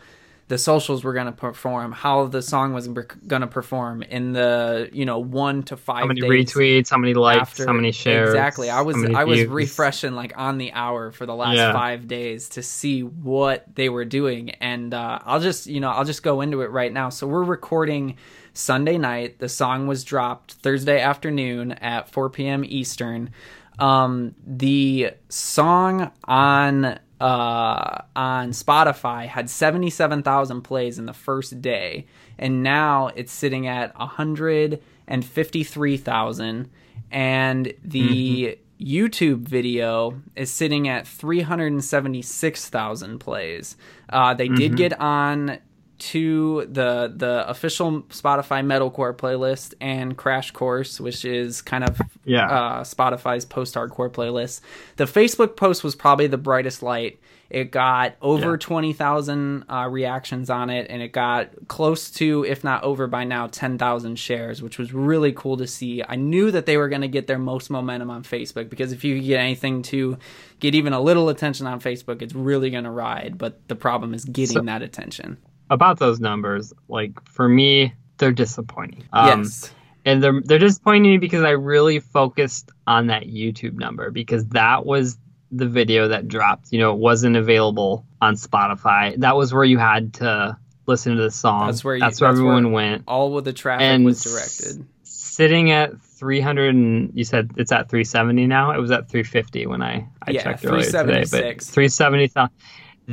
the 0.49 0.57
socials 0.57 1.05
were 1.05 1.13
going 1.13 1.27
to 1.27 1.33
perform 1.33 1.93
how 1.93 2.27
the 2.27 2.41
song 2.43 2.73
was 2.73 2.89
going 2.89 3.43
to 3.43 3.47
perform 3.47 4.03
in 4.03 4.33
the 4.33 4.89
you 4.93 5.05
know 5.05 5.19
one 5.19 5.63
to 5.63 5.77
five 5.77 6.01
how 6.01 6.07
many 6.07 6.23
retweets 6.23 6.91
how 6.91 6.97
many 6.97 7.15
likes 7.15 7.41
after. 7.41 7.67
how 7.67 7.73
many 7.73 7.93
shares 7.93 8.31
exactly 8.31 8.71
i 8.71 8.81
was 8.81 8.97
i 9.15 9.25
was 9.25 9.45
refreshing 9.45 10.15
like 10.15 10.33
on 10.37 10.59
the 10.59 10.73
hour 10.73 11.13
for 11.13 11.27
the 11.27 11.35
last 11.35 11.57
yeah. 11.57 11.73
five 11.73 12.09
days 12.09 12.49
to 12.49 12.63
see 12.63 13.03
what 13.03 13.65
they 13.75 13.89
were 13.89 14.05
doing 14.07 14.51
and 14.51 14.95
uh, 14.95 15.19
i'll 15.25 15.41
just 15.41 15.67
you 15.67 15.81
know 15.81 15.91
i'll 15.91 16.05
just 16.05 16.23
go 16.23 16.41
into 16.41 16.63
it 16.63 16.71
right 16.71 16.93
now 16.93 17.11
so 17.11 17.27
we're 17.27 17.45
recording 17.45 18.17
Sunday 18.59 18.99
night. 18.99 19.39
The 19.39 19.49
song 19.49 19.87
was 19.87 20.03
dropped 20.03 20.55
Thursday 20.55 21.01
afternoon 21.01 21.71
at 21.73 22.11
4 22.11 22.29
p.m. 22.31 22.65
Eastern. 22.67 23.31
Um, 23.79 24.35
the 24.45 25.13
song 25.29 26.11
on 26.25 26.99
uh, 27.21 28.03
on 28.17 28.51
Spotify 28.51 29.27
had 29.27 29.49
77,000 29.49 30.63
plays 30.63 30.99
in 30.99 31.07
the 31.07 31.13
first 31.13 31.63
day, 31.63 32.07
and 32.37 32.65
now 32.65 33.13
it's 33.15 33.31
sitting 33.33 33.69
at 33.69 33.97
153,000. 33.99 36.71
And 37.11 37.73
the 37.85 38.59
mm-hmm. 38.59 38.85
YouTube 38.85 39.41
video 39.41 40.21
is 40.35 40.51
sitting 40.51 40.89
at 40.89 41.07
376,000 41.07 43.19
plays. 43.19 43.77
Uh, 44.09 44.35
they 44.35 44.47
mm-hmm. 44.47 44.57
did 44.57 44.77
get 44.77 45.01
on 45.01 45.59
to 45.99 46.67
the 46.71 47.13
the 47.15 47.49
official 47.49 48.03
Spotify 48.03 48.65
metalcore 48.65 49.17
playlist 49.17 49.75
and 49.81 50.17
Crash 50.17 50.53
Course, 50.53 51.01
which 51.01 51.25
is 51.25 51.61
kind 51.63 51.85
of 51.85 52.01
yeah 52.25 52.49
uh, 52.49 52.85
Spotify's 52.85 53.45
post 53.45 53.75
hardcore 53.75 54.11
playlist. 54.11 54.61
The 54.97 55.05
Facebook 55.05 55.57
post 55.57 55.83
was 55.83 55.97
probably 55.97 56.27
the 56.27 56.39
brightest 56.39 56.83
light. 56.83 57.21
It 57.51 57.71
got 57.71 58.15
over 58.21 58.53
yeah. 58.53 58.57
twenty 58.59 58.93
thousand 58.93 59.65
uh, 59.71 59.89
reactions 59.91 60.51
on 60.51 60.71
it, 60.71 60.87
and 60.91 61.03
it 61.03 61.13
got 61.13 61.49
close 61.67 62.11
to, 62.13 62.45
if 62.45 62.63
not 62.63 62.85
over 62.85 63.07
by 63.07 63.25
now, 63.25 63.47
ten 63.47 63.79
thousand 63.79 64.17
shares, 64.17 64.63
which 64.63 64.79
was 64.79 64.93
really 64.93 65.33
cool 65.33 65.57
to 65.57 65.67
see. 65.67 66.03
I 66.07 66.17
knew 66.17 66.51
that 66.51 66.67
they 66.67 66.77
were 66.77 66.89
going 66.89 67.01
to 67.01 67.09
get 67.09 67.27
their 67.27 67.39
most 67.39 67.71
momentum 67.71 68.11
on 68.11 68.23
Facebook 68.23 68.69
because 68.69 68.93
if 68.93 69.03
you 69.03 69.21
get 69.21 69.41
anything 69.41 69.83
to 69.85 70.19
get 70.61 70.75
even 70.75 70.93
a 70.93 71.01
little 71.01 71.31
attention 71.31 71.67
on 71.67 71.81
Facebook, 71.81 72.21
it's 72.21 72.35
really 72.35 72.71
going 72.71 72.85
to 72.85 72.91
ride. 72.91 73.39
But 73.39 73.67
the 73.69 73.77
problem 73.77 74.13
is 74.13 74.27
getting 74.27 74.59
so, 74.59 74.63
that 74.63 74.83
attention 74.83 75.39
about 75.71 75.99
those 75.99 76.21
numbers, 76.21 76.73
like 76.89 77.25
for 77.29 77.49
me, 77.49 77.95
they're 78.19 78.33
disappointing. 78.33 79.05
Um, 79.13 79.43
yes. 79.43 79.73
And 80.05 80.23
they're 80.23 80.41
they're 80.43 80.59
disappointing 80.59 81.11
me 81.11 81.19
because 81.19 81.45
I 81.45 81.51
really 81.51 82.01
focused 82.01 82.71
on 82.87 83.09
that 83.09 83.25
YouTube 83.25 83.75
number 83.75 84.11
because 84.11 84.47
that 84.49 84.87
was 84.87 85.19
the 85.51 85.67
video 85.67 86.09
that 86.09 86.29
dropped. 86.29 86.73
You 86.73 86.79
know, 86.79 86.93
it 86.93 86.99
wasn't 86.99 87.37
available 87.37 88.07
on 88.21 88.37
Spotify. 88.37 89.19
That 89.19 89.37
was 89.37 89.53
where 89.53 89.65
you 89.65 89.79
had 89.79 90.15
to 90.15 90.57
listen 90.87 91.17
to 91.17 91.23
the 91.23 91.31
song. 91.31 91.67
That's 91.67 91.85
where 91.85 91.97
you, 91.97 92.01
that's 92.01 92.21
where 92.21 92.31
that's 92.31 92.39
everyone 92.39 92.73
where 92.73 92.91
went. 92.91 93.05
All 93.07 93.33
with 93.33 93.45
the 93.45 93.53
traffic 93.53 93.83
and 93.83 94.05
was 94.05 94.23
directed. 94.23 94.87
Sitting 95.03 95.71
at 95.71 96.01
300 96.01 96.75
and 96.75 97.13
you 97.15 97.25
said 97.25 97.53
it's 97.57 97.71
at 97.71 97.89
370 97.89 98.47
now. 98.47 98.73
It 98.73 98.81
was 98.81 98.91
at 98.91 99.09
350 99.09 99.67
when 99.67 99.83
I 99.83 100.09
I 100.23 100.31
yeah, 100.33 100.43
checked 100.43 100.65
earlier 100.65 100.85
today, 100.85 101.25
but 101.31 101.63
370. 101.63 102.33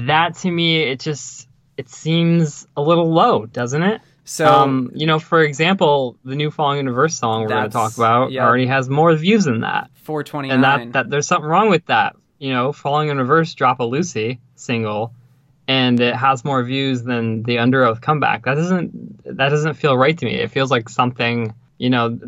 That 0.08 0.36
to 0.38 0.51
me, 0.51 0.84
it 0.84 0.99
just 0.99 1.45
it 1.78 1.89
seems 1.89 2.67
a 2.76 2.82
little 2.82 3.11
low, 3.11 3.45
doesn't 3.45 3.84
it? 3.84 4.01
So, 4.23 4.47
um, 4.47 4.91
you 4.95 5.05
know, 5.05 5.19
for 5.19 5.41
example, 5.41 6.17
the 6.26 6.36
new 6.36 6.49
Falling 6.49 6.80
in 6.80 6.88
Reverse 6.88 7.15
song 7.15 7.43
we're 7.43 7.49
going 7.49 7.65
to 7.65 7.69
talk 7.69 7.95
about 7.95 8.32
yep. 8.32 8.43
already 8.43 8.65
has 8.65 8.89
more 8.89 9.15
views 9.15 9.45
than 9.45 9.61
that. 9.61 9.91
429. 10.03 10.55
And 10.55 10.63
that, 10.63 10.93
that 10.93 11.09
there's 11.09 11.28
something 11.28 11.47
wrong 11.47 11.69
with 11.69 11.86
that. 11.86 12.15
You 12.39 12.51
know, 12.51 12.73
Falling 12.73 13.09
in 13.09 13.17
Reverse 13.17 13.53
drop 13.53 13.80
a 13.80 13.84
Lucy 13.84 14.39
single 14.55 15.13
and 15.67 15.99
it 15.99 16.15
has 16.15 16.43
more 16.45 16.63
views 16.63 17.03
than 17.03 17.43
the 17.43 17.57
Underoath 17.57 18.01
comeback. 18.01 18.45
That 18.45 18.55
doesn't 18.55 19.38
that 19.38 19.49
doesn't 19.49 19.76
feel 19.76 19.97
right 19.97 20.17
to 20.17 20.26
me. 20.26 20.36
It 20.36 20.51
feels 20.51 20.71
like 20.71 20.89
something 20.89 21.53
You 21.78 21.89
know, 21.89 22.19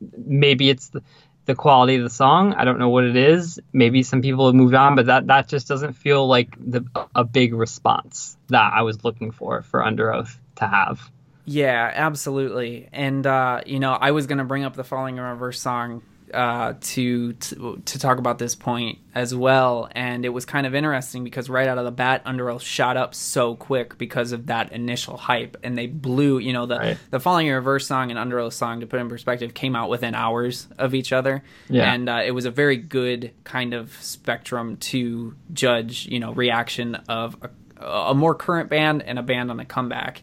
maybe 0.00 0.70
it's 0.70 0.88
the, 0.88 1.02
the 1.46 1.54
quality 1.54 1.96
of 1.96 2.02
the 2.02 2.10
song. 2.10 2.54
I 2.54 2.64
don't 2.64 2.78
know 2.78 2.88
what 2.88 3.04
it 3.04 3.16
is. 3.16 3.60
Maybe 3.72 4.02
some 4.02 4.22
people 4.22 4.46
have 4.46 4.54
moved 4.54 4.74
on, 4.74 4.96
but 4.96 5.06
that 5.06 5.26
that 5.26 5.48
just 5.48 5.68
doesn't 5.68 5.94
feel 5.94 6.26
like 6.26 6.56
the 6.58 6.84
a 7.14 7.24
big 7.24 7.54
response 7.54 8.36
that 8.48 8.72
I 8.74 8.82
was 8.82 9.04
looking 9.04 9.30
for 9.30 9.62
for 9.62 9.80
Underoath 9.80 10.36
to 10.56 10.66
have. 10.66 11.10
Yeah, 11.44 11.90
absolutely. 11.94 12.88
And 12.92 13.26
uh, 13.26 13.60
you 13.66 13.78
know, 13.78 13.92
I 13.92 14.12
was 14.12 14.26
gonna 14.26 14.44
bring 14.44 14.64
up 14.64 14.74
the 14.74 14.84
Falling 14.84 15.18
in 15.18 15.22
Reverse 15.22 15.60
song 15.60 16.02
uh, 16.34 16.74
to, 16.80 17.32
to, 17.34 17.82
to 17.84 17.98
talk 17.98 18.18
about 18.18 18.38
this 18.38 18.54
point 18.54 18.98
as 19.14 19.34
well, 19.34 19.88
and 19.92 20.24
it 20.24 20.30
was 20.30 20.44
kind 20.44 20.66
of 20.66 20.74
interesting 20.74 21.24
because 21.24 21.48
right 21.48 21.68
out 21.68 21.78
of 21.78 21.84
the 21.84 21.92
bat, 21.92 22.24
Underoath 22.24 22.62
shot 22.62 22.96
up 22.96 23.14
so 23.14 23.54
quick 23.54 23.96
because 23.96 24.32
of 24.32 24.46
that 24.46 24.72
initial 24.72 25.16
hype, 25.16 25.56
and 25.62 25.78
they 25.78 25.86
blew. 25.86 26.38
You 26.38 26.52
know, 26.52 26.66
the 26.66 26.78
right. 26.78 26.98
the 27.10 27.20
Falling 27.20 27.46
in 27.46 27.54
Reverse 27.54 27.86
song 27.86 28.10
and 28.10 28.18
Underoath 28.18 28.52
song, 28.52 28.80
to 28.80 28.86
put 28.86 29.00
in 29.00 29.08
perspective, 29.08 29.54
came 29.54 29.76
out 29.76 29.88
within 29.88 30.14
hours 30.14 30.66
of 30.76 30.94
each 30.94 31.12
other, 31.12 31.42
yeah. 31.68 31.92
and 31.92 32.08
uh, 32.08 32.22
it 32.24 32.32
was 32.32 32.44
a 32.44 32.50
very 32.50 32.76
good 32.76 33.30
kind 33.44 33.72
of 33.72 33.92
spectrum 34.00 34.76
to 34.78 35.34
judge. 35.52 36.06
You 36.06 36.20
know, 36.20 36.32
reaction 36.32 36.96
of 37.08 37.36
a, 37.80 37.86
a 37.86 38.14
more 38.14 38.34
current 38.34 38.68
band 38.68 39.02
and 39.02 39.18
a 39.18 39.22
band 39.22 39.50
on 39.50 39.60
a 39.60 39.64
comeback 39.64 40.22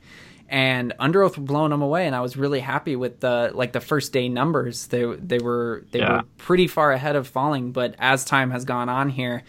and 0.52 0.94
Underoath 1.00 1.38
were 1.38 1.44
blowing 1.44 1.70
them 1.70 1.82
away, 1.82 2.06
and 2.06 2.14
I 2.14 2.20
was 2.20 2.36
really 2.36 2.60
happy 2.60 2.98
with 2.98 3.22
the 3.22 3.52
like 3.54 3.72
the 3.72 3.80
first 3.80 4.12
day 4.12 4.28
numbers. 4.28 4.88
They 4.88 5.06
they 5.16 5.40
were 5.40 5.86
they 5.92 6.00
yeah. 6.00 6.18
were 6.18 6.24
pretty 6.38 6.68
far 6.68 6.92
ahead 6.92 7.16
of 7.16 7.26
Falling, 7.26 7.72
but 7.72 7.96
as 7.98 8.26
time 8.26 8.52
has 8.52 8.66
gone 8.66 8.90
on 8.90 9.08
here, 9.08 9.44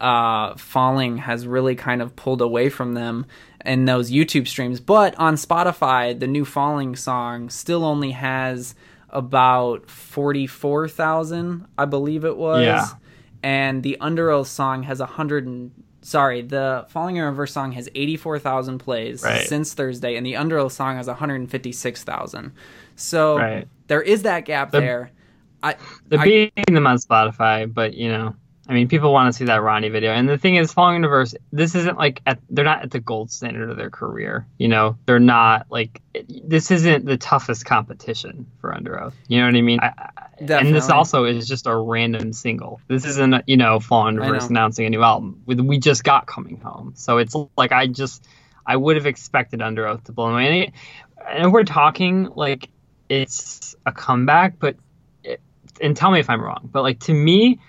uh, 0.00 0.56
Falling 0.56 1.18
has 1.18 1.46
really 1.46 1.76
kind 1.76 2.02
of 2.02 2.16
pulled 2.16 2.42
away 2.42 2.70
from 2.70 2.94
them 2.94 3.26
in 3.64 3.84
those 3.84 4.10
YouTube 4.10 4.48
streams. 4.48 4.80
But 4.80 5.14
on 5.16 5.36
Spotify, 5.36 6.18
the 6.18 6.26
new 6.26 6.44
Falling 6.44 6.96
song 6.96 7.50
still 7.50 7.84
only 7.84 8.10
has 8.10 8.74
about 9.10 9.88
forty 9.88 10.48
four 10.48 10.88
thousand, 10.88 11.68
I 11.78 11.84
believe 11.84 12.24
it 12.24 12.36
was. 12.36 12.64
Yeah. 12.64 12.86
And 13.44 13.84
the 13.84 13.96
Underoath 14.00 14.46
song 14.46 14.82
has 14.82 14.98
a 14.98 15.06
hundred 15.06 15.46
and 15.46 15.70
sorry, 16.08 16.40
the 16.40 16.86
Falling 16.88 17.16
in 17.16 17.22
Reverse 17.22 17.52
song 17.52 17.72
has 17.72 17.88
84,000 17.94 18.78
plays 18.78 19.22
right. 19.22 19.46
since 19.46 19.74
Thursday, 19.74 20.16
and 20.16 20.24
the 20.24 20.32
Underoath 20.32 20.72
song 20.72 20.96
has 20.96 21.06
156,000. 21.06 22.52
So 22.96 23.36
right. 23.36 23.68
there 23.88 24.00
is 24.00 24.22
that 24.22 24.46
gap 24.46 24.70
the, 24.70 24.80
there. 24.80 25.10
I, 25.62 25.76
they're 26.06 26.20
I, 26.20 26.24
beating 26.24 26.74
them 26.74 26.86
on 26.86 26.96
Spotify, 26.96 27.72
but 27.72 27.92
you 27.92 28.08
know, 28.08 28.34
I 28.68 28.74
mean, 28.74 28.88
people 28.88 29.14
want 29.14 29.32
to 29.32 29.36
see 29.36 29.46
that 29.46 29.62
Ronnie 29.62 29.88
video. 29.88 30.12
And 30.12 30.28
the 30.28 30.36
thing 30.36 30.56
is, 30.56 30.74
Falling 30.74 30.96
in 30.96 31.02
Reverse, 31.02 31.34
this 31.50 31.74
isn't 31.74 31.96
like 31.96 32.20
at, 32.26 32.38
they're 32.50 32.66
not 32.66 32.82
at 32.82 32.90
the 32.90 33.00
gold 33.00 33.30
standard 33.30 33.70
of 33.70 33.78
their 33.78 33.88
career. 33.88 34.46
You 34.58 34.68
know, 34.68 34.98
they're 35.06 35.18
not 35.18 35.66
like 35.70 36.02
this 36.28 36.70
isn't 36.70 37.06
the 37.06 37.16
toughest 37.16 37.64
competition 37.64 38.46
for 38.60 38.70
Underoath. 38.70 39.14
You 39.26 39.38
know 39.40 39.46
what 39.46 39.56
I 39.56 39.62
mean? 39.62 39.80
I, 39.80 40.10
and 40.38 40.74
this 40.74 40.90
also 40.90 41.24
is 41.24 41.48
just 41.48 41.66
a 41.66 41.74
random 41.74 42.34
single. 42.34 42.82
This 42.88 43.06
isn't 43.06 43.44
you 43.46 43.56
know 43.56 43.80
Falling 43.80 44.16
in 44.16 44.20
Reverse 44.20 44.50
announcing 44.50 44.84
a 44.84 44.90
new 44.90 45.02
album. 45.02 45.42
We 45.46 45.78
just 45.78 46.04
got 46.04 46.26
Coming 46.26 46.60
Home, 46.60 46.92
so 46.94 47.16
it's 47.16 47.34
like 47.56 47.72
I 47.72 47.86
just 47.86 48.26
I 48.66 48.76
would 48.76 48.96
have 48.96 49.06
expected 49.06 49.60
Underoath 49.60 50.04
to 50.04 50.12
blow 50.12 50.30
away. 50.30 50.72
And 51.26 51.52
we're 51.54 51.64
talking 51.64 52.28
like 52.34 52.68
it's 53.08 53.74
a 53.86 53.92
comeback, 53.92 54.58
but 54.58 54.76
it, 55.24 55.40
and 55.80 55.96
tell 55.96 56.10
me 56.10 56.20
if 56.20 56.28
I'm 56.28 56.42
wrong, 56.42 56.68
but 56.70 56.82
like 56.82 57.00
to 57.00 57.14
me 57.14 57.60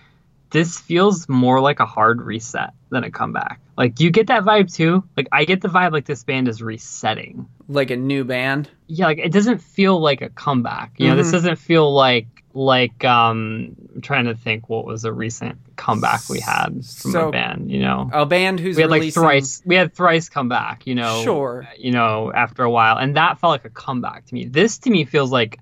this 0.52 0.80
feels 0.80 1.30
more 1.30 1.60
like 1.62 1.80
a 1.80 1.86
hard 1.86 2.22
reset 2.22 2.74
than 2.89 3.04
a 3.04 3.12
comeback. 3.12 3.60
Like 3.78 4.00
you 4.00 4.12
get 4.12 4.28
that 4.28 4.43
vibe 4.43 4.74
too. 4.74 5.04
Like 5.16 5.28
I 5.32 5.45
get 5.45 5.62
the 5.62 5.68
vibe 5.68 5.91
like 5.91 6.06
this 6.06 6.24
band 6.24 6.47
is 6.47 6.62
resetting. 6.62 7.47
Like 7.68 7.91
a 7.91 7.95
new 7.95 8.24
band? 8.24 8.70
Yeah, 8.88 9.06
like 9.06 9.20
it 9.20 9.32
doesn't 9.32 9.60
feel 9.60 10.00
like 10.00 10.22
a 10.22 10.30
comeback. 10.30 10.93
You 10.97 11.06
mm-hmm. 11.06 11.12
know, 11.12 11.18
this 11.18 11.28
mm-hmm. 11.28 11.38
doesn't 11.38 11.56
feel 11.58 11.93
like 11.93 12.28
like 12.54 13.06
um 13.06 13.76
I'm 13.95 14.02
trying 14.02 14.26
to 14.26 14.36
think 14.36 14.70
what 14.70 14.86
was 14.86 15.06
a 15.06 15.14
recent 15.14 15.58
comeback 15.76 16.28
we 16.30 16.39
had 16.39 16.70
from 16.70 17.12
so, 17.12 17.30
a 17.30 17.32
band, 17.32 17.72
you 17.72 17.80
know. 17.80 18.10
A 18.12 18.26
band 18.26 18.60
who's 18.60 18.76
we 18.76 18.82
had 18.82 18.91
releasing... 18.91 19.22
like 19.22 19.32
thrice 19.32 19.62
we 19.66 19.76
had 19.76 19.93
thrice 19.93 20.30
come 20.30 20.50
back, 20.50 20.88
you 20.88 20.95
know. 20.95 21.24
Sure. 21.24 21.68
You 21.78 21.91
know, 21.91 22.32
after 22.34 22.64
a 22.64 22.72
while. 22.72 22.97
And 22.97 23.16
that 23.18 23.39
felt 23.39 23.52
like 23.52 23.66
a 23.66 23.70
comeback 23.70 24.26
to 24.26 24.34
me. 24.34 24.45
This 24.45 24.80
to 24.80 24.89
me 24.89 25.06
feels 25.06 25.32
like 25.32 25.60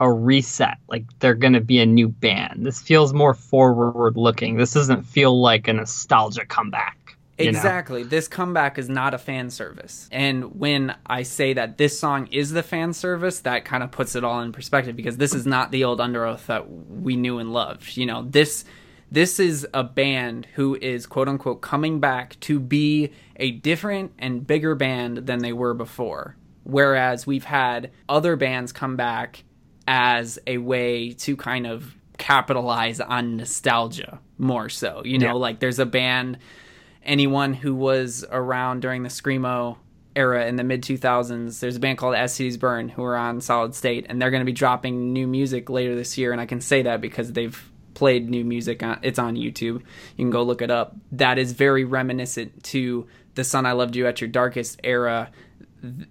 a 0.00 0.10
reset. 0.12 0.78
Like 0.88 1.04
they're 1.18 1.34
going 1.34 1.52
to 1.54 1.60
be 1.60 1.80
a 1.80 1.86
new 1.86 2.08
band. 2.08 2.64
This 2.64 2.80
feels 2.80 3.12
more 3.12 3.34
forward 3.34 4.16
looking. 4.16 4.56
This 4.56 4.72
doesn't 4.72 5.04
feel 5.04 5.40
like 5.40 5.68
a 5.68 5.72
nostalgia 5.72 6.46
comeback. 6.46 6.98
Exactly. 7.38 8.02
Know? 8.02 8.08
This 8.08 8.28
comeback 8.28 8.78
is 8.78 8.88
not 8.88 9.14
a 9.14 9.18
fan 9.18 9.50
service. 9.50 10.08
And 10.10 10.58
when 10.58 10.96
I 11.06 11.22
say 11.22 11.52
that 11.52 11.78
this 11.78 11.98
song 11.98 12.26
is 12.28 12.50
the 12.50 12.62
fan 12.62 12.92
service, 12.92 13.40
that 13.40 13.64
kind 13.64 13.82
of 13.82 13.90
puts 13.90 14.16
it 14.16 14.24
all 14.24 14.40
in 14.40 14.52
perspective 14.52 14.96
because 14.96 15.16
this 15.16 15.34
is 15.34 15.46
not 15.46 15.70
the 15.70 15.84
old 15.84 16.00
Underoath 16.00 16.46
that 16.46 16.68
we 16.70 17.16
knew 17.16 17.38
and 17.38 17.52
loved. 17.52 17.96
You 17.96 18.06
know, 18.06 18.22
this 18.22 18.64
this 19.10 19.40
is 19.40 19.66
a 19.72 19.84
band 19.84 20.46
who 20.54 20.76
is 20.76 21.06
quote 21.06 21.28
unquote 21.28 21.60
coming 21.60 22.00
back 22.00 22.38
to 22.40 22.60
be 22.60 23.10
a 23.36 23.52
different 23.52 24.12
and 24.18 24.46
bigger 24.46 24.74
band 24.74 25.18
than 25.18 25.38
they 25.38 25.52
were 25.52 25.74
before. 25.74 26.36
Whereas 26.64 27.26
we've 27.26 27.44
had 27.44 27.90
other 28.08 28.36
bands 28.36 28.72
come 28.72 28.96
back 28.96 29.44
as 29.88 30.38
a 30.46 30.58
way 30.58 31.12
to 31.12 31.34
kind 31.34 31.66
of 31.66 31.96
capitalize 32.18 33.00
on 33.00 33.38
nostalgia 33.38 34.20
more 34.36 34.68
so. 34.68 35.02
You 35.04 35.18
know, 35.18 35.26
yeah. 35.26 35.32
like 35.32 35.60
there's 35.60 35.78
a 35.78 35.86
band, 35.86 36.38
anyone 37.02 37.54
who 37.54 37.74
was 37.74 38.24
around 38.30 38.82
during 38.82 39.02
the 39.02 39.08
Screamo 39.08 39.78
era 40.14 40.46
in 40.46 40.56
the 40.56 40.64
mid 40.64 40.82
2000s, 40.82 41.58
there's 41.60 41.76
a 41.76 41.80
band 41.80 41.96
called 41.96 42.14
As 42.14 42.34
Cities 42.34 42.58
Burn 42.58 42.90
who 42.90 43.02
are 43.02 43.16
on 43.16 43.40
Solid 43.40 43.74
State, 43.74 44.04
and 44.10 44.20
they're 44.20 44.30
going 44.30 44.42
to 44.42 44.46
be 44.46 44.52
dropping 44.52 45.14
new 45.14 45.26
music 45.26 45.70
later 45.70 45.96
this 45.96 46.18
year. 46.18 46.32
And 46.32 46.40
I 46.40 46.46
can 46.46 46.60
say 46.60 46.82
that 46.82 47.00
because 47.00 47.32
they've 47.32 47.70
played 47.94 48.28
new 48.28 48.44
music. 48.44 48.82
On, 48.82 48.98
it's 49.02 49.18
on 49.18 49.36
YouTube. 49.36 49.80
You 49.80 49.82
can 50.18 50.30
go 50.30 50.42
look 50.42 50.60
it 50.60 50.70
up. 50.70 50.96
That 51.12 51.38
is 51.38 51.52
very 51.52 51.84
reminiscent 51.84 52.62
to 52.64 53.06
the 53.36 53.44
Son 53.44 53.64
I 53.64 53.72
Loved 53.72 53.96
You 53.96 54.06
at 54.06 54.20
Your 54.20 54.28
Darkest 54.28 54.80
era 54.84 55.30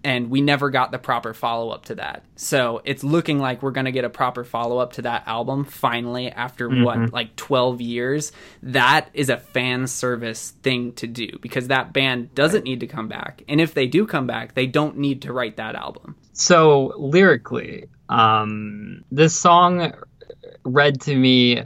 and 0.04 0.30
we 0.30 0.42
never 0.42 0.70
got 0.70 0.92
the 0.92 0.98
proper 0.98 1.34
follow 1.34 1.70
up 1.70 1.86
to 1.86 1.96
that. 1.96 2.24
So 2.36 2.82
it's 2.86 3.04
looking 3.04 3.40
like 3.40 3.62
we're 3.62 3.72
going 3.72 3.86
to 3.86 3.92
get 3.92 4.06
a 4.06 4.10
proper 4.10 4.44
follow 4.44 4.78
up 4.78 4.94
to 4.94 5.02
that 5.04 5.24
album 5.28 5.66
finally 5.66 6.32
after 6.32 6.70
mm-hmm. 6.70 6.84
what, 6.84 7.14
like 7.14 7.36
12 7.36 7.82
years. 7.82 8.32
That 8.64 9.10
is 9.14 9.30
a 9.30 9.38
fan 9.38 9.88
service 9.88 10.52
thing 10.64 10.94
to 10.94 11.08
do 11.08 11.38
because 11.42 11.68
that 11.68 11.92
band 11.94 12.34
doesn't 12.34 12.64
need 12.64 12.80
to 12.80 12.88
come 12.88 13.08
back. 13.08 13.44
And 13.48 13.60
if 13.60 13.74
they 13.74 13.88
do 13.88 14.06
come 14.06 14.28
back, 14.28 14.54
they 14.54 14.68
don't 14.68 14.98
need 14.98 15.24
to 15.24 15.34
write 15.34 15.58
that 15.58 15.76
album. 15.76 16.16
So 16.34 16.94
lyrically, 16.98 17.90
um, 18.10 19.04
this 19.12 19.36
song 19.36 19.94
read 20.64 21.02
to 21.02 21.16
me, 21.16 21.64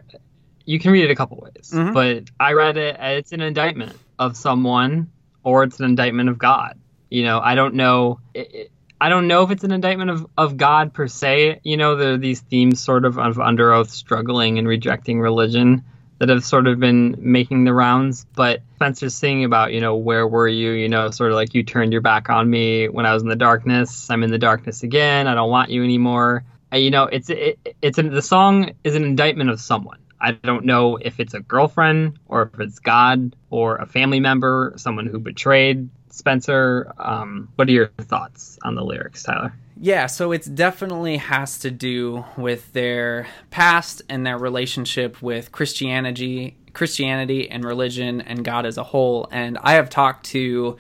you 0.65 0.79
can 0.79 0.91
read 0.91 1.05
it 1.05 1.11
a 1.11 1.15
couple 1.15 1.37
ways, 1.37 1.71
mm-hmm. 1.71 1.93
but 1.93 2.23
I 2.39 2.53
read 2.53 2.77
it 2.77 2.97
it's 2.99 3.31
an 3.31 3.41
indictment 3.41 3.95
of 4.17 4.37
someone 4.37 5.11
or 5.43 5.63
it's 5.63 5.79
an 5.79 5.85
indictment 5.85 6.29
of 6.29 6.37
God 6.37 6.80
you 7.11 7.23
know, 7.23 7.39
I 7.39 7.53
don't 7.55 7.75
know. 7.75 8.19
It, 8.33 8.71
I 8.99 9.09
don't 9.09 9.27
know 9.27 9.43
if 9.43 9.51
it's 9.51 9.63
an 9.63 9.71
indictment 9.71 10.11
of, 10.11 10.27
of 10.37 10.57
God 10.57 10.93
per 10.93 11.07
se. 11.07 11.59
You 11.63 11.77
know, 11.77 11.95
there 11.95 12.13
are 12.13 12.17
these 12.17 12.39
themes 12.39 12.79
sort 12.79 13.05
of 13.05 13.19
of 13.19 13.37
Underoath 13.37 13.89
struggling 13.89 14.57
and 14.57 14.67
rejecting 14.67 15.19
religion 15.19 15.83
that 16.19 16.29
have 16.29 16.45
sort 16.45 16.67
of 16.67 16.79
been 16.79 17.15
making 17.17 17.63
the 17.63 17.73
rounds. 17.73 18.27
But 18.35 18.61
Spencer's 18.75 19.15
singing 19.15 19.43
about, 19.43 19.73
you 19.73 19.81
know, 19.81 19.95
where 19.95 20.27
were 20.27 20.47
you? 20.47 20.71
You 20.71 20.87
know, 20.87 21.09
sort 21.09 21.31
of 21.31 21.35
like 21.35 21.55
you 21.55 21.63
turned 21.63 21.91
your 21.91 22.01
back 22.01 22.29
on 22.29 22.47
me 22.49 22.87
when 22.87 23.07
I 23.07 23.13
was 23.13 23.23
in 23.23 23.29
the 23.29 23.35
darkness. 23.35 24.09
I'm 24.09 24.23
in 24.23 24.29
the 24.29 24.37
darkness 24.37 24.83
again. 24.83 25.27
I 25.27 25.33
don't 25.33 25.49
want 25.49 25.71
you 25.71 25.83
anymore. 25.83 26.45
Uh, 26.71 26.77
you 26.77 26.91
know, 26.91 27.05
it's 27.05 27.29
it, 27.29 27.75
it's 27.81 27.97
a, 27.97 28.03
the 28.03 28.21
song 28.21 28.71
is 28.83 28.95
an 28.95 29.03
indictment 29.03 29.49
of 29.49 29.59
someone. 29.59 29.97
I 30.21 30.33
don't 30.33 30.65
know 30.65 30.97
if 30.97 31.19
it's 31.19 31.33
a 31.33 31.39
girlfriend 31.39 32.19
or 32.27 32.51
if 32.53 32.59
it's 32.59 32.77
God 32.77 33.35
or 33.49 33.77
a 33.77 33.87
family 33.87 34.19
member, 34.19 34.73
someone 34.77 35.07
who 35.07 35.17
betrayed 35.17 35.89
Spencer, 36.13 36.93
um, 36.97 37.49
what 37.55 37.67
are 37.67 37.71
your 37.71 37.87
thoughts 37.99 38.59
on 38.63 38.75
the 38.75 38.83
lyrics, 38.83 39.23
Tyler? 39.23 39.53
Yeah, 39.79 40.05
so 40.05 40.31
it 40.31 40.53
definitely 40.53 41.17
has 41.17 41.57
to 41.59 41.71
do 41.71 42.23
with 42.37 42.71
their 42.73 43.27
past 43.49 44.03
and 44.09 44.25
their 44.25 44.37
relationship 44.37 45.21
with 45.21 45.51
Christianity, 45.51 46.57
Christianity 46.73 47.49
and 47.49 47.63
religion 47.63 48.21
and 48.21 48.45
God 48.45 48.65
as 48.65 48.77
a 48.77 48.83
whole. 48.83 49.27
And 49.31 49.57
I 49.61 49.73
have 49.73 49.89
talked 49.89 50.27
to 50.27 50.77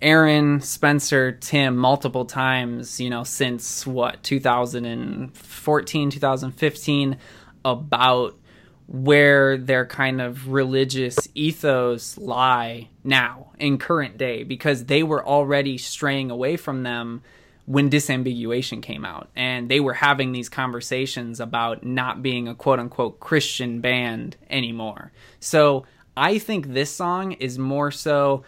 Aaron, 0.00 0.60
Spencer, 0.60 1.32
Tim 1.32 1.76
multiple 1.76 2.26
times, 2.26 3.00
you 3.00 3.10
know, 3.10 3.24
since 3.24 3.86
what 3.86 4.22
2014, 4.22 6.10
2015 6.10 7.16
about 7.64 8.38
where 8.86 9.56
their 9.56 9.86
kind 9.86 10.20
of 10.20 10.48
religious 10.48 11.28
ethos 11.34 12.18
lie 12.18 12.88
now 13.02 13.50
in 13.58 13.78
current 13.78 14.18
day 14.18 14.42
because 14.42 14.84
they 14.84 15.02
were 15.02 15.26
already 15.26 15.78
straying 15.78 16.30
away 16.30 16.56
from 16.56 16.82
them 16.82 17.22
when 17.66 17.88
disambiguation 17.88 18.82
came 18.82 19.04
out 19.04 19.30
and 19.34 19.70
they 19.70 19.80
were 19.80 19.94
having 19.94 20.32
these 20.32 20.50
conversations 20.50 21.40
about 21.40 21.82
not 21.82 22.22
being 22.22 22.46
a 22.46 22.54
quote 22.54 22.78
unquote 22.78 23.18
christian 23.20 23.80
band 23.80 24.36
anymore 24.50 25.12
so 25.40 25.86
i 26.14 26.38
think 26.38 26.74
this 26.74 26.90
song 26.90 27.32
is 27.32 27.58
more 27.58 27.90
so 27.90 28.44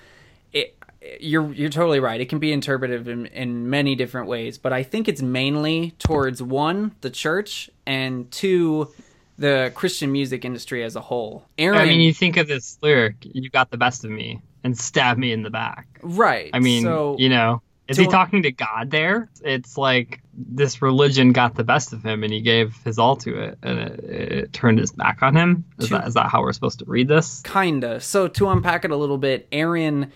it 0.52 0.76
you're 1.20 1.52
you're 1.52 1.70
totally 1.70 2.00
right. 2.00 2.20
It 2.20 2.28
can 2.28 2.38
be 2.38 2.52
interpreted 2.52 3.08
in, 3.08 3.26
in 3.26 3.70
many 3.70 3.94
different 3.94 4.28
ways, 4.28 4.58
but 4.58 4.72
I 4.72 4.82
think 4.82 5.08
it's 5.08 5.22
mainly 5.22 5.92
towards 5.98 6.42
one, 6.42 6.94
the 7.00 7.10
church, 7.10 7.70
and 7.86 8.30
two, 8.30 8.92
the 9.38 9.72
Christian 9.74 10.12
music 10.12 10.44
industry 10.44 10.82
as 10.82 10.96
a 10.96 11.00
whole. 11.00 11.46
Aaron, 11.58 11.78
I 11.78 11.84
mean, 11.84 12.00
you 12.00 12.12
think 12.12 12.36
of 12.36 12.48
this 12.48 12.78
lyric, 12.82 13.16
"You 13.20 13.50
got 13.50 13.70
the 13.70 13.76
best 13.76 14.04
of 14.04 14.10
me 14.10 14.40
and 14.64 14.78
stabbed 14.78 15.18
me 15.18 15.32
in 15.32 15.42
the 15.42 15.50
back." 15.50 15.86
Right. 16.02 16.50
I 16.52 16.58
mean, 16.58 16.82
so, 16.82 17.16
you 17.18 17.28
know, 17.28 17.62
is 17.88 17.96
he 17.96 18.06
talking 18.06 18.42
to 18.42 18.52
God 18.52 18.90
there? 18.90 19.28
It's 19.42 19.78
like 19.78 20.20
this 20.34 20.82
religion 20.82 21.32
got 21.32 21.54
the 21.54 21.64
best 21.64 21.92
of 21.92 22.02
him 22.02 22.24
and 22.24 22.32
he 22.32 22.40
gave 22.40 22.74
his 22.84 22.98
all 22.98 23.16
to 23.16 23.38
it 23.40 23.58
and 23.62 23.78
it, 23.78 24.04
it 24.04 24.52
turned 24.52 24.78
his 24.78 24.90
back 24.92 25.22
on 25.22 25.36
him. 25.36 25.64
Is, 25.78 25.88
to, 25.88 25.94
that, 25.94 26.08
is 26.08 26.14
that 26.14 26.28
how 26.28 26.42
we're 26.42 26.52
supposed 26.52 26.80
to 26.80 26.84
read 26.86 27.08
this? 27.08 27.42
Kinda. 27.42 28.00
So 28.00 28.26
to 28.28 28.48
unpack 28.48 28.84
it 28.84 28.90
a 28.90 28.96
little 28.96 29.18
bit, 29.18 29.46
Aaron, 29.52 30.10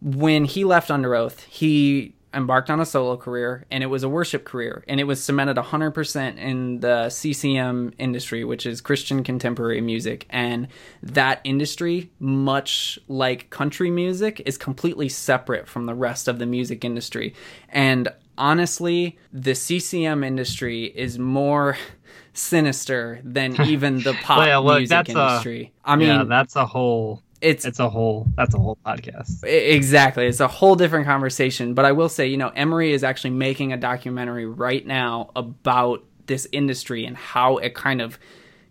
when 0.00 0.44
he 0.44 0.64
left 0.64 0.88
Underoath, 0.90 1.42
he 1.42 2.14
embarked 2.34 2.70
on 2.70 2.80
a 2.80 2.86
solo 2.86 3.16
career 3.16 3.64
and 3.70 3.82
it 3.82 3.86
was 3.86 4.02
a 4.02 4.08
worship 4.08 4.44
career 4.44 4.84
and 4.88 5.00
it 5.00 5.04
was 5.04 5.22
cemented 5.22 5.56
100% 5.56 6.36
in 6.38 6.80
the 6.80 7.08
CCM 7.08 7.92
industry 7.98 8.44
which 8.44 8.66
is 8.66 8.80
Christian 8.80 9.22
contemporary 9.22 9.80
music 9.80 10.26
and 10.30 10.68
that 11.02 11.40
industry 11.44 12.10
much 12.18 12.98
like 13.08 13.50
country 13.50 13.90
music 13.90 14.42
is 14.46 14.56
completely 14.56 15.08
separate 15.08 15.68
from 15.68 15.86
the 15.86 15.94
rest 15.94 16.28
of 16.28 16.38
the 16.38 16.46
music 16.46 16.84
industry 16.84 17.34
and 17.68 18.08
honestly 18.38 19.18
the 19.32 19.54
CCM 19.54 20.24
industry 20.24 20.84
is 20.84 21.18
more 21.18 21.76
sinister 22.32 23.20
than 23.24 23.60
even 23.66 24.00
the 24.02 24.14
pop 24.22 24.38
well, 24.38 24.46
yeah, 24.46 24.56
look, 24.56 24.78
music 24.78 25.08
industry. 25.10 25.72
A, 25.84 25.90
I 25.90 25.96
mean 25.96 26.08
yeah, 26.08 26.24
that's 26.24 26.56
a 26.56 26.64
whole 26.64 27.22
it's 27.42 27.64
it's 27.64 27.80
a 27.80 27.90
whole 27.90 28.26
that's 28.36 28.54
a 28.54 28.58
whole 28.58 28.78
podcast. 28.86 29.44
Exactly. 29.44 30.26
It's 30.26 30.40
a 30.40 30.48
whole 30.48 30.76
different 30.76 31.06
conversation. 31.06 31.74
But 31.74 31.84
i 31.84 31.92
will 31.92 32.08
say 32.08 32.26
you 32.26 32.36
know 32.36 32.52
emery 32.54 32.92
is 32.92 33.04
actually 33.04 33.30
making 33.30 33.72
a 33.72 33.76
documentary 33.76 34.46
right 34.46 34.86
now 34.86 35.30
about 35.36 36.04
this 36.26 36.46
industry 36.52 37.04
and 37.04 37.16
how 37.16 37.58
it 37.58 37.74
kind 37.74 38.00
of 38.00 38.18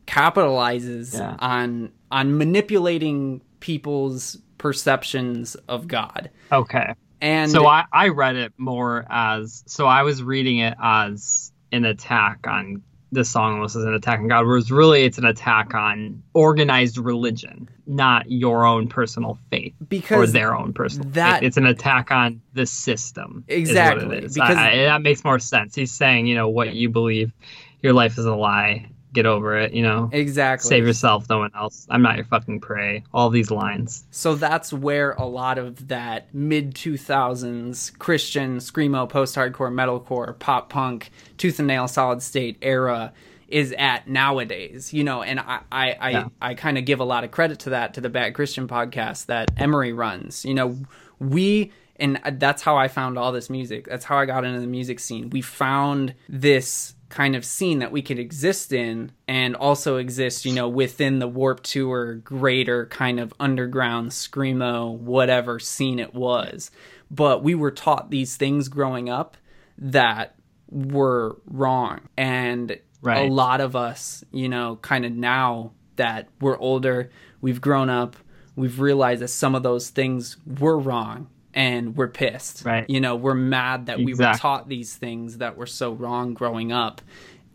capitalizes 0.07 1.13
yeah. 1.13 1.35
on 1.39 1.91
on 2.09 2.37
manipulating 2.37 3.41
people's 3.59 4.37
perceptions 4.57 5.55
of 5.67 5.87
god. 5.87 6.29
Okay. 6.51 6.93
And 7.19 7.51
so 7.51 7.67
I, 7.67 7.85
I 7.93 8.07
read 8.07 8.35
it 8.35 8.53
more 8.57 9.05
as 9.09 9.63
so 9.67 9.85
i 9.85 10.01
was 10.01 10.23
reading 10.23 10.57
it 10.57 10.75
as 10.81 11.51
an 11.71 11.85
attack 11.85 12.47
on 12.47 12.81
this 13.11 13.29
song 13.29 13.59
was 13.59 13.75
an 13.75 13.93
attack 13.93 14.19
on 14.19 14.27
God, 14.27 14.45
whereas 14.45 14.71
really 14.71 15.03
it's 15.03 15.17
an 15.17 15.25
attack 15.25 15.73
on 15.73 16.23
organized 16.33 16.97
religion, 16.97 17.69
not 17.85 18.31
your 18.31 18.65
own 18.65 18.87
personal 18.87 19.37
faith 19.49 19.73
because 19.89 20.29
or 20.29 20.31
their 20.31 20.55
own 20.55 20.73
personal 20.73 21.09
that, 21.11 21.39
faith. 21.39 21.47
It's 21.47 21.57
an 21.57 21.65
attack 21.65 22.11
on 22.11 22.41
the 22.53 22.65
system. 22.65 23.43
Exactly. 23.47 24.21
Because 24.21 24.57
I, 24.57 24.77
that 24.83 25.01
makes 25.01 25.23
more 25.23 25.39
sense. 25.39 25.75
He's 25.75 25.91
saying, 25.91 26.27
you 26.27 26.35
know, 26.35 26.47
what 26.47 26.73
you 26.73 26.89
believe, 26.89 27.33
your 27.81 27.93
life 27.93 28.17
is 28.17 28.25
a 28.25 28.35
lie 28.35 28.90
get 29.13 29.25
over 29.25 29.57
it, 29.57 29.73
you 29.73 29.81
know. 29.81 30.09
Exactly. 30.11 30.69
Save 30.69 30.85
yourself, 30.85 31.29
no 31.29 31.39
one 31.39 31.51
else. 31.55 31.85
I'm 31.89 32.01
not 32.01 32.15
your 32.15 32.25
fucking 32.25 32.61
prey. 32.61 33.03
All 33.13 33.29
these 33.29 33.51
lines. 33.51 34.05
So 34.11 34.35
that's 34.35 34.71
where 34.71 35.11
a 35.13 35.25
lot 35.25 35.57
of 35.57 35.87
that 35.89 36.33
mid 36.33 36.73
2000s 36.75 37.97
Christian 37.99 38.57
screamo, 38.57 39.07
post-hardcore, 39.07 39.71
metalcore, 39.71 40.37
pop 40.39 40.69
punk, 40.69 41.11
tooth 41.37 41.59
and 41.59 41.67
nail, 41.67 41.87
solid 41.87 42.21
state 42.21 42.57
era 42.61 43.13
is 43.47 43.73
at 43.77 44.07
nowadays, 44.07 44.93
you 44.93 45.03
know, 45.03 45.21
and 45.21 45.39
I 45.39 45.59
I 45.71 45.91
I, 45.91 46.09
yeah. 46.11 46.27
I 46.41 46.53
kind 46.53 46.77
of 46.77 46.85
give 46.85 47.01
a 47.01 47.03
lot 47.03 47.25
of 47.25 47.31
credit 47.31 47.59
to 47.59 47.71
that 47.71 47.93
to 47.95 48.01
the 48.01 48.09
Bad 48.09 48.33
Christian 48.33 48.67
podcast 48.67 49.25
that 49.25 49.51
Emery 49.57 49.91
runs. 49.91 50.45
You 50.45 50.53
know, 50.53 50.77
we 51.19 51.71
and 51.97 52.19
that's 52.39 52.61
how 52.61 52.77
I 52.77 52.87
found 52.87 53.17
all 53.17 53.31
this 53.31 53.49
music. 53.49 53.87
That's 53.87 54.05
how 54.05 54.17
I 54.17 54.25
got 54.25 54.43
into 54.43 54.59
the 54.59 54.67
music 54.67 54.99
scene. 54.99 55.29
We 55.29 55.41
found 55.41 56.15
this 56.27 56.95
kind 57.09 57.35
of 57.35 57.45
scene 57.45 57.79
that 57.79 57.91
we 57.91 58.01
could 58.01 58.17
exist 58.17 58.71
in 58.71 59.11
and 59.27 59.55
also 59.55 59.97
exist, 59.97 60.45
you 60.45 60.53
know, 60.53 60.67
within 60.67 61.19
the 61.19 61.27
Warped 61.27 61.63
Tour 61.63 62.15
greater 62.15 62.87
kind 62.87 63.19
of 63.19 63.33
underground 63.39 64.11
screamo 64.11 64.97
whatever 64.97 65.59
scene 65.59 65.99
it 65.99 66.15
was. 66.15 66.71
But 67.11 67.43
we 67.43 67.53
were 67.53 67.71
taught 67.71 68.09
these 68.09 68.37
things 68.37 68.69
growing 68.69 69.09
up 69.09 69.37
that 69.77 70.35
were 70.69 71.37
wrong. 71.45 71.99
And 72.17 72.79
right. 73.01 73.29
a 73.29 73.31
lot 73.31 73.59
of 73.59 73.75
us, 73.75 74.23
you 74.31 74.47
know, 74.47 74.77
kind 74.77 75.05
of 75.05 75.11
now 75.11 75.73
that 75.97 76.29
we're 76.39 76.57
older, 76.57 77.11
we've 77.41 77.59
grown 77.59 77.89
up, 77.89 78.15
we've 78.55 78.79
realized 78.79 79.21
that 79.21 79.27
some 79.27 79.53
of 79.53 79.63
those 79.63 79.89
things 79.89 80.37
were 80.59 80.79
wrong 80.79 81.27
and 81.53 81.95
we're 81.95 82.07
pissed. 82.07 82.63
Right. 82.65 82.89
You 82.89 83.01
know, 83.01 83.15
we're 83.15 83.33
mad 83.33 83.87
that 83.87 83.99
exactly. 83.99 84.13
we 84.13 84.25
were 84.25 84.33
taught 84.37 84.69
these 84.69 84.95
things 84.95 85.37
that 85.39 85.57
were 85.57 85.65
so 85.65 85.93
wrong 85.93 86.33
growing 86.33 86.71
up. 86.71 87.01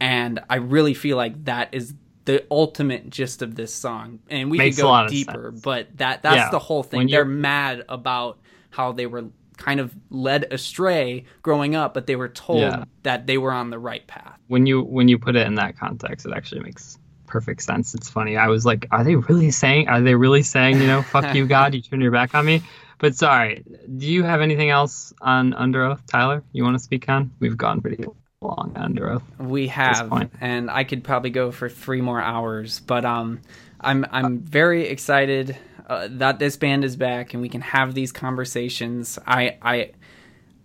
And 0.01 0.41
I 0.51 0.57
really 0.57 0.95
feel 0.95 1.17
like 1.17 1.45
that 1.45 1.71
is 1.73 1.95
the 2.27 2.45
ultimate 2.51 3.09
gist 3.09 3.41
of 3.41 3.55
this 3.55 3.73
song. 3.73 4.19
And 4.29 4.51
we 4.51 4.59
Makes 4.59 4.77
could 4.77 4.83
go 4.83 5.09
deeper, 5.09 5.51
but 5.51 5.97
that 5.97 6.23
that's 6.23 6.37
yeah. 6.37 6.51
the 6.51 6.59
whole 6.59 6.83
thing. 6.83 7.09
They're 7.09 7.25
mad 7.25 7.85
about 7.89 8.39
how 8.71 8.93
they 8.93 9.07
were 9.07 9.27
kind 9.57 9.81
of 9.81 9.95
led 10.11 10.53
astray 10.53 11.25
growing 11.43 11.75
up, 11.75 11.95
but 11.95 12.07
they 12.07 12.17
were 12.17 12.29
told 12.29 12.61
yeah. 12.61 12.85
that 13.05 13.27
they 13.27 13.39
were 13.39 13.53
on 13.53 13.71
the 13.71 13.79
right 13.79 14.07
path. 14.07 14.39
When 14.49 14.67
you 14.67 14.83
when 14.83 15.09
you 15.09 15.19
put 15.19 15.37
it 15.37 15.47
in 15.47 15.55
that 15.55 15.79
context, 15.79 16.27
it 16.27 16.33
actually 16.35 16.61
makes 16.61 16.99
perfect 17.27 17.63
sense. 17.63 17.95
It's 17.95 18.11
funny. 18.11 18.37
I 18.37 18.49
was 18.49 18.67
like, 18.67 18.87
are 18.91 19.03
they 19.03 19.17
really 19.17 19.51
saying 19.51 19.89
are 19.89 20.01
they 20.01 20.15
really 20.15 20.43
saying, 20.43 20.81
you 20.81 20.87
know, 20.87 21.03
fuck 21.03 21.35
you 21.35 21.47
God, 21.47 21.75
you 21.75 21.81
turn 21.81 22.01
your 22.01 22.11
back 22.11 22.35
on 22.35 22.45
me? 22.45 22.63
But 22.99 23.15
sorry, 23.15 23.63
do 23.97 24.07
you 24.07 24.23
have 24.23 24.41
anything 24.41 24.71
else 24.71 25.13
on 25.21 25.53
Underoath, 25.53 26.01
Tyler? 26.07 26.43
You 26.53 26.65
want 26.65 26.77
to 26.77 26.83
speak 26.83 27.09
on? 27.09 27.31
We've 27.41 27.57
gone 27.57 27.81
pretty 27.81 28.05
long 28.41 28.73
Underoath. 28.75 29.23
We 29.39 29.69
have, 29.69 30.31
and 30.41 30.71
I 30.71 30.85
could 30.85 31.05
probably 31.05 31.31
go 31.31 31.53
for 31.53 31.69
three 31.69 32.01
more 32.01 32.21
hours. 32.21 32.81
But 32.81 33.05
um, 33.05 33.41
I'm 33.81 34.07
I'm 34.11 34.39
very 34.39 34.89
excited 34.89 35.59
uh, 35.87 36.09
that 36.13 36.39
this 36.39 36.57
band 36.57 36.85
is 36.85 36.97
back 36.97 37.35
and 37.35 37.43
we 37.43 37.49
can 37.49 37.61
have 37.61 37.95
these 37.95 38.13
conversations. 38.13 39.19
I 39.27 39.59
I. 39.63 39.91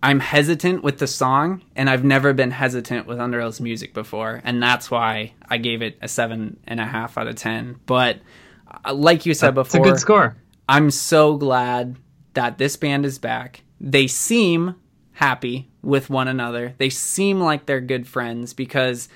I'm 0.04 0.18
hesitant 0.18 0.82
with 0.82 0.98
the 0.98 1.06
song, 1.06 1.62
and 1.76 1.88
I've 1.88 2.02
never 2.02 2.32
been 2.32 2.50
hesitant 2.50 3.06
with 3.06 3.18
Underoath's 3.18 3.60
music 3.60 3.94
before, 3.94 4.40
and 4.42 4.60
that's 4.60 4.90
why 4.90 5.34
I 5.48 5.58
gave 5.58 5.80
it 5.80 5.96
a 6.02 6.08
seven 6.08 6.58
and 6.66 6.80
a 6.80 6.84
half 6.84 7.16
out 7.16 7.28
of 7.28 7.36
ten. 7.36 7.78
But 7.86 8.18
uh, 8.84 8.94
like 8.94 9.26
you 9.26 9.34
said 9.34 9.54
that's 9.54 9.68
before, 9.68 9.86
it's 9.86 9.88
a 9.88 9.92
good 9.92 10.00
score. 10.00 10.36
I'm 10.68 10.90
so 10.90 11.36
glad 11.36 11.94
that 12.34 12.58
this 12.58 12.76
band 12.76 13.04
is 13.04 13.18
back. 13.18 13.62
They 13.80 14.06
seem 14.06 14.76
happy 15.12 15.70
with 15.82 16.10
one 16.10 16.28
another. 16.28 16.74
They 16.78 16.90
seem 16.90 17.40
like 17.40 17.66
they're 17.66 17.80
good 17.80 18.06
friends 18.06 18.54
because 18.54 19.08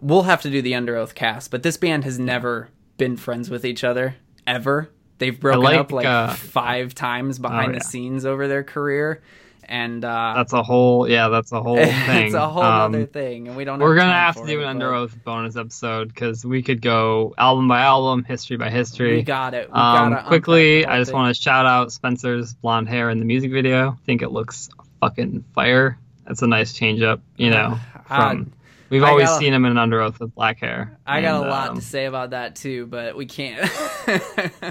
we'll 0.00 0.22
have 0.22 0.42
to 0.42 0.50
do 0.50 0.62
the 0.62 0.72
Underoath 0.72 1.14
cast, 1.14 1.50
but 1.50 1.62
this 1.62 1.76
band 1.76 2.04
has 2.04 2.18
never 2.18 2.68
been 2.96 3.16
friends 3.16 3.50
with 3.50 3.64
each 3.64 3.84
other 3.84 4.16
ever. 4.46 4.90
They've 5.18 5.38
broken 5.38 5.62
like, 5.62 5.78
up 5.78 5.92
like 5.92 6.06
uh, 6.06 6.34
five 6.34 6.94
times 6.94 7.38
behind 7.38 7.70
oh, 7.70 7.72
yeah. 7.72 7.78
the 7.78 7.84
scenes 7.84 8.26
over 8.26 8.48
their 8.48 8.62
career 8.62 9.22
and 9.68 10.04
uh, 10.04 10.34
that's 10.36 10.52
a 10.52 10.62
whole 10.62 11.08
yeah 11.08 11.28
that's 11.28 11.52
a 11.52 11.60
whole 11.60 11.76
thing 11.76 11.86
it's 12.26 12.34
a 12.34 12.48
whole 12.48 12.62
um, 12.62 12.94
other 12.94 13.06
thing 13.06 13.48
and 13.48 13.56
we 13.56 13.64
don't 13.64 13.80
we're 13.80 13.96
gonna 13.96 14.12
have 14.12 14.36
to 14.36 14.46
do 14.46 14.62
an 14.62 14.78
Underoath 14.78 15.22
bonus 15.24 15.56
episode 15.56 16.08
because 16.08 16.44
we 16.44 16.62
could 16.62 16.80
go 16.80 17.34
album 17.36 17.68
by 17.68 17.80
album 17.80 18.24
history 18.24 18.56
by 18.56 18.70
history 18.70 19.16
we 19.16 19.22
got 19.22 19.54
it 19.54 19.68
we 19.68 19.74
um, 19.74 20.16
quickly 20.26 20.86
i 20.86 20.98
just 20.98 21.12
want 21.12 21.34
to 21.34 21.40
shout 21.40 21.66
out 21.66 21.92
spencer's 21.92 22.54
blonde 22.54 22.88
hair 22.88 23.10
in 23.10 23.18
the 23.18 23.24
music 23.24 23.50
video 23.50 23.90
i 23.90 24.04
think 24.06 24.22
it 24.22 24.30
looks 24.30 24.70
fucking 25.00 25.44
fire 25.54 25.98
that's 26.26 26.42
a 26.42 26.46
nice 26.46 26.72
change 26.72 27.02
up 27.02 27.20
you 27.36 27.50
know 27.50 27.78
from 28.06 28.52
We've 28.88 29.02
I 29.02 29.10
always 29.10 29.30
seen 29.30 29.52
him 29.52 29.64
in 29.64 29.74
Underoath 29.74 30.20
with 30.20 30.34
black 30.34 30.60
hair. 30.60 30.96
I 31.06 31.18
and, 31.18 31.26
got 31.26 31.44
a 31.44 31.48
lot 31.48 31.70
um, 31.70 31.76
to 31.76 31.82
say 31.82 32.04
about 32.04 32.30
that 32.30 32.54
too, 32.54 32.86
but 32.86 33.16
we 33.16 33.26
can't. 33.26 33.58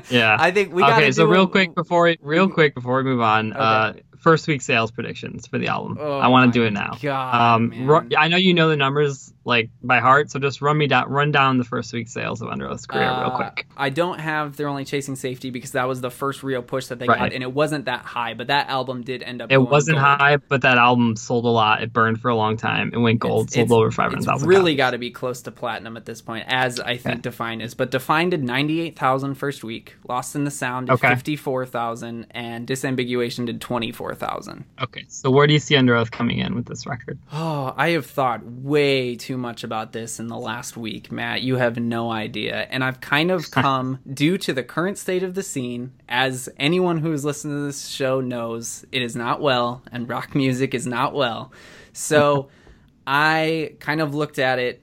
yeah, 0.10 0.38
I 0.39 0.52
think 0.52 0.74
we. 0.74 0.84
Okay, 0.84 1.12
so 1.12 1.26
real 1.26 1.43
a, 1.43 1.48
quick 1.48 1.76
before 1.76 2.04
we, 2.04 2.18
real 2.22 2.50
quick 2.50 2.76
before 2.76 2.98
we 2.98 3.04
move 3.04 3.20
on, 3.20 3.52
okay. 3.52 3.60
uh, 3.60 3.93
first 4.26 4.48
week 4.48 4.64
sales 4.64 4.90
predictions 4.90 5.46
for 5.46 5.60
the 5.60 5.68
album. 5.68 6.00
Oh 6.02 6.18
I 6.18 6.30
want 6.30 6.52
to 6.52 6.60
do 6.60 6.66
it 6.66 6.72
now. 6.72 6.98
God, 7.00 7.62
um, 7.62 8.10
I 8.18 8.28
know 8.28 8.38
you 8.38 8.56
know 8.56 8.70
the 8.70 8.76
numbers 8.76 9.32
like 9.46 9.70
by 9.84 10.00
heart, 10.00 10.32
so 10.32 10.40
just 10.40 10.60
run 10.60 10.76
me 10.76 10.88
down, 10.88 11.08
run 11.08 11.32
down 11.32 11.60
the 11.60 11.64
first 11.64 11.94
week 11.94 12.10
sales 12.10 12.42
of 12.42 12.50
Underoath's 12.50 12.88
career 12.88 13.04
uh, 13.04 13.22
real 13.22 13.32
quick. 13.36 13.68
I 13.78 13.92
don't 13.92 14.20
have 14.20 14.58
"They're 14.58 14.68
Only 14.68 14.84
Chasing 14.84 15.16
Safety" 15.16 15.52
because 15.52 15.74
that 15.74 15.88
was 15.88 16.02
the 16.02 16.10
first 16.10 16.42
real 16.42 16.64
push 16.64 16.88
that 16.88 16.98
they 16.98 17.08
right. 17.08 17.20
got, 17.20 17.34
and 17.34 17.44
it 17.44 17.54
wasn't 17.54 17.86
that 17.86 18.02
high. 18.02 18.34
But 18.34 18.48
that 18.48 18.68
album 18.68 19.04
did 19.04 19.22
end 19.22 19.44
up. 19.44 19.52
It 19.52 19.60
wasn't 19.60 19.98
gold. 19.98 20.08
high, 20.08 20.38
but 20.38 20.64
that 20.64 20.80
album 20.80 21.16
sold 21.16 21.46
a 21.46 21.50
lot. 21.50 21.84
It 21.84 21.94
burned 21.94 22.20
for 22.20 22.30
a 22.30 22.36
long 22.36 22.58
time. 22.58 22.90
It 22.92 22.98
went 22.98 23.20
gold, 23.20 23.46
it's, 23.46 23.54
sold 23.54 23.66
it's, 23.66 23.72
over 23.72 23.92
five 23.92 24.10
hundred 24.10 24.26
thousand. 24.26 24.50
Really 24.50 24.76
got 24.76 24.92
to 24.92 24.98
be 24.98 25.12
close 25.12 25.44
to 25.44 25.52
platinum 25.52 25.96
at 25.98 26.06
this 26.06 26.24
point, 26.24 26.46
as 26.48 26.80
I 26.80 26.98
think. 26.98 27.22
Define 27.22 27.62
is. 27.62 27.76
But 27.76 27.92
Define 27.92 28.32
did 28.32 28.44
ninety 28.44 28.82
eight 28.82 28.98
thousand 28.98 29.36
first 29.36 29.64
week. 29.64 29.96
Lost 30.10 30.36
in 30.36 30.44
the 30.44 30.52
Sound 30.52 30.88
did 30.88 30.94
okay. 30.94 31.10
fifty 31.10 31.36
four 31.36 31.68
thousand, 31.68 32.26
and 32.32 32.68
Disambiguation 32.68 33.46
did 33.46 33.62
twenty 33.62 33.92
four 33.92 34.14
thousand. 34.16 34.66
Okay, 34.82 35.05
so 35.07 35.30
where 35.30 35.47
do 35.47 35.53
you 35.53 35.59
see 35.59 35.76
Underoath 35.76 36.11
coming 36.11 36.39
in 36.39 36.55
with 36.55 36.66
this 36.66 36.86
record? 36.86 37.20
Oh, 37.32 37.74
I 37.76 37.89
have 37.89 38.05
thought 38.05 38.45
way 38.45 39.16
too 39.16 39.38
much 39.38 39.63
about 39.63 39.91
this 39.91 40.20
in 40.20 40.28
the 40.28 40.38
last 40.38 40.78
week, 40.78 41.11
Matt. 41.11 41.41
You 41.41 41.57
have 41.57 41.78
no 41.78 42.11
idea. 42.11 42.68
And 42.70 42.84
I've 42.84 43.01
kind 43.01 43.32
of 43.32 43.51
come, 43.51 43.99
due 44.11 44.38
to 44.39 44.53
the 44.53 44.63
current 44.63 44.97
state 44.97 45.24
of 45.24 45.34
the 45.36 45.43
scene, 45.43 45.91
as 46.09 46.49
anyone 46.57 46.97
who 46.97 47.11
has 47.11 47.24
listened 47.24 47.53
to 47.53 47.66
this 47.66 47.88
show 47.88 48.22
knows, 48.22 48.86
it 48.91 49.01
is 49.01 49.16
not 49.16 49.41
well, 49.41 49.84
and 49.91 50.09
rock 50.09 50.34
music 50.36 50.74
is 50.74 50.88
not 50.88 51.13
well. 51.13 51.51
So 51.93 52.49
I 53.07 53.74
kind 53.80 54.01
of 54.01 54.16
looked 54.16 54.39
at 54.39 54.59
it 54.59 54.82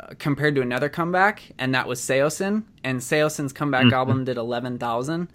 uh, 0.00 0.14
compared 0.18 0.54
to 0.54 0.62
another 0.62 0.88
comeback, 0.88 1.42
and 1.58 1.74
that 1.74 1.86
was 1.86 2.00
Saosin. 2.00 2.64
And 2.82 3.00
Saosin's 3.00 3.52
comeback 3.52 3.86
mm-hmm. 3.86 3.94
album 3.94 4.24
did 4.24 4.36
11,000 4.36 5.28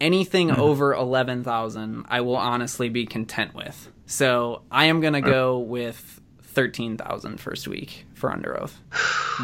anything 0.00 0.48
mm-hmm. 0.48 0.60
over 0.60 0.94
11,000 0.94 2.06
I 2.08 2.20
will 2.20 2.36
honestly 2.36 2.88
be 2.88 3.06
content 3.06 3.54
with. 3.54 3.90
So 4.06 4.62
I 4.70 4.86
am 4.86 5.00
going 5.00 5.12
to 5.12 5.20
go 5.20 5.58
with 5.58 6.20
13,000 6.42 7.38
first 7.38 7.68
week 7.68 8.06
for 8.14 8.30
Underoath. 8.30 8.72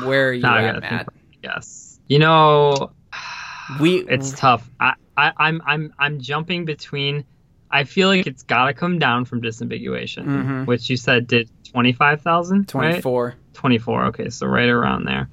Where 0.05 0.31
are 0.31 0.33
you 0.33 0.45
at, 0.47 0.81
Matt? 0.81 1.09
Yes. 1.43 1.99
You 2.09 2.19
know, 2.19 2.91
we 3.81 3.99
it's 3.99 4.33
tough. 4.33 4.69
I, 4.81 4.95
I 5.17 5.33
I'm 5.37 5.63
I'm 5.65 5.95
I'm 5.99 6.21
jumping 6.21 6.65
between 6.65 7.25
I 7.71 7.85
feel 7.85 8.09
like 8.09 8.27
it's 8.27 8.45
got 8.45 8.67
to 8.67 8.75
come 8.75 8.99
down 8.99 9.25
from 9.25 9.43
disambiguation, 9.43 10.27
mm-hmm. 10.27 10.65
which 10.65 10.89
you 10.89 10.97
said 10.97 11.27
did 11.27 11.51
25,000, 11.65 12.69
24. 12.69 13.25
Right? 13.25 13.35
24. 13.55 14.05
Okay, 14.07 14.31
so 14.31 14.47
right 14.47 14.69
around 14.69 15.05
there. 15.05 15.29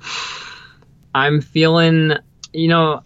I'm 1.14 1.42
feeling, 1.42 2.14
you 2.52 2.68
know, 2.68 3.02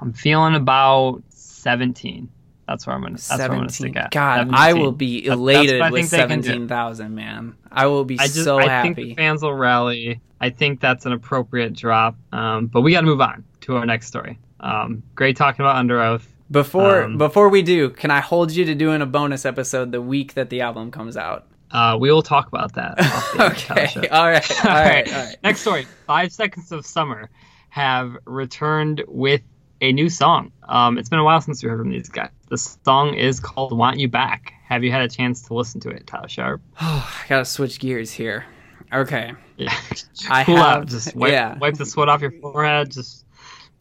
I'm 0.00 0.12
feeling 0.12 0.54
about 0.54 1.22
17. 1.30 2.28
That's 2.66 2.86
where 2.86 2.94
I'm 2.94 3.00
gonna. 3.00 3.14
That's 3.14 3.26
17. 3.28 3.48
where 3.48 3.56
I'm 3.56 3.62
gonna 3.62 3.72
stick 3.72 3.96
at. 3.96 4.10
God, 4.10 4.36
17. 4.40 4.54
I 4.54 4.72
will 4.74 4.92
be 4.92 5.24
elated 5.24 5.90
with 5.90 6.06
seventeen 6.06 6.68
thousand. 6.68 7.14
Man, 7.14 7.56
I 7.72 7.86
will 7.86 8.04
be 8.04 8.18
I 8.18 8.24
just, 8.24 8.44
so 8.44 8.58
I 8.58 8.68
happy. 8.68 8.90
I 8.90 8.94
think 8.94 8.96
the 8.96 9.14
fans 9.14 9.42
will 9.42 9.54
rally. 9.54 10.20
I 10.38 10.50
think 10.50 10.78
that's 10.80 11.06
an 11.06 11.12
appropriate 11.12 11.72
drop. 11.72 12.16
Um, 12.30 12.66
but 12.66 12.82
we 12.82 12.92
got 12.92 13.00
to 13.00 13.06
move 13.06 13.22
on 13.22 13.44
to 13.62 13.76
our 13.76 13.86
next 13.86 14.08
story. 14.08 14.38
Um, 14.60 15.02
great 15.14 15.36
talking 15.36 15.64
about 15.64 15.82
Underoath. 15.82 16.26
Before 16.50 17.04
um, 17.04 17.16
before 17.16 17.48
we 17.48 17.62
do, 17.62 17.88
can 17.88 18.10
I 18.10 18.20
hold 18.20 18.52
you 18.52 18.66
to 18.66 18.74
doing 18.74 19.00
a 19.00 19.06
bonus 19.06 19.46
episode 19.46 19.90
the 19.90 20.02
week 20.02 20.34
that 20.34 20.50
the 20.50 20.60
album 20.60 20.90
comes 20.90 21.16
out? 21.16 21.46
Uh, 21.70 21.96
we 21.98 22.10
will 22.10 22.22
talk 22.22 22.48
about 22.48 22.74
that. 22.74 22.98
okay. 23.40 24.08
All 24.08 24.28
right. 24.28 24.64
All 24.64 24.72
right. 24.72 25.08
All 25.12 25.24
right. 25.24 25.36
Next 25.42 25.60
story. 25.60 25.86
Five 26.06 26.32
Seconds 26.32 26.72
of 26.72 26.86
Summer 26.86 27.30
have 27.70 28.16
returned 28.24 29.04
with 29.06 29.42
a 29.80 29.92
new 29.92 30.08
song. 30.08 30.52
Um, 30.68 30.98
it's 30.98 31.08
been 31.08 31.18
a 31.18 31.24
while 31.24 31.40
since 31.40 31.62
we 31.62 31.68
heard 31.68 31.78
from 31.78 31.90
these 31.90 32.08
guys. 32.08 32.30
The 32.48 32.58
song 32.58 33.14
is 33.14 33.40
called 33.40 33.76
"Want 33.76 33.98
You 33.98 34.08
Back." 34.08 34.52
Have 34.66 34.84
you 34.84 34.90
had 34.90 35.02
a 35.02 35.08
chance 35.08 35.42
to 35.42 35.54
listen 35.54 35.80
to 35.82 35.90
it, 35.90 36.06
Tyler 36.06 36.28
Sharp? 36.28 36.60
Oh, 36.80 37.20
I 37.24 37.28
gotta 37.28 37.44
switch 37.44 37.78
gears 37.78 38.10
here. 38.12 38.46
Okay. 38.92 39.32
Yeah. 39.56 39.74
I 40.30 40.44
cool 40.44 40.56
have, 40.56 40.82
out. 40.82 40.88
Just 40.88 41.14
wipe, 41.14 41.32
yeah. 41.32 41.58
wipe 41.58 41.74
the 41.74 41.86
sweat 41.86 42.08
off 42.08 42.20
your 42.20 42.32
forehead. 42.32 42.90
Just 42.90 43.24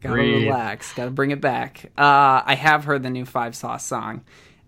gotta 0.01 0.15
breathe. 0.15 0.43
relax. 0.43 0.93
Gotta 0.93 1.11
bring 1.11 1.31
it 1.31 1.41
back. 1.41 1.91
Uh, 1.97 2.41
I 2.45 2.55
have 2.55 2.85
heard 2.85 3.03
the 3.03 3.09
new 3.09 3.25
Five 3.25 3.55
Sauce 3.55 3.85
song, 3.85 4.23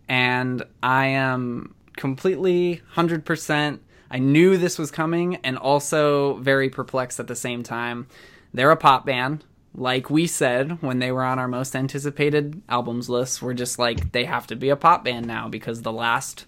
and 0.08 0.64
I 0.82 1.08
am 1.08 1.76
completely 1.96 2.82
hundred 2.90 3.26
percent. 3.26 3.82
I 4.12 4.18
knew 4.18 4.58
this 4.58 4.80
was 4.80 4.90
coming, 4.90 5.36
and 5.38 5.58
also 5.58 6.38
very 6.38 6.70
perplexed 6.70 7.20
at 7.20 7.28
the 7.28 7.36
same 7.36 7.62
time. 7.64 8.08
They're 8.54 8.72
a 8.72 8.78
pop 8.78 9.06
band 9.06 9.46
like 9.74 10.10
we 10.10 10.28
said 10.28 10.82
when 10.82 11.00
they 11.00 11.12
were 11.12 11.24
on 11.24 11.40
our 11.40 11.48
most 11.48 11.76
anticipated 11.76 12.62
albums 12.70 13.10
list, 13.10 13.42
we're 13.42 13.54
just 13.54 13.80
like 13.80 14.12
they 14.12 14.26
have 14.26 14.48
to 14.48 14.56
be 14.56 14.70
a 14.70 14.76
pop 14.76 15.04
band 15.04 15.26
now 15.26 15.48
because 15.48 15.82
the 15.82 15.92
last 15.92 16.46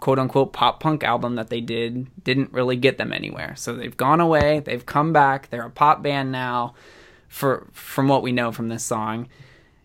quote 0.00 0.18
unquote 0.18 0.52
pop 0.52 0.80
punk 0.80 1.04
album 1.04 1.36
that 1.36 1.48
they 1.48 1.60
did 1.60 2.06
didn't 2.24 2.52
really 2.52 2.76
get 2.76 2.98
them 2.98 3.12
anywhere. 3.12 3.54
So 3.56 3.74
they've 3.74 3.96
gone 3.96 4.20
away, 4.20 4.60
they've 4.60 4.84
come 4.84 5.12
back, 5.12 5.50
they're 5.50 5.66
a 5.66 5.70
pop 5.70 6.02
band 6.02 6.32
now 6.32 6.74
for 7.28 7.66
from 7.72 8.08
what 8.08 8.22
we 8.22 8.32
know 8.32 8.52
from 8.52 8.68
this 8.68 8.84
song. 8.84 9.28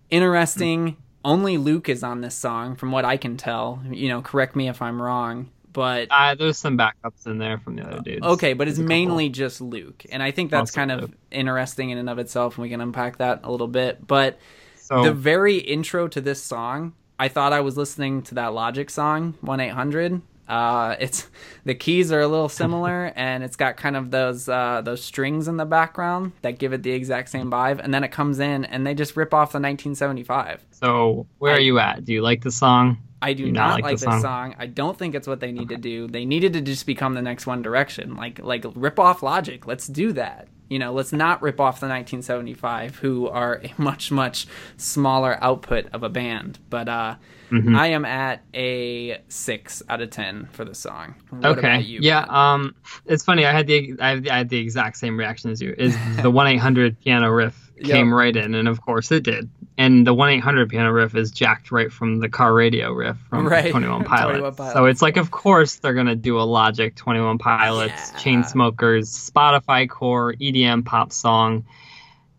Interesting, 0.09 0.97
only 1.25 1.57
Luke 1.57 1.89
is 1.89 2.03
on 2.03 2.21
this 2.21 2.36
song 2.36 2.75
from 2.75 2.91
what 2.91 3.05
I 3.05 3.17
can 3.17 3.38
tell. 3.38 3.82
You 3.91 4.09
know, 4.09 4.21
correct 4.21 4.55
me 4.55 4.69
if 4.69 4.82
I'm 4.82 5.01
wrong 5.01 5.49
but 5.78 6.07
uh, 6.09 6.34
there's 6.34 6.57
some 6.57 6.75
backups 6.75 7.28
in 7.28 7.38
there 7.38 7.59
from 7.59 7.75
the 7.75 7.84
other 7.84 7.99
dudes. 7.99 8.25
Okay, 8.25 8.53
but 8.53 8.67
it's 8.67 8.80
mainly 8.80 9.30
just 9.30 9.61
Luke, 9.61 10.07
and 10.11 10.23
I 10.23 10.32
think 10.32 10.49
that's 10.49 10.71
kind 10.71 10.91
of 10.91 11.01
Luke. 11.01 11.11
interesting 11.30 11.91
in 11.91 11.99
and 11.99 12.09
of 12.09 12.17
itself, 12.17 12.57
and 12.57 12.63
we 12.63 12.69
can 12.69 12.82
unpack 12.82 13.17
that 13.17 13.41
a 13.43 13.51
little 13.51 13.67
bit. 13.67 14.07
But 14.07 14.39
so, 14.75 15.03
the 15.03 15.13
very 15.13 15.57
intro 15.57 16.07
to 16.07 16.19
this 16.19 16.41
song, 16.41 16.93
I 17.19 17.28
thought 17.28 17.53
I 17.53 17.59
was 17.59 17.78
listening 17.78 18.23
to 18.23 18.34
that 18.34 18.55
Logic 18.55 18.89
song, 18.89 19.36
one 19.41 19.59
eight 19.59 19.69
hundred. 19.69 20.19
Uh, 20.47 20.95
it's 20.99 21.28
the 21.63 21.75
keys 21.75 22.11
are 22.11 22.21
a 22.21 22.28
little 22.28 22.49
similar, 22.49 23.13
and 23.15 23.43
it's 23.43 23.55
got 23.55 23.78
kind 23.78 23.95
of 23.95 24.09
those 24.09 24.49
uh, 24.49 24.82
those 24.84 25.03
strings 25.03 25.47
in 25.47 25.57
the 25.57 25.65
background 25.65 26.32
that 26.41 26.57
give 26.57 26.73
it 26.73 26.82
the 26.82 26.91
exact 26.91 27.30
same 27.30 27.51
vibe. 27.51 27.82
And 27.84 27.93
then 27.93 28.03
it 28.03 28.11
comes 28.11 28.39
in, 28.39 28.65
and 28.65 28.88
they 28.88 28.95
just 28.95 29.15
rip 29.15 29.32
off 29.32 29.51
the 29.51 29.59
1975. 29.59 30.65
So 30.71 31.28
where 31.38 31.53
I, 31.53 31.57
are 31.57 31.59
you 31.59 31.78
at? 31.78 32.03
Do 32.03 32.13
you 32.13 32.23
like 32.23 32.41
the 32.41 32.51
song? 32.51 32.97
I 33.22 33.34
do, 33.34 33.45
do 33.45 33.51
not, 33.51 33.68
not, 33.68 33.74
like, 33.76 33.84
like 33.84 33.93
this 33.93 34.01
song? 34.03 34.22
song. 34.22 34.55
I 34.59 34.68
don't 34.68 34.97
think 34.97 35.15
it's 35.15 35.28
what 35.28 35.39
they 35.39 35.51
need 35.51 35.72
okay. 35.72 35.76
to 35.76 35.82
do. 35.82 36.07
They 36.07 36.26
needed 36.26 36.53
to 36.53 36.61
just 36.61 36.86
become 36.86 37.13
the 37.13 37.22
next 37.22 37.47
One 37.47 37.61
Direction. 37.61 38.15
Like 38.15 38.39
like 38.39 38.65
rip 38.76 38.99
off 38.99 39.24
Logic. 39.24 39.65
Let's 39.65 39.88
do 39.88 40.13
that. 40.13 40.47
You 40.70 40.80
know, 40.80 40.91
let's 40.91 41.13
not 41.13 41.41
rip 41.41 41.61
off 41.61 41.80
the 41.80 41.88
1975, 41.88 42.97
who 42.97 43.28
are 43.30 43.61
a 43.63 43.74
much 43.82 44.11
much 44.11 44.47
smaller 44.78 45.38
output 45.41 45.88
of 45.93 46.03
a 46.03 46.09
band. 46.09 46.59
But 46.70 46.89
uh, 46.89 47.15
mm-hmm. 47.49 47.76
I 47.76 47.88
am 47.88 48.05
at 48.05 48.43
a 48.53 49.22
six 49.30 49.82
out 49.89 50.01
of 50.01 50.09
ten 50.11 50.47
for 50.51 50.65
the 50.65 50.76
song. 50.76 51.15
What 51.30 51.57
okay, 51.57 51.80
you, 51.80 51.99
yeah. 52.01 52.26
Um, 52.30 52.76
it's 53.05 53.24
funny. 53.24 53.45
I 53.45 53.51
had 53.51 53.68
the 53.68 53.95
I 53.99 54.09
had 54.09 54.24
the, 54.24 54.32
I 54.32 54.38
had 54.38 54.49
the 54.49 54.59
exact 54.59 54.97
same 54.97 55.18
reaction 55.18 55.49
as 55.49 55.61
you. 55.61 55.74
Is 55.78 55.95
the 56.22 56.30
one 56.30 56.47
eight 56.47 56.57
hundred 56.57 56.99
piano 56.99 57.32
riff 57.32 57.72
came 57.84 58.09
yep. 58.09 58.15
right 58.15 58.36
in, 58.36 58.53
and 58.53 58.68
of 58.68 58.82
course 58.82 59.11
it 59.11 59.24
did. 59.24 59.49
And 59.78 60.07
the 60.07 60.13
one 60.13 60.30
eight 60.30 60.39
hundred 60.39 60.69
piano 60.69 60.91
riff 60.91 61.15
is 61.15 61.30
jacked 61.30 61.71
right 61.71 61.91
from 61.91 62.19
the 62.19 62.30
car 62.30 62.53
radio 62.53 62.91
riff 62.91 63.17
from 63.30 63.47
right. 63.49 63.71
Twenty 63.71 63.88
One 63.88 64.03
Pilots. 64.05 64.57
So 64.57 64.86
it's 64.86 65.01
like, 65.01 65.17
of 65.17 65.30
course 65.30 65.75
they're 65.75 65.93
gonna 65.93 66.15
do 66.15 66.39
a 66.39 66.41
Logic, 66.41 66.95
Twenty 66.95 67.21
One 67.21 67.38
Pilots, 67.38 68.11
yeah. 68.13 68.19
Chainsmokers, 68.19 69.32
Spotify 69.32 69.88
core 69.88 70.34
EDM 70.34 70.84
pop 70.86 71.11
song. 71.11 71.65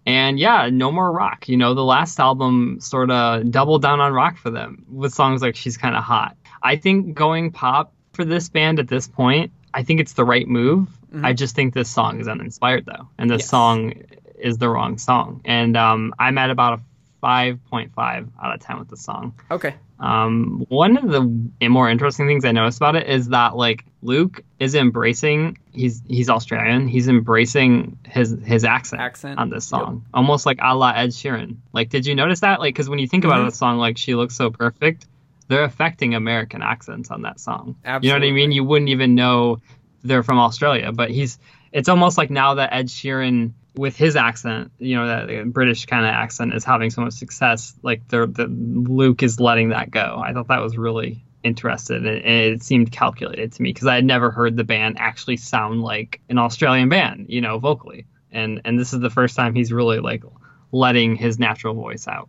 And 0.04 0.38
yeah, 0.38 0.70
no 0.72 0.90
more 0.90 1.12
rock. 1.12 1.48
You 1.48 1.58
know, 1.58 1.74
the 1.74 1.84
last 1.84 2.18
album 2.18 2.80
sort 2.80 3.10
of 3.10 3.50
doubled 3.50 3.82
down 3.82 4.00
on 4.00 4.12
rock 4.12 4.38
for 4.38 4.50
them 4.50 4.86
with 4.90 5.12
songs 5.12 5.42
like 5.42 5.54
She's 5.54 5.76
Kinda 5.76 6.00
Hot. 6.00 6.36
I 6.62 6.76
think 6.76 7.14
going 7.14 7.52
pop 7.52 7.92
for 8.14 8.24
this 8.24 8.48
band 8.48 8.80
at 8.80 8.88
this 8.88 9.06
point, 9.06 9.52
I 9.72 9.84
think 9.84 10.00
it's 10.00 10.14
the 10.14 10.24
right 10.24 10.48
move. 10.48 10.88
Mm-hmm. 11.12 11.24
I 11.24 11.34
just 11.34 11.54
think 11.54 11.72
this 11.74 11.88
song 11.88 12.20
is 12.20 12.26
uninspired 12.26 12.84
though. 12.86 13.08
And 13.16 13.30
this 13.30 13.42
yes. 13.42 13.50
song 13.50 13.92
is 14.38 14.58
the 14.58 14.68
wrong 14.68 14.98
song. 14.98 15.40
And 15.44 15.76
um, 15.76 16.14
I'm 16.18 16.38
at 16.38 16.50
about 16.50 16.78
a 16.78 16.82
5.5 17.22 18.28
out 18.42 18.54
of 18.54 18.60
10 18.60 18.78
with 18.78 18.88
the 18.88 18.96
song. 18.96 19.34
Okay. 19.50 19.74
Um, 20.00 20.64
one 20.68 20.96
of 20.96 21.10
the 21.10 21.68
more 21.68 21.90
interesting 21.90 22.28
things 22.28 22.44
I 22.44 22.52
noticed 22.52 22.78
about 22.78 22.94
it 22.94 23.08
is 23.08 23.28
that 23.30 23.56
like 23.56 23.84
Luke 24.00 24.42
is 24.60 24.76
embracing 24.76 25.58
he's 25.72 26.02
he's 26.06 26.28
Australian. 26.28 26.86
He's 26.86 27.08
embracing 27.08 27.98
his 28.04 28.36
his 28.44 28.64
accent, 28.64 29.02
accent. 29.02 29.38
on 29.38 29.50
this 29.50 29.66
song, 29.66 30.02
yep. 30.04 30.10
almost 30.14 30.46
like 30.46 30.58
a 30.62 30.74
la 30.76 30.90
Ed 30.90 31.10
Sheeran. 31.10 31.56
Like, 31.72 31.88
did 31.88 32.06
you 32.06 32.14
notice 32.14 32.40
that? 32.40 32.60
Like, 32.60 32.74
because 32.74 32.88
when 32.88 32.98
you 32.98 33.08
think 33.08 33.24
mm-hmm. 33.24 33.32
about 33.32 33.48
a 33.48 33.52
song 33.52 33.78
like 33.78 33.98
"She 33.98 34.14
Looks 34.14 34.36
So 34.36 34.50
Perfect," 34.50 35.06
they're 35.48 35.64
affecting 35.64 36.14
American 36.14 36.62
accents 36.62 37.10
on 37.10 37.22
that 37.22 37.40
song. 37.40 37.76
Absolutely. 37.84 38.06
You 38.06 38.12
know 38.12 38.26
what 38.26 38.30
I 38.30 38.34
mean? 38.34 38.52
You 38.52 38.64
wouldn't 38.64 38.90
even 38.90 39.14
know 39.14 39.60
they're 40.04 40.22
from 40.22 40.38
Australia, 40.38 40.92
but 40.92 41.10
he's. 41.10 41.38
It's 41.70 41.88
almost 41.90 42.16
like 42.16 42.30
now 42.30 42.54
that 42.54 42.72
Ed 42.72 42.86
Sheeran 42.86 43.52
with 43.78 43.96
his 43.96 44.16
accent, 44.16 44.72
you 44.78 44.96
know, 44.96 45.06
that 45.06 45.52
British 45.52 45.86
kind 45.86 46.04
of 46.04 46.10
accent 46.10 46.52
is 46.52 46.64
having 46.64 46.90
so 46.90 47.02
much 47.02 47.14
success. 47.14 47.74
Like 47.80 48.06
the, 48.08 48.26
Luke 48.26 49.22
is 49.22 49.38
letting 49.38 49.68
that 49.68 49.90
go. 49.90 50.20
I 50.22 50.32
thought 50.32 50.48
that 50.48 50.60
was 50.60 50.76
really 50.76 51.24
interesting, 51.44 52.04
and 52.04 52.08
it 52.08 52.62
seemed 52.64 52.90
calculated 52.90 53.52
to 53.52 53.62
me 53.62 53.72
because 53.72 53.86
I 53.86 53.94
had 53.94 54.04
never 54.04 54.32
heard 54.32 54.56
the 54.56 54.64
band 54.64 54.96
actually 54.98 55.36
sound 55.36 55.80
like 55.80 56.20
an 56.28 56.38
Australian 56.38 56.88
band, 56.88 57.26
you 57.28 57.40
know, 57.40 57.58
vocally. 57.58 58.06
And 58.32 58.60
and 58.64 58.78
this 58.78 58.92
is 58.92 59.00
the 59.00 59.10
first 59.10 59.36
time 59.36 59.54
he's 59.54 59.72
really 59.72 60.00
like 60.00 60.24
letting 60.72 61.14
his 61.14 61.38
natural 61.38 61.74
voice 61.74 62.08
out. 62.08 62.28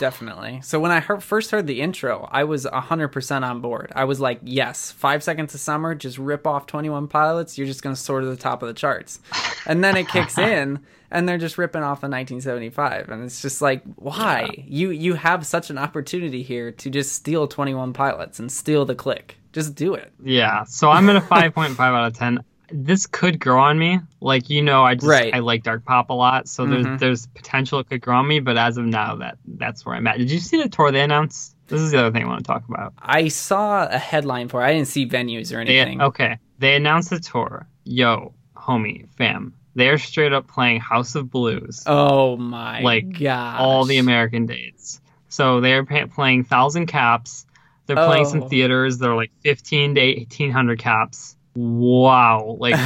Definitely. 0.00 0.62
So 0.62 0.80
when 0.80 0.92
I 0.92 1.00
heard, 1.00 1.22
first 1.22 1.50
heard 1.50 1.66
the 1.66 1.82
intro, 1.82 2.26
I 2.32 2.44
was 2.44 2.64
100% 2.64 3.42
on 3.42 3.60
board. 3.60 3.92
I 3.94 4.04
was 4.04 4.18
like, 4.18 4.40
yes, 4.42 4.90
five 4.90 5.22
seconds 5.22 5.54
of 5.54 5.60
summer, 5.60 5.94
just 5.94 6.16
rip 6.16 6.46
off 6.46 6.66
21 6.66 7.06
pilots. 7.06 7.58
You're 7.58 7.66
just 7.66 7.82
going 7.82 7.94
to 7.94 8.00
soar 8.00 8.20
to 8.20 8.26
the 8.26 8.34
top 8.34 8.62
of 8.62 8.68
the 8.68 8.72
charts. 8.72 9.20
And 9.66 9.84
then 9.84 9.98
it 9.98 10.08
kicks 10.08 10.38
in 10.38 10.80
and 11.10 11.28
they're 11.28 11.36
just 11.36 11.58
ripping 11.58 11.82
off 11.82 12.00
the 12.00 12.08
1975. 12.08 13.10
And 13.10 13.24
it's 13.24 13.42
just 13.42 13.60
like, 13.60 13.82
why? 13.96 14.48
Yeah. 14.56 14.64
You, 14.66 14.90
you 14.90 15.14
have 15.16 15.44
such 15.44 15.68
an 15.68 15.76
opportunity 15.76 16.42
here 16.42 16.72
to 16.72 16.88
just 16.88 17.12
steal 17.12 17.46
21 17.46 17.92
pilots 17.92 18.38
and 18.38 18.50
steal 18.50 18.86
the 18.86 18.94
click. 18.94 19.36
Just 19.52 19.74
do 19.74 19.92
it. 19.92 20.10
Yeah. 20.24 20.64
So 20.64 20.88
I'm 20.88 21.10
at 21.10 21.16
a 21.16 21.20
5.5 21.20 21.78
out 21.78 22.06
of 22.06 22.14
10 22.14 22.42
this 22.72 23.06
could 23.06 23.40
grow 23.40 23.60
on 23.60 23.78
me. 23.78 24.00
Like 24.20 24.50
you 24.50 24.62
know, 24.62 24.82
I 24.84 24.94
just 24.94 25.06
right. 25.06 25.34
I 25.34 25.38
like 25.40 25.62
dark 25.62 25.84
pop 25.84 26.10
a 26.10 26.12
lot, 26.14 26.48
so 26.48 26.64
mm-hmm. 26.64 26.82
there's 26.82 27.00
there's 27.00 27.26
potential 27.28 27.78
it 27.80 27.88
could 27.88 28.00
grow 28.00 28.16
on 28.16 28.28
me. 28.28 28.40
But 28.40 28.56
as 28.56 28.76
of 28.76 28.84
now, 28.86 29.16
that 29.16 29.38
that's 29.46 29.84
where 29.86 29.94
I'm 29.94 30.06
at. 30.06 30.18
Did 30.18 30.30
you 30.30 30.38
see 30.38 30.62
the 30.62 30.68
tour 30.68 30.90
they 30.92 31.02
announced 31.02 31.56
This 31.68 31.80
is 31.80 31.90
the 31.92 31.98
other 31.98 32.10
thing 32.12 32.24
I 32.24 32.28
want 32.28 32.44
to 32.44 32.46
talk 32.46 32.68
about. 32.68 32.94
I 32.98 33.28
saw 33.28 33.86
a 33.86 33.98
headline 33.98 34.48
for. 34.48 34.62
it. 34.62 34.66
I 34.66 34.72
didn't 34.74 34.88
see 34.88 35.06
venues 35.06 35.52
or 35.52 35.64
They, 35.64 35.78
anything. 35.78 36.00
okay, 36.02 36.38
they 36.58 36.74
announced 36.76 37.10
the 37.10 37.20
tour. 37.20 37.66
Yo, 37.84 38.34
homie, 38.56 39.08
fam, 39.16 39.54
they're 39.74 39.98
straight 39.98 40.32
up 40.32 40.46
playing 40.48 40.80
House 40.80 41.14
of 41.14 41.30
Blues. 41.30 41.82
Oh 41.86 42.36
my 42.36 42.80
Like, 42.80 43.18
god! 43.18 43.60
all 43.60 43.84
the 43.84 43.98
American 43.98 44.46
dates. 44.46 45.00
So 45.28 45.60
they're 45.60 45.84
pa 45.84 46.06
playing 46.06 46.44
Thousand 46.44 46.86
Caps. 46.86 47.46
They're 47.86 47.96
playing 47.96 48.26
some 48.26 48.42
Oh. 48.44 48.48
theaters. 48.48 48.98
They're 48.98 49.16
like 49.16 49.32
15 49.40 49.96
to 49.96 50.00
1800 50.00 50.78
caps. 50.78 51.36
Wow. 51.54 52.56
Like, 52.58 52.76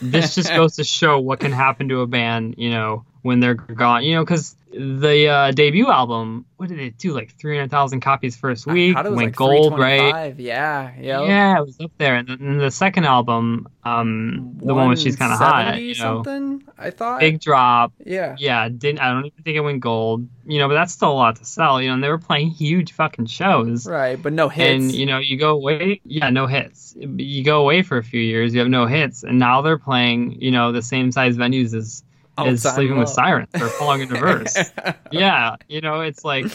this 0.00 0.34
just 0.34 0.48
goes 0.54 0.76
to 0.76 0.84
show 0.84 1.18
what 1.18 1.40
can 1.40 1.52
happen 1.52 1.88
to 1.88 2.00
a 2.00 2.06
band, 2.06 2.54
you 2.58 2.70
know, 2.70 3.04
when 3.22 3.40
they're 3.40 3.54
gone. 3.54 4.04
You 4.04 4.16
know, 4.16 4.24
because 4.24 4.56
the 4.72 5.28
uh, 5.28 5.50
debut 5.52 5.88
album, 5.90 6.46
what 6.56 6.68
did 6.68 6.78
it 6.78 6.98
do? 6.98 7.12
Like 7.12 7.34
300,000 7.36 8.00
copies 8.00 8.36
first 8.36 8.66
week. 8.66 8.96
it 8.96 9.04
went 9.04 9.16
like 9.16 9.36
gold, 9.36 9.78
right? 9.78 10.12
325. 10.34 10.40
Yeah, 10.40 10.92
yep. 10.98 11.28
Yeah, 11.28 11.58
it 11.58 11.66
was 11.66 11.80
up 11.80 11.92
there. 11.98 12.16
And 12.16 12.28
then 12.28 12.58
the 12.58 12.70
second 12.70 13.04
album, 13.04 13.68
um, 13.84 14.58
the 14.62 14.74
one 14.74 14.88
where 14.88 14.96
she's 14.96 15.16
kind 15.16 15.32
of 15.32 15.38
hot, 15.38 15.80
you 15.80 15.94
know, 15.94 16.22
something. 16.22 16.62
I 16.78 16.90
thought. 16.90 17.20
big 17.20 17.40
drop. 17.40 17.92
yeah. 18.04 18.36
Yeah, 18.38 18.68
didn't 18.68 19.00
I 19.00 19.12
don't 19.12 19.26
even 19.26 19.42
think 19.42 19.56
it 19.56 19.60
went 19.60 19.80
gold. 19.80 20.26
You 20.44 20.58
know, 20.58 20.68
but 20.68 20.74
that's 20.74 20.92
still 20.92 21.12
a 21.12 21.14
lot 21.14 21.36
to 21.36 21.44
sell. 21.44 21.80
You 21.80 21.88
know, 21.88 21.94
and 21.94 22.02
they 22.02 22.08
were 22.08 22.18
playing 22.18 22.50
huge 22.50 22.92
fucking 22.92 23.26
shows. 23.26 23.86
Right, 23.86 24.20
but 24.20 24.32
no 24.32 24.48
hits. 24.48 24.84
And 24.84 24.92
you 24.92 25.06
know, 25.06 25.18
you 25.18 25.36
go 25.38 25.52
away, 25.52 26.00
yeah, 26.04 26.30
no 26.30 26.46
hits. 26.46 26.96
You 26.98 27.44
go 27.44 27.60
away 27.60 27.82
for 27.82 27.98
a 27.98 28.02
few 28.02 28.20
years, 28.20 28.54
you 28.54 28.60
have 28.60 28.68
no 28.68 28.86
hits, 28.86 29.22
and 29.22 29.38
now 29.38 29.62
they're 29.62 29.78
playing, 29.78 30.40
you 30.40 30.50
know, 30.50 30.72
the 30.72 30.82
same 30.82 31.12
size 31.12 31.36
venues 31.36 31.74
as 31.74 32.02
Oh, 32.38 32.44
all 32.44 32.48
as 32.48 32.62
Time 32.62 32.74
Sleeping 32.74 32.98
with 32.98 33.08
Sirens 33.08 33.48
or 33.54 33.68
Falling 33.68 34.00
in 34.02 34.08
Reverse. 34.08 34.56
yeah, 35.10 35.56
you 35.68 35.80
know, 35.80 36.00
it's 36.00 36.24
like 36.24 36.46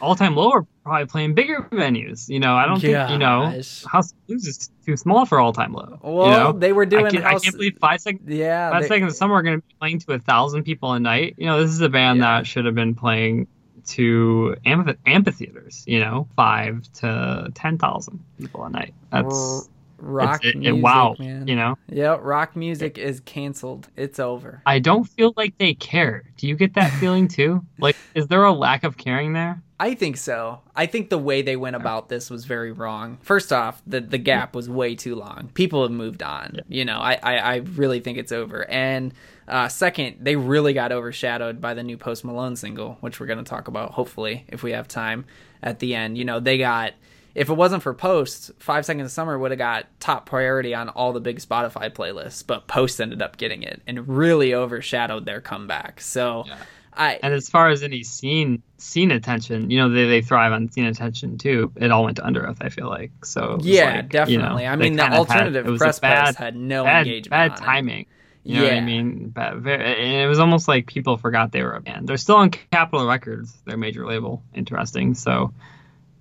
all 0.00 0.14
time 0.16 0.34
low 0.34 0.50
are 0.50 0.66
probably 0.82 1.06
playing 1.06 1.34
bigger 1.34 1.68
venues. 1.70 2.28
You 2.28 2.40
know, 2.40 2.56
I 2.56 2.66
don't 2.66 2.80
think 2.80 3.10
you 3.10 3.18
know. 3.18 3.60
House 3.86 4.12
Blues 4.26 4.46
is 4.46 4.70
too 4.84 4.96
small 4.96 5.26
for 5.26 5.38
all 5.38 5.52
time 5.52 5.72
low. 5.72 5.98
Well, 6.02 6.24
you 6.26 6.30
know? 6.32 6.52
they 6.52 6.72
were 6.72 6.86
doing 6.86 7.06
I 7.06 7.10
can't, 7.10 7.24
I 7.24 7.38
can't 7.38 7.54
believe 7.54 7.78
five 7.78 8.00
seconds. 8.00 8.28
yeah, 8.28 8.70
Five 8.70 8.82
they- 8.82 8.88
Seconds 8.88 9.12
of 9.12 9.16
Summer 9.16 9.34
are 9.34 9.42
going 9.42 9.60
to 9.60 9.66
be 9.66 9.74
playing 9.78 9.98
to 10.00 10.12
a 10.14 10.18
thousand 10.18 10.64
people 10.64 10.92
a 10.94 11.00
night. 11.00 11.34
You 11.38 11.46
know, 11.46 11.60
this 11.62 11.70
is 11.70 11.80
a 11.80 11.88
band 11.88 12.18
Yeah. 12.18 12.38
that 12.38 12.46
should 12.46 12.64
have 12.64 12.74
been 12.74 12.94
playing 12.94 13.46
to 13.88 14.56
amphi- 14.66 14.96
amphitheaters. 15.06 15.84
You 15.86 16.00
know, 16.00 16.28
five 16.34 16.90
to 16.94 17.50
ten 17.54 17.78
thousand 17.78 18.24
people 18.38 18.64
a 18.64 18.70
night. 18.70 18.94
That's 19.12 19.34
r- 19.34 19.62
rock 20.00 20.44
it- 20.44 20.54
it- 20.54 20.58
music, 20.58 20.82
wow. 20.84 21.14
man. 21.18 21.46
You 21.48 21.56
know, 21.56 21.76
Yeah, 21.88 22.16
rock 22.20 22.56
music 22.56 22.98
is 22.98 23.20
canceled. 23.20 23.88
It's 23.96 24.18
over. 24.18 24.62
I 24.66 24.78
don't 24.78 25.04
feel 25.04 25.32
like 25.36 25.56
they 25.58 25.74
care. 25.74 26.24
Do 26.36 26.46
you 26.48 26.56
get 26.56 26.74
that 26.74 26.90
feeling 26.94 27.28
too? 27.38 27.64
Like, 27.78 27.96
is 28.14 28.26
there 28.28 28.44
a 28.44 28.52
lack 28.52 28.84
of 28.84 28.96
caring 28.96 29.32
there? 29.32 29.62
I 29.78 29.94
think 29.94 30.18
so. 30.18 30.60
I 30.76 30.84
think 30.84 31.08
the 31.08 31.16
way 31.16 31.40
they 31.40 31.56
went 31.56 31.74
about 31.74 32.10
this 32.10 32.28
was 32.28 32.44
very 32.44 32.70
wrong. 32.70 33.16
First 33.22 33.50
off, 33.50 33.80
the 33.86 34.00
the 34.02 34.18
gap 34.18 34.54
was 34.54 34.68
way 34.68 34.94
too 34.94 35.14
long. 35.14 35.50
People 35.54 35.82
have 35.82 35.90
moved 35.90 36.22
on. 36.22 36.60
You 36.68 36.84
know, 36.84 36.98
I, 36.98 37.18
I, 37.22 37.36
I 37.38 37.56
really 37.56 38.00
think 38.00 38.18
it's 38.18 38.30
over. 38.30 38.68
And 38.68 39.14
uh, 39.48 39.68
second, 39.68 40.16
they 40.20 40.36
really 40.36 40.74
got 40.74 40.92
overshadowed 40.92 41.62
by 41.62 41.72
the 41.72 41.82
new 41.82 41.96
Post 41.96 42.26
Malone 42.26 42.56
single, 42.56 42.98
which 43.00 43.18
we're 43.18 43.26
going 43.26 43.38
to 43.42 43.44
talk 43.48 43.68
about 43.68 43.92
hopefully 43.92 44.44
if 44.48 44.62
we 44.62 44.72
have 44.72 44.86
time 44.86 45.24
at 45.62 45.78
the 45.78 45.94
end. 45.94 46.18
You 46.18 46.26
know, 46.26 46.40
they 46.40 46.58
got 46.58 46.92
if 47.34 47.48
it 47.48 47.54
wasn't 47.54 47.82
for 47.82 47.94
posts, 47.94 48.50
Five 48.58 48.84
Seconds 48.84 49.06
of 49.06 49.12
Summer 49.12 49.38
would 49.38 49.50
have 49.50 49.58
got 49.58 49.86
top 50.00 50.26
priority 50.26 50.74
on 50.74 50.88
all 50.88 51.12
the 51.12 51.20
big 51.20 51.38
Spotify 51.38 51.90
playlists, 51.90 52.46
but 52.46 52.66
posts 52.66 53.00
ended 53.00 53.22
up 53.22 53.36
getting 53.36 53.62
it 53.62 53.82
and 53.86 54.08
really 54.08 54.54
overshadowed 54.54 55.24
their 55.24 55.40
comeback. 55.40 56.00
So. 56.00 56.44
I, 56.92 57.20
And 57.22 57.32
as 57.32 57.48
far 57.48 57.68
as 57.68 57.84
any 57.84 58.02
scene 58.02 58.62
scene 58.76 59.12
attention, 59.12 59.70
you 59.70 59.78
know, 59.78 59.88
they, 59.90 60.06
they 60.08 60.22
thrive 60.22 60.52
on 60.52 60.70
scene 60.72 60.86
attention 60.86 61.38
too. 61.38 61.72
It 61.76 61.92
all 61.92 62.02
went 62.02 62.16
to 62.16 62.22
Underoath, 62.22 62.58
I 62.60 62.68
feel 62.68 62.88
like. 62.88 63.24
So 63.24 63.58
Yeah, 63.62 63.84
like, 63.84 63.94
you 63.94 64.02
know, 64.02 64.08
definitely. 64.08 64.66
I 64.66 64.76
mean, 64.76 64.96
the 64.96 65.04
of 65.04 65.10
had- 65.10 65.18
alternative 65.18 65.78
press 65.78 66.00
bad, 66.00 66.34
had 66.34 66.56
no 66.56 66.82
bad, 66.84 67.06
engagement. 67.06 67.30
bad 67.30 67.56
timing. 67.56 68.06
You 68.42 68.56
know 68.56 68.64
what 68.64 68.72
I 68.72 68.80
mean? 68.80 69.28
Bad, 69.28 69.60
very, 69.60 69.84
and 69.84 70.24
it 70.24 70.26
was 70.26 70.38
almost 70.40 70.66
like 70.66 70.86
people 70.86 71.16
forgot 71.16 71.52
they 71.52 71.62
were 71.62 71.74
a 71.74 71.80
band. 71.80 72.08
They're 72.08 72.16
still 72.16 72.36
on 72.36 72.50
Capitol 72.50 73.06
Records, 73.06 73.52
their 73.66 73.76
major 73.76 74.04
label. 74.06 74.42
Interesting. 74.54 75.14
So 75.14 75.52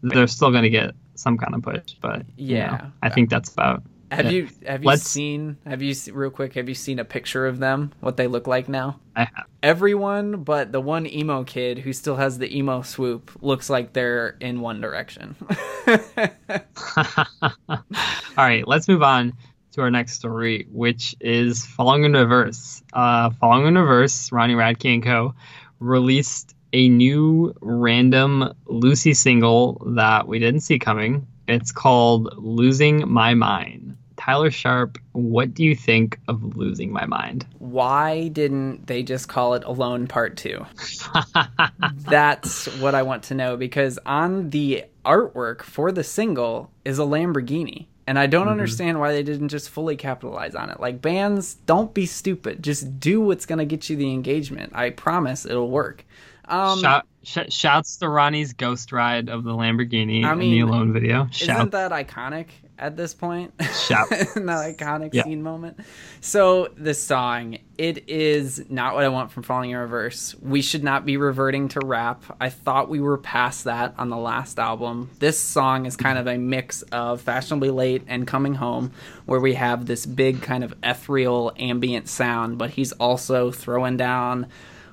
they're 0.02 0.28
still 0.28 0.52
going 0.52 0.64
to 0.64 0.70
get 0.70 0.92
some 1.16 1.38
kind 1.38 1.54
of 1.56 1.62
push, 1.62 1.94
but 2.02 2.24
Yeah. 2.38 2.72
know, 2.78 2.92
I 3.04 3.10
think 3.10 3.30
that's 3.30 3.52
about. 3.52 3.84
Have 4.12 4.32
you 4.32 4.50
have 4.66 4.82
you 4.82 4.88
Let's- 4.88 5.04
seen 5.04 5.58
have 5.68 5.84
you 5.84 5.94
real 6.14 6.32
quick 6.32 6.56
have 6.56 6.68
you 6.68 6.74
seen 6.74 6.98
a 6.98 7.06
picture 7.06 7.46
of 7.46 7.60
them 7.60 7.92
what 8.00 8.18
they 8.18 8.26
look 8.26 8.48
like 8.48 8.68
now? 8.68 9.00
I 9.16 9.26
have. 9.26 9.46
Everyone 9.62 10.44
but 10.44 10.72
the 10.72 10.82
one 10.82 11.06
emo 11.06 11.44
kid 11.44 11.78
who 11.78 11.94
still 11.94 12.16
has 12.16 12.40
the 12.40 12.58
emo 12.58 12.82
swoop 12.82 13.30
looks 13.42 13.70
like 13.70 13.94
they're 13.94 14.36
in 14.40 14.62
One 14.62 14.82
Direction. 14.82 15.36
All 17.70 17.78
right, 18.38 18.68
let's 18.68 18.88
move 18.88 19.04
on 19.04 19.34
to 19.74 19.82
our 19.82 19.92
next 19.92 20.14
story, 20.14 20.68
which 20.72 21.16
is 21.20 21.66
Falling 21.66 22.04
in 22.04 22.14
Reverse. 22.14 22.82
Uh, 22.94 23.30
Falling 23.40 23.68
in 23.68 23.78
Reverse, 23.78 24.32
Ronnie 24.32 24.56
Radke 24.56 24.92
and 24.94 25.04
Co. 25.04 25.36
released 25.80 26.56
a 26.74 26.90
new 26.90 27.54
random 27.62 28.54
Lucy 28.66 29.14
single 29.14 29.82
that 29.96 30.28
we 30.28 30.40
didn't 30.40 30.62
see 30.62 30.80
coming. 30.80 31.26
It's 31.48 31.72
called 31.72 32.34
Losing 32.38 33.10
My 33.12 33.34
Mind. 33.34 33.98
Tyler 34.18 34.52
Sharp, 34.52 34.98
what 35.14 35.54
do 35.54 35.64
you 35.64 35.76
think 35.76 36.20
of 36.28 36.56
Losing 36.56 36.92
My 36.92 37.06
Mind? 37.06 37.46
Why 37.58 38.28
didn't 38.28 38.86
they 38.88 39.02
just 39.02 39.28
call 39.30 39.54
it 39.56 39.64
Alone 39.64 40.08
Part 40.08 40.38
2? 40.38 40.66
That's 41.80 42.68
what 42.68 42.96
I 42.96 43.04
want 43.04 43.24
to 43.24 43.36
know 43.36 43.58
because 43.58 43.98
on 44.06 44.50
the 44.50 44.84
artwork 45.06 45.62
for 45.64 45.92
the 45.92 46.04
single 46.04 46.70
is 46.86 47.00
a 47.00 47.04
Lamborghini. 47.04 47.88
And 48.06 48.18
I 48.18 48.26
don't 48.26 48.48
Mm-hmm. 48.48 48.52
understand 48.52 49.00
why 49.00 49.12
they 49.14 49.22
didn't 49.22 49.50
just 49.50 49.70
fully 49.70 49.96
capitalize 49.96 50.56
on 50.56 50.72
it. 50.72 50.80
Like 50.80 51.00
bands, 51.02 51.56
don't 51.68 51.94
be 51.94 52.08
stupid. 52.08 52.64
Just 52.64 53.00
do 53.00 53.22
what's 53.22 53.46
going 53.46 53.60
to 53.60 53.66
get 53.66 53.88
you 53.90 53.96
the 53.96 54.12
engagement. 54.12 54.72
I 54.76 54.90
promise 54.90 55.46
it'll 55.46 55.70
work. 55.70 56.06
Um 56.50 56.80
Shout, 56.82 57.06
sh- 57.24 57.38
shouts 57.50 57.98
to 57.98 58.10
Ronnie's 58.10 58.54
ghost 58.54 58.92
ride 58.92 59.30
of 59.30 59.44
the 59.44 59.52
Lamborghini 59.54 60.24
I 60.24 60.34
in 60.34 60.40
the 60.40 60.46
mean, 60.52 60.62
Alone 60.64 60.94
video. 60.94 61.22
isn't 61.32 61.34
Shout, 61.34 61.72
that 61.72 61.92
iconic 61.92 62.48
at 62.78 62.96
this 62.96 63.14
point? 63.14 63.54
Shout. 63.88 64.10
that 64.10 64.28
iconic 64.36 65.14
Yeah. 65.14 65.24
scene 65.26 65.44
moment. 65.44 65.80
So 66.22 66.70
the 66.78 66.94
song, 66.94 67.58
it 67.78 68.08
is 68.10 68.64
not 68.70 68.96
what 68.96 69.04
I 69.04 69.10
want 69.10 69.32
from 69.32 69.44
Falling 69.44 69.72
in 69.72 69.78
Reverse. 69.78 70.34
We 70.42 70.62
should 70.62 70.84
not 70.84 71.06
be 71.06 71.18
reverting 71.18 71.68
to 71.70 71.82
rap. 71.84 72.24
I 72.40 72.50
thought 72.50 72.90
we 72.90 73.02
were 73.02 73.18
past 73.18 73.66
that 73.66 73.94
on 73.98 74.10
the 74.10 74.18
last 74.18 74.60
album. 74.60 75.10
This 75.20 75.38
song 75.38 75.86
is 75.86 75.98
kind 75.98 76.18
of 76.18 76.26
a 76.28 76.38
mix 76.38 76.82
of 76.84 77.22
Fashionably 77.22 77.70
Late 77.70 78.04
and 78.08 78.26
Coming 78.26 78.54
Home, 78.56 78.94
where 79.26 79.42
we 79.42 79.56
have 79.56 79.86
this 79.86 80.06
big 80.06 80.42
kind 80.42 80.64
of 80.64 80.74
ethereal 80.82 81.52
ambient 81.60 82.08
sound, 82.08 82.58
but 82.58 82.70
he's 82.72 82.94
also 82.94 83.52
throwing 83.52 83.98
down 83.98 84.48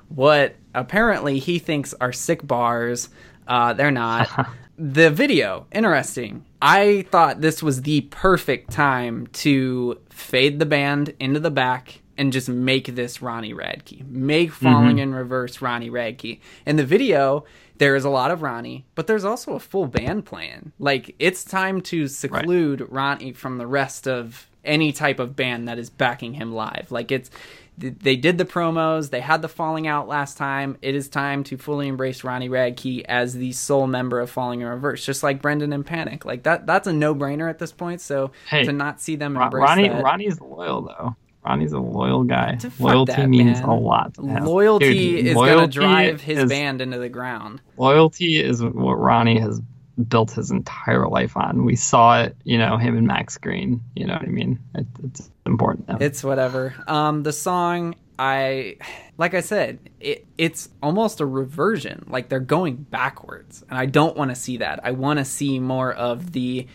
what 0.09 0.55
apparently 0.79 1.39
he 1.39 1.59
thinks 1.59 1.93
are 1.99 2.13
sick 2.13 2.45
bars. 2.45 3.09
Uh, 3.47 3.73
they're 3.73 3.91
not. 3.91 4.49
the 4.77 5.09
video, 5.09 5.65
interesting. 5.71 6.45
I 6.61 7.05
thought 7.09 7.41
this 7.41 7.61
was 7.63 7.81
the 7.81 8.01
perfect 8.01 8.71
time 8.71 9.27
to 9.27 9.99
fade 10.09 10.59
the 10.59 10.65
band 10.65 11.13
into 11.19 11.39
the 11.39 11.51
back 11.51 12.01
and 12.17 12.33
just 12.33 12.49
make 12.49 12.95
this 12.95 13.21
Ronnie 13.21 13.53
Radke. 13.53 14.07
Make 14.09 14.51
Falling 14.51 14.97
in 14.97 15.13
Reverse 15.13 15.61
Ronnie 15.61 15.91
Radke. 15.91 16.39
In 16.65 16.75
the 16.75 16.85
video, 16.85 17.45
there 17.77 17.95
is 17.95 18.05
a 18.05 18.09
lot 18.09 18.31
of 18.31 18.41
Ronnie, 18.41 18.85
but 18.95 19.05
there's 19.07 19.23
also 19.25 19.53
a 19.53 19.59
full 19.59 19.85
band 19.85 20.25
playing. 20.25 20.71
Like, 20.79 21.15
it's 21.19 21.43
time 21.43 21.81
to 21.81 22.07
seclude 22.07 22.87
Ronnie 22.89 23.33
from 23.33 23.59
the 23.59 23.67
rest 23.67 24.07
of 24.07 24.47
any 24.65 24.91
type 24.91 25.19
of 25.19 25.35
band 25.35 25.67
that 25.67 25.77
is 25.77 25.89
backing 25.91 26.33
him 26.33 26.53
live. 26.53 26.87
Like, 26.91 27.11
it's 27.11 27.29
they 27.77 28.15
did 28.15 28.37
the 28.39 28.45
promos. 28.45 29.11
They 29.11 29.19
had 29.21 29.41
the 29.41 29.47
falling 29.47 29.85
out 29.87 30.07
last 30.07 30.37
time. 30.37 30.77
It 30.81 30.95
is 30.95 31.07
time 31.09 31.43
to 31.45 31.57
fully 31.57 31.87
embrace 31.87 32.23
Ronnie 32.23 32.49
Radke 32.49 33.03
as 33.05 33.33
the 33.33 33.51
sole 33.51 33.85
member 33.87 34.19
of 34.19 34.29
Falling 34.31 34.61
in 34.61 34.67
Reverse, 34.67 35.05
just 35.05 35.21
like 35.21 35.41
Brendon 35.41 35.71
and 35.73 35.85
Panic. 35.85 36.25
Like 36.25 36.43
that. 36.43 36.65
That's 36.65 36.87
a 36.87 36.93
no 36.93 37.13
brainer 37.13 37.49
at 37.49 37.59
this 37.59 37.71
point. 37.71 38.01
So 38.01 38.31
Hey, 38.49 38.63
to 38.63 38.71
not 38.73 38.99
see 38.99 39.15
them 39.15 39.37
embrace 39.37 39.61
Ronnie, 39.61 39.89
that, 39.89 40.03
Ronnie's 40.03 40.41
loyal 40.41 40.81
though. 40.81 41.15
Ronnie's 41.45 41.71
a 41.71 41.79
loyal 41.79 42.23
guy. 42.23 42.55
To 42.55 42.71
Loyalty 42.79 43.13
that, 43.13 43.29
means 43.29 43.59
a 43.61 43.67
lot. 43.67 44.15
to 44.15 44.21
him. 44.25 44.43
loyalty 44.43 45.21
Dude, 45.21 45.27
is 45.27 45.33
gonna 45.35 45.67
drive 45.67 46.19
his 46.19 46.39
is- 46.39 46.49
band 46.49 46.81
into 46.81 46.97
the 46.97 47.09
ground. 47.09 47.61
Loyalty 47.77 48.41
is 48.43 48.61
what 48.63 48.95
Ronnie 48.95 49.39
has 49.39 49.61
built 50.09 50.31
his 50.31 50.51
entire 50.51 51.07
life 51.07 51.37
on. 51.37 51.63
We 51.63 51.75
saw 51.75 52.21
it, 52.21 52.35
you 52.43 52.57
know, 52.57 52.77
him 52.77 52.97
and 52.97 53.07
Max 53.07 53.37
Green. 53.37 53.81
You 53.95 54.07
know 54.07 54.13
what 54.13 54.23
I 54.23 54.27
mean? 54.27 54.59
It, 54.75 54.85
it's 55.03 55.31
important. 55.47 55.89
him. 55.89 55.97
It's 55.99 56.23
whatever. 56.23 56.75
Um, 56.87 57.23
the 57.23 57.33
song, 57.33 57.95
I, 58.19 58.77
like 59.17 59.33
I 59.33 59.41
said, 59.41 59.79
it 59.99 60.27
it's 60.37 60.69
almost 60.83 61.19
a 61.21 61.25
reversion. 61.25 62.05
Like 62.07 62.29
they're 62.29 62.39
going 62.39 62.75
backwards, 62.75 63.63
and 63.69 63.77
I 63.77 63.87
don't 63.87 64.15
want 64.15 64.31
to 64.31 64.35
see 64.35 64.57
that. 64.57 64.81
I 64.83 64.91
want 64.91 65.19
to 65.19 65.25
see 65.25 65.59
more 65.59 65.93
of 65.93 66.31
the 66.33 66.67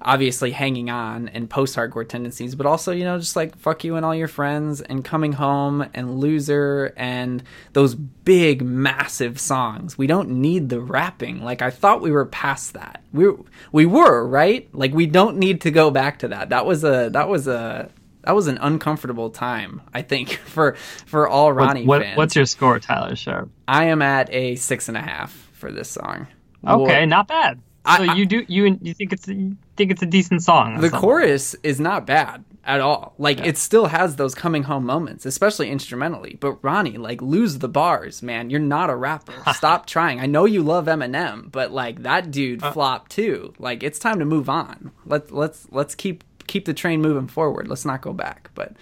obviously 0.00 0.50
hanging 0.50 0.90
on 0.90 1.28
and 1.28 1.50
post 1.50 1.76
hardcore 1.76 2.08
tendencies, 2.08 2.54
but 2.54 2.66
also, 2.66 2.92
you 2.92 3.04
know, 3.04 3.18
just 3.18 3.36
like 3.36 3.56
fuck 3.58 3.84
you 3.84 3.96
and 3.96 4.04
all 4.04 4.14
your 4.14 4.28
friends 4.28 4.80
and 4.80 5.04
coming 5.04 5.32
home 5.32 5.88
and 5.94 6.20
loser 6.20 6.92
and 6.96 7.42
those 7.72 7.94
big, 7.94 8.62
massive 8.62 9.40
songs. 9.40 9.98
We 9.98 10.06
don't 10.06 10.28
need 10.28 10.68
the 10.68 10.80
rapping. 10.80 11.42
Like 11.42 11.62
I 11.62 11.70
thought 11.70 12.00
we 12.00 12.10
were 12.10 12.26
past 12.26 12.74
that. 12.74 13.02
We 13.12 13.28
we 13.72 13.86
were, 13.86 14.26
right? 14.26 14.68
Like 14.72 14.92
we 14.92 15.06
don't 15.06 15.38
need 15.38 15.62
to 15.62 15.70
go 15.70 15.90
back 15.90 16.20
to 16.20 16.28
that. 16.28 16.50
That 16.50 16.66
was 16.66 16.84
a 16.84 17.10
that 17.12 17.28
was 17.28 17.48
a 17.48 17.90
that 18.28 18.34
was 18.34 18.46
an 18.46 18.58
uncomfortable 18.60 19.30
time, 19.30 19.80
I 19.94 20.02
think, 20.02 20.32
for 20.44 20.74
for 21.06 21.26
all 21.26 21.50
Ronnie 21.50 21.86
what, 21.86 22.02
fans. 22.02 22.18
What's 22.18 22.36
your 22.36 22.44
score, 22.44 22.78
Tyler 22.78 23.16
Sharp? 23.16 23.48
I 23.66 23.86
am 23.86 24.02
at 24.02 24.28
a 24.30 24.54
six 24.56 24.86
and 24.88 24.98
a 24.98 25.00
half 25.00 25.32
for 25.54 25.72
this 25.72 25.88
song. 25.88 26.26
Okay, 26.62 27.00
what, 27.00 27.08
not 27.08 27.26
bad. 27.26 27.58
So 27.86 28.04
I, 28.04 28.14
you 28.14 28.26
do 28.26 28.44
you 28.46 28.78
you 28.82 28.92
think 28.92 29.14
it's 29.14 29.26
you 29.28 29.56
think 29.76 29.90
it's 29.90 30.02
a 30.02 30.06
decent 30.06 30.42
song? 30.42 30.82
The 30.82 30.90
chorus 30.90 31.56
is 31.62 31.80
not 31.80 32.04
bad 32.04 32.44
at 32.64 32.82
all. 32.82 33.14
Like 33.16 33.38
yeah. 33.38 33.46
it 33.46 33.56
still 33.56 33.86
has 33.86 34.16
those 34.16 34.34
coming 34.34 34.64
home 34.64 34.84
moments, 34.84 35.24
especially 35.24 35.70
instrumentally. 35.70 36.36
But 36.38 36.62
Ronnie, 36.62 36.98
like 36.98 37.22
lose 37.22 37.60
the 37.60 37.68
bars, 37.68 38.22
man. 38.22 38.50
You're 38.50 38.60
not 38.60 38.90
a 38.90 38.94
rapper. 38.94 39.32
Stop 39.54 39.86
trying. 39.86 40.20
I 40.20 40.26
know 40.26 40.44
you 40.44 40.62
love 40.62 40.84
Eminem, 40.84 41.50
but 41.50 41.72
like 41.72 42.02
that 42.02 42.30
dude 42.30 42.62
uh, 42.62 42.72
flopped 42.72 43.10
too. 43.10 43.54
Like 43.58 43.82
it's 43.82 43.98
time 43.98 44.18
to 44.18 44.26
move 44.26 44.50
on. 44.50 44.92
Let's 45.06 45.30
let's 45.30 45.66
let's 45.70 45.94
keep 45.94 46.24
keep 46.48 46.64
the 46.64 46.74
train 46.74 47.00
moving 47.00 47.28
forward. 47.28 47.68
Let's 47.68 47.84
not 47.84 48.00
go 48.00 48.12
back. 48.12 48.50
But 48.54 48.72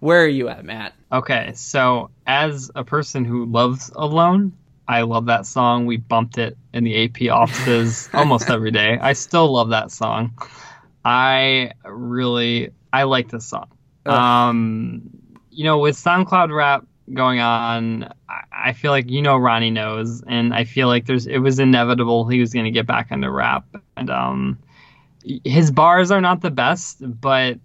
where 0.00 0.22
are 0.24 0.28
you 0.28 0.48
at, 0.48 0.64
Matt? 0.64 0.94
Okay, 1.12 1.52
so 1.54 2.10
as 2.26 2.70
a 2.74 2.84
person 2.84 3.24
who 3.24 3.44
loves 3.44 3.90
Alone, 3.94 4.52
I 4.88 5.02
love 5.02 5.26
that 5.26 5.46
song. 5.46 5.86
We 5.86 5.98
bumped 5.98 6.38
it 6.38 6.56
in 6.72 6.84
the 6.84 7.04
AP 7.04 7.30
offices 7.30 8.08
almost 8.14 8.48
every 8.48 8.70
day. 8.70 8.98
I 9.00 9.12
still 9.12 9.52
love 9.52 9.70
that 9.70 9.90
song. 9.90 10.38
I 11.04 11.72
really 11.84 12.70
I 12.92 13.04
like 13.04 13.30
this 13.30 13.46
song. 13.46 13.68
Um, 14.06 15.10
you 15.50 15.64
know, 15.64 15.78
with 15.78 15.96
SoundCloud 15.96 16.54
rap 16.54 16.84
going 17.12 17.40
on, 17.40 18.12
I 18.52 18.72
feel 18.72 18.90
like 18.90 19.10
you 19.10 19.22
know 19.22 19.36
Ronnie 19.36 19.70
knows, 19.70 20.22
and 20.26 20.54
I 20.54 20.64
feel 20.64 20.88
like 20.88 21.06
there's 21.06 21.26
it 21.26 21.38
was 21.38 21.58
inevitable 21.58 22.28
he 22.28 22.40
was 22.40 22.52
going 22.52 22.64
to 22.64 22.70
get 22.70 22.86
back 22.86 23.10
into 23.10 23.30
rap, 23.30 23.64
and 23.96 24.10
um, 24.10 24.58
his 25.44 25.70
bars 25.70 26.10
are 26.10 26.20
not 26.20 26.40
the 26.40 26.50
best, 26.50 26.98
but 27.20 27.58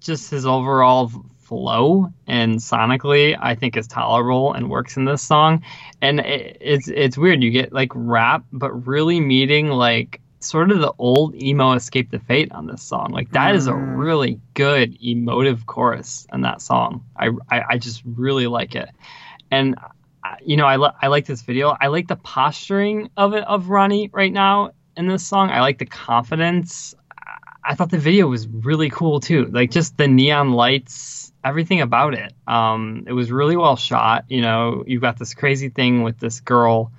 just 0.00 0.30
his 0.30 0.46
overall 0.46 1.10
flow 1.46 2.12
and 2.26 2.56
sonically, 2.56 3.36
I 3.40 3.54
think 3.54 3.76
is 3.76 3.86
tolerable 3.86 4.52
and 4.52 4.68
works 4.68 4.96
in 4.96 5.04
this 5.04 5.22
song. 5.22 5.62
And 6.02 6.20
it, 6.20 6.58
it's 6.60 6.88
it's 6.88 7.16
weird. 7.16 7.42
You 7.42 7.50
get 7.50 7.72
like 7.72 7.90
rap, 7.94 8.44
but 8.52 8.86
really 8.86 9.20
meeting 9.20 9.68
like 9.68 10.20
sort 10.40 10.70
of 10.70 10.80
the 10.80 10.92
old 10.98 11.34
emo 11.34 11.72
escape 11.72 12.10
the 12.10 12.18
fate 12.18 12.52
on 12.52 12.66
this 12.66 12.82
song 12.82 13.10
like 13.10 13.30
that 13.32 13.54
mm. 13.54 13.56
is 13.56 13.66
a 13.66 13.72
mm. 13.72 13.96
really 13.96 14.38
good 14.54 14.96
emotive 15.02 15.66
chorus 15.66 16.26
in 16.32 16.42
that 16.42 16.60
song 16.60 17.04
i 17.16 17.30
i, 17.50 17.62
I 17.70 17.78
just 17.78 18.02
really 18.04 18.46
like 18.46 18.74
it 18.74 18.88
and 19.50 19.76
you 20.44 20.56
know 20.56 20.66
I, 20.66 20.76
lo- 20.76 20.92
I 21.00 21.06
like 21.08 21.26
this 21.26 21.42
video 21.42 21.76
i 21.80 21.86
like 21.86 22.06
the 22.06 22.16
posturing 22.16 23.10
of 23.16 23.32
it 23.32 23.44
of 23.44 23.70
ronnie 23.70 24.10
right 24.12 24.32
now 24.32 24.72
in 24.96 25.08
this 25.08 25.26
song 25.26 25.50
i 25.50 25.60
like 25.60 25.78
the 25.78 25.86
confidence 25.86 26.94
I 27.66 27.74
thought 27.74 27.90
the 27.90 27.98
video 27.98 28.28
was 28.28 28.46
really 28.46 28.90
cool 28.90 29.18
too. 29.20 29.46
Like 29.46 29.70
just 29.70 29.96
the 29.96 30.06
neon 30.06 30.52
lights, 30.52 31.32
everything 31.44 31.80
about 31.80 32.14
it. 32.14 32.32
Um, 32.46 33.04
it 33.06 33.12
was 33.12 33.32
really 33.32 33.56
well 33.56 33.76
shot. 33.76 34.24
You 34.28 34.40
know, 34.40 34.84
you've 34.86 35.02
got 35.02 35.18
this 35.18 35.34
crazy 35.34 35.68
thing 35.68 36.02
with 36.02 36.18
this 36.18 36.40
girl 36.40 36.92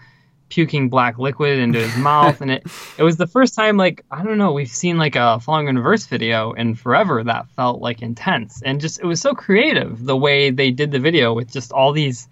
puking 0.49 0.89
black 0.89 1.17
liquid 1.17 1.59
into 1.59 1.79
his 1.79 1.95
mouth, 1.97 2.41
and 2.41 2.51
it 2.51 2.63
it 2.97 3.03
was 3.03 3.17
the 3.17 3.27
first 3.27 3.55
time 3.55 3.77
like 3.77 4.03
I 4.11 4.23
don't 4.23 4.37
know 4.37 4.51
we've 4.51 4.69
seen 4.69 4.97
like 4.97 5.15
a 5.15 5.39
Falling 5.39 5.67
in 5.67 5.77
Reverse 5.77 6.05
video 6.05 6.51
in 6.53 6.75
forever 6.75 7.23
that 7.23 7.49
felt 7.51 7.81
like 7.81 8.01
intense 8.01 8.61
and 8.61 8.81
just 8.81 8.99
it 8.99 9.05
was 9.05 9.21
so 9.21 9.33
creative 9.33 10.05
the 10.05 10.17
way 10.17 10.49
they 10.49 10.71
did 10.71 10.91
the 10.91 10.99
video 10.99 11.33
with 11.33 11.51
just 11.51 11.71
all 11.71 11.91
these 11.91 12.27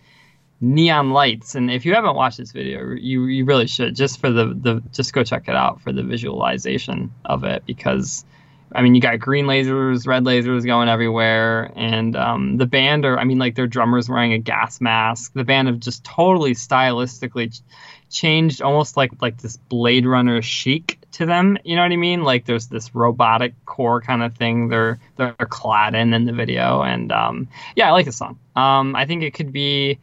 neon 0.61 1.11
lights. 1.11 1.55
And 1.55 1.69
if 1.69 1.85
you 1.85 1.93
haven't 1.93 2.15
watched 2.15 2.37
this 2.37 2.51
video, 2.51 2.91
you 2.91 3.25
you 3.25 3.45
really 3.45 3.67
should 3.67 3.95
just 3.95 4.19
for 4.19 4.31
the 4.31 4.47
the 4.47 4.83
just 4.91 5.13
go 5.13 5.23
check 5.23 5.47
it 5.47 5.55
out 5.55 5.81
for 5.81 5.91
the 5.91 6.03
visualization 6.03 7.13
of 7.25 7.43
it 7.43 7.63
because. 7.65 8.25
I 8.73 8.81
mean, 8.81 8.93
you 8.93 8.99
got 8.99 9.19
green 9.19 9.45
lasers, 9.45 10.05
red 10.05 10.25
lasers 10.25 10.65
going 10.65 10.89
everywhere, 10.89 11.71
and 11.75 12.13
um, 12.15 12.57
the 12.57 12.65
band 12.65 13.05
are, 13.05 13.17
I 13.17 13.23
mean, 13.23 13.37
like 13.37 13.55
their 13.55 13.67
drummer's 13.67 14.09
wearing 14.09 14.33
a 14.33 14.39
gas 14.39 14.81
mask. 14.81 15.31
The 15.33 15.45
band 15.45 15.69
have 15.69 15.79
just 15.79 16.03
totally 16.03 16.55
stylistically 16.55 17.55
ch- 17.55 17.61
changed, 18.09 18.61
almost 18.61 18.97
like 18.97 19.11
like 19.21 19.37
this 19.37 19.55
Blade 19.55 20.05
Runner 20.05 20.41
chic 20.41 20.99
to 21.13 21.25
them. 21.25 21.57
You 21.63 21.75
know 21.75 21.83
what 21.83 21.91
I 21.91 21.95
mean? 21.95 22.23
Like 22.23 22.45
there's 22.45 22.67
this 22.67 22.93
robotic 22.93 23.53
core 23.65 24.01
kind 24.01 24.23
of 24.23 24.35
thing 24.35 24.67
they're 24.67 24.99
they're 25.15 25.33
clad 25.33 25.95
in 25.95 26.13
in 26.13 26.25
the 26.25 26.33
video, 26.33 26.81
and 26.81 27.11
um, 27.11 27.47
yeah, 27.75 27.87
I 27.87 27.91
like 27.91 28.07
the 28.07 28.11
song. 28.11 28.39
Um, 28.55 28.95
I 28.95 29.05
think 29.05 29.23
it 29.23 29.33
could 29.33 29.53
be 29.53 29.99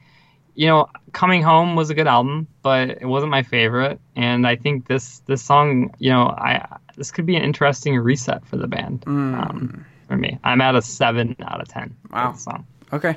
you 0.55 0.67
know, 0.67 0.89
Coming 1.13 1.43
Home 1.43 1.77
was 1.77 1.91
a 1.91 1.95
good 1.95 2.07
album, 2.07 2.47
but 2.63 2.91
it 2.91 3.07
wasn't 3.07 3.31
my 3.31 3.43
favorite. 3.43 4.01
And 4.17 4.47
I 4.47 4.57
think 4.57 4.87
this 4.87 5.21
this 5.21 5.43
song, 5.43 5.95
you 5.99 6.11
know, 6.11 6.27
I 6.27 6.79
this 6.97 7.11
could 7.11 7.27
be 7.27 7.37
an 7.37 7.43
interesting 7.43 7.97
reset 7.99 8.47
for 8.47 8.57
the 8.57 8.67
band. 8.67 9.03
Mm. 9.03 9.35
Um, 9.35 9.87
for 10.09 10.17
me, 10.17 10.39
I'm 10.45 10.61
at 10.61 10.75
a 10.75 10.83
seven 10.83 11.37
out 11.41 11.61
of 11.61 11.69
ten. 11.69 11.97
Wow. 12.11 12.35
song. 12.35 12.67
Okay. 12.93 13.17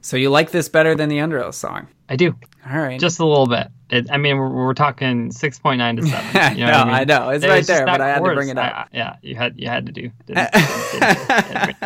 So 0.00 0.16
you 0.16 0.30
like 0.30 0.50
this 0.50 0.68
better 0.68 0.94
than 0.94 1.08
the 1.08 1.18
Underoath 1.18 1.54
song? 1.54 1.88
I 2.08 2.16
do. 2.16 2.34
All 2.68 2.78
right. 2.78 2.98
Just 2.98 3.18
a 3.20 3.26
little 3.26 3.46
bit. 3.46 3.68
It, 3.90 4.10
I 4.10 4.16
mean, 4.16 4.36
we're, 4.36 4.48
we're 4.48 4.74
talking 4.74 5.30
six 5.30 5.58
point 5.58 5.78
nine 5.78 5.96
to 5.96 6.02
seven. 6.06 6.58
You 6.58 6.66
know 6.66 6.72
no, 6.72 6.78
I, 6.78 6.84
mean? 6.84 6.94
I, 6.94 7.04
know 7.04 7.28
it's 7.30 7.44
it 7.44 7.48
right 7.48 7.66
there, 7.66 7.86
but 7.86 8.00
I 8.00 8.08
had 8.08 8.24
to 8.24 8.34
bring 8.34 8.48
it 8.48 8.58
up. 8.58 8.72
I, 8.72 8.86
yeah, 8.92 9.16
you 9.22 9.36
had 9.36 9.60
you 9.60 9.68
had 9.68 9.86
to 9.86 9.92
do. 9.92 10.10
Didn't, 10.26 10.52
didn't, 10.52 11.76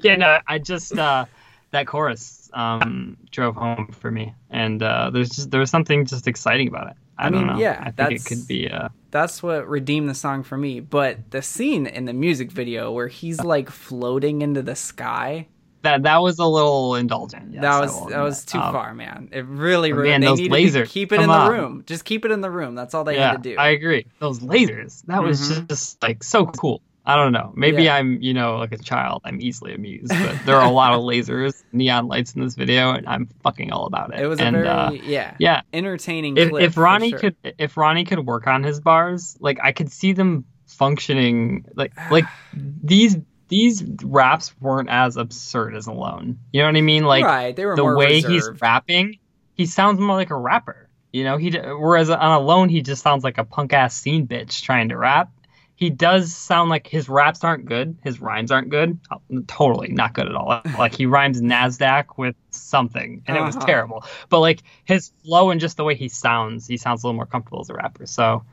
yeah, 0.04 0.16
no, 0.16 0.38
I 0.46 0.58
just 0.58 0.96
uh, 0.96 1.26
that 1.70 1.86
chorus 1.86 2.45
um, 2.56 3.18
drove 3.30 3.54
home 3.54 3.88
for 3.92 4.10
me, 4.10 4.34
and 4.50 4.82
uh, 4.82 5.10
there's 5.10 5.28
just 5.28 5.50
there 5.50 5.60
was 5.60 5.70
something 5.70 6.06
just 6.06 6.26
exciting 6.26 6.68
about 6.68 6.88
it. 6.88 6.96
I, 7.18 7.26
I 7.26 7.30
mean, 7.30 7.46
know. 7.46 7.58
yeah, 7.58 7.80
I 7.84 7.90
think 7.90 8.20
it 8.20 8.24
could 8.24 8.48
be. 8.48 8.68
Uh, 8.68 8.88
that's 9.10 9.42
what 9.42 9.68
redeemed 9.68 10.08
the 10.08 10.14
song 10.14 10.42
for 10.42 10.56
me. 10.56 10.80
But 10.80 11.30
the 11.30 11.42
scene 11.42 11.86
in 11.86 12.06
the 12.06 12.12
music 12.12 12.50
video 12.50 12.90
where 12.92 13.08
he's 13.08 13.40
like 13.40 13.70
floating 13.70 14.42
into 14.42 14.62
the 14.62 14.74
sky. 14.74 15.48
That, 15.82 16.02
that 16.02 16.20
was 16.20 16.38
a 16.38 16.46
little 16.46 16.96
indulgent. 16.96 17.52
Yes, 17.52 17.62
that 17.62 17.80
was 17.80 18.06
that 18.10 18.20
was 18.20 18.44
too 18.44 18.58
um, 18.58 18.72
far, 18.72 18.92
man. 18.94 19.28
It 19.32 19.44
really, 19.46 19.92
really 19.92 20.08
man, 20.08 20.22
those 20.22 20.40
lasers. 20.40 20.88
keep 20.88 21.12
it 21.12 21.20
in 21.20 21.28
the 21.28 21.50
room. 21.50 21.84
Just 21.86 22.04
keep 22.04 22.24
it 22.24 22.32
in 22.32 22.40
the 22.40 22.50
room. 22.50 22.74
That's 22.74 22.92
all 22.94 23.04
they 23.04 23.16
yeah, 23.16 23.32
had 23.32 23.42
to 23.42 23.50
do. 23.50 23.56
I 23.56 23.68
agree. 23.68 24.06
Those 24.18 24.40
lasers. 24.40 25.02
That 25.04 25.18
mm-hmm. 25.18 25.26
was 25.26 25.60
just 25.68 26.02
like 26.02 26.24
so 26.24 26.46
cool. 26.46 26.82
I 27.06 27.14
don't 27.14 27.32
know. 27.32 27.52
Maybe 27.54 27.84
yeah. 27.84 27.94
I'm, 27.94 28.20
you 28.20 28.34
know, 28.34 28.56
like 28.56 28.72
a 28.72 28.78
child. 28.78 29.22
I'm 29.24 29.40
easily 29.40 29.72
amused, 29.74 30.08
but 30.08 30.44
there 30.44 30.56
are 30.56 30.66
a 30.66 30.72
lot 30.72 30.92
of 30.92 31.00
lasers, 31.02 31.62
neon 31.72 32.08
lights 32.08 32.34
in 32.34 32.42
this 32.42 32.56
video, 32.56 32.90
and 32.90 33.06
I'm 33.06 33.28
fucking 33.44 33.70
all 33.70 33.86
about 33.86 34.12
it. 34.12 34.20
It 34.20 34.26
was 34.26 34.40
and, 34.40 34.56
a 34.56 34.58
very, 34.58 34.68
uh, 34.68 34.90
yeah, 34.90 35.36
yeah, 35.38 35.60
entertaining. 35.72 36.36
If, 36.36 36.52
if 36.52 36.76
Ronnie 36.76 37.10
sure. 37.10 37.18
could, 37.20 37.36
if 37.58 37.76
Ronnie 37.76 38.04
could 38.04 38.26
work 38.26 38.48
on 38.48 38.64
his 38.64 38.80
bars, 38.80 39.36
like 39.38 39.58
I 39.62 39.70
could 39.70 39.92
see 39.92 40.14
them 40.14 40.46
functioning, 40.66 41.66
like 41.76 41.92
like 42.10 42.24
these 42.52 43.16
these 43.48 43.84
raps 44.02 44.52
weren't 44.60 44.90
as 44.90 45.16
absurd 45.16 45.76
as 45.76 45.86
Alone. 45.86 46.40
You 46.52 46.62
know 46.62 46.68
what 46.68 46.76
I 46.76 46.80
mean? 46.80 47.04
Like 47.04 47.24
right. 47.24 47.54
they 47.54 47.66
were 47.66 47.76
the 47.76 47.84
way 47.84 48.16
reserved. 48.16 48.34
he's 48.34 48.50
rapping, 48.60 49.18
he 49.54 49.66
sounds 49.66 50.00
more 50.00 50.16
like 50.16 50.30
a 50.30 50.36
rapper. 50.36 50.88
You 51.12 51.22
know, 51.22 51.36
he 51.36 51.50
whereas 51.50 52.10
on 52.10 52.18
Alone 52.20 52.68
he 52.68 52.82
just 52.82 53.02
sounds 53.02 53.22
like 53.22 53.38
a 53.38 53.44
punk 53.44 53.72
ass 53.72 53.94
scene 53.94 54.26
bitch 54.26 54.62
trying 54.62 54.88
to 54.88 54.96
rap 54.96 55.30
he 55.76 55.90
does 55.90 56.34
sound 56.34 56.70
like 56.70 56.86
his 56.86 57.08
raps 57.08 57.44
aren't 57.44 57.66
good. 57.66 57.96
His 58.02 58.18
rhymes 58.18 58.50
aren't 58.50 58.70
good. 58.70 58.98
Oh, 59.10 59.20
totally 59.46 59.88
not 59.88 60.14
good 60.14 60.26
at 60.26 60.34
all. 60.34 60.62
Like 60.78 60.94
he 60.94 61.06
rhymes 61.06 61.40
Nasdaq 61.40 62.16
with 62.16 62.34
something, 62.50 63.22
and 63.26 63.36
uh-huh. 63.36 63.44
it 63.44 63.46
was 63.46 63.56
uh-huh. 63.56 63.66
terrible. 63.66 64.04
But 64.30 64.40
like 64.40 64.62
his 64.84 65.12
flow 65.22 65.50
and 65.50 65.60
just 65.60 65.76
the 65.76 65.84
way 65.84 65.94
he 65.94 66.08
sounds, 66.08 66.66
he 66.66 66.78
sounds 66.78 67.02
a 67.02 67.06
little 67.06 67.16
more 67.16 67.26
comfortable 67.26 67.60
as 67.60 67.70
a 67.70 67.74
rapper. 67.74 68.06
So 68.06 68.44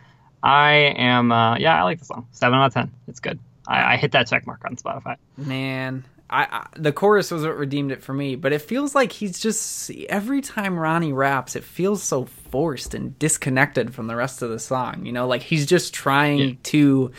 I 0.42 0.72
am, 0.98 1.32
uh, 1.32 1.58
yeah, 1.58 1.80
I 1.80 1.84
like 1.84 2.00
the 2.00 2.06
song. 2.06 2.28
Seven 2.32 2.60
out 2.60 2.68
of 2.68 2.74
ten. 2.74 2.92
It's 3.08 3.22
good. 3.22 3.40
I, 3.68 3.94
I 3.94 3.98
hit 3.98 4.12
that 4.12 4.28
check 4.28 4.46
mark 4.46 4.64
on 4.66 4.76
Spotify. 4.76 5.16
Man, 5.38 6.04
I, 6.34 6.48
I, 6.52 6.68
the 6.76 6.92
chorus 6.92 7.30
was 7.30 7.44
what 7.44 7.56
redeemed 7.56 7.92
it 7.92 8.02
for 8.02 8.12
me, 8.12 8.36
but 8.36 8.54
it 8.54 8.64
feels 8.64 8.96
like 8.96 9.12
he's 9.12 9.40
just 9.40 9.92
every 10.10 10.42
time 10.42 10.80
Ronnie 10.80 11.14
raps, 11.14 11.56
it 11.56 11.64
feels 11.64 12.02
so 12.02 12.26
forced 12.26 12.96
and 12.96 13.18
disconnected 13.20 13.94
from 13.94 14.08
the 14.08 14.16
rest 14.16 14.42
of 14.42 14.50
the 14.50 14.58
song. 14.58 15.06
You 15.06 15.12
know, 15.12 15.28
like 15.28 15.44
he's 15.44 15.68
just 15.68 15.94
trying 15.94 16.40
yeah. 16.40 16.56
to 16.64 17.12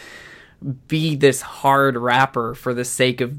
be 0.89 1.15
this 1.15 1.41
hard 1.41 1.97
rapper 1.97 2.57
for 2.57 2.75
the 2.75 2.85
sake 2.85 3.21
of 3.21 3.39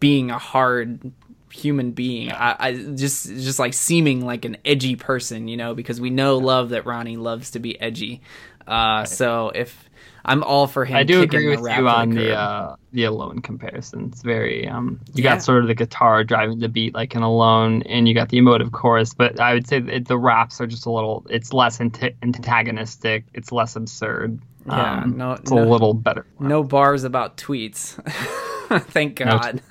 being 0.00 0.30
a 0.30 0.38
hard 0.38 1.12
human 1.50 1.92
being. 1.92 2.30
I, 2.30 2.56
I, 2.58 2.72
just 2.74 3.26
just 3.26 3.58
like 3.58 3.72
seeming 3.72 4.22
like 4.22 4.44
an 4.44 4.58
edgy 4.66 4.96
person, 4.96 5.48
you 5.48 5.56
know, 5.56 5.74
because 5.74 5.98
we 5.98 6.10
know 6.10 6.36
love 6.36 6.70
that 6.70 6.84
Ronnie 6.84 7.16
loves 7.16 7.52
to 7.52 7.58
be 7.58 7.80
edgy. 7.80 8.20
Uh, 8.66 9.06
so 9.06 9.50
if 9.54 9.85
I'm 10.28 10.42
all 10.42 10.66
for 10.66 10.84
him. 10.84 10.96
I 10.96 11.04
do 11.04 11.22
agree 11.22 11.48
with 11.48 11.60
you 11.60 11.88
on 11.88 12.10
the 12.10 12.26
curb. 12.26 12.36
uh, 12.36 12.76
the 12.92 13.04
Alone 13.04 13.38
comparison. 13.38 14.08
It's 14.12 14.22
very 14.22 14.68
um, 14.68 15.00
you 15.14 15.22
Yeah. 15.22 15.34
got 15.34 15.42
sort 15.44 15.62
of 15.62 15.68
the 15.68 15.74
guitar 15.74 16.24
driving 16.24 16.58
the 16.58 16.68
beat 16.68 16.94
like 16.94 17.14
in 17.14 17.22
Alone, 17.22 17.82
and 17.82 18.08
you 18.08 18.14
got 18.14 18.28
the 18.30 18.38
emotive 18.38 18.72
chorus. 18.72 19.14
But 19.14 19.38
I 19.38 19.54
would 19.54 19.68
say 19.68 19.78
that 19.78 20.06
the 20.08 20.18
raps 20.18 20.60
are 20.60 20.66
just 20.66 20.84
a 20.84 20.90
little. 20.90 21.24
It's 21.30 21.52
less 21.52 21.78
anta- 21.78 22.14
antagonistic. 22.22 23.24
It's 23.34 23.52
less 23.52 23.76
absurd. 23.76 24.40
Yeah, 24.66 25.02
Um, 25.04 25.16
no- 25.16 25.32
it's 25.32 25.50
no- 25.52 25.62
a 25.62 25.64
little 25.64 25.94
better. 25.94 26.26
no 26.40 26.64
bars 26.64 27.04
about 27.04 27.36
tweets. 27.36 27.94
Thank 28.90 29.20
No 29.20 29.38
God. 29.38 29.62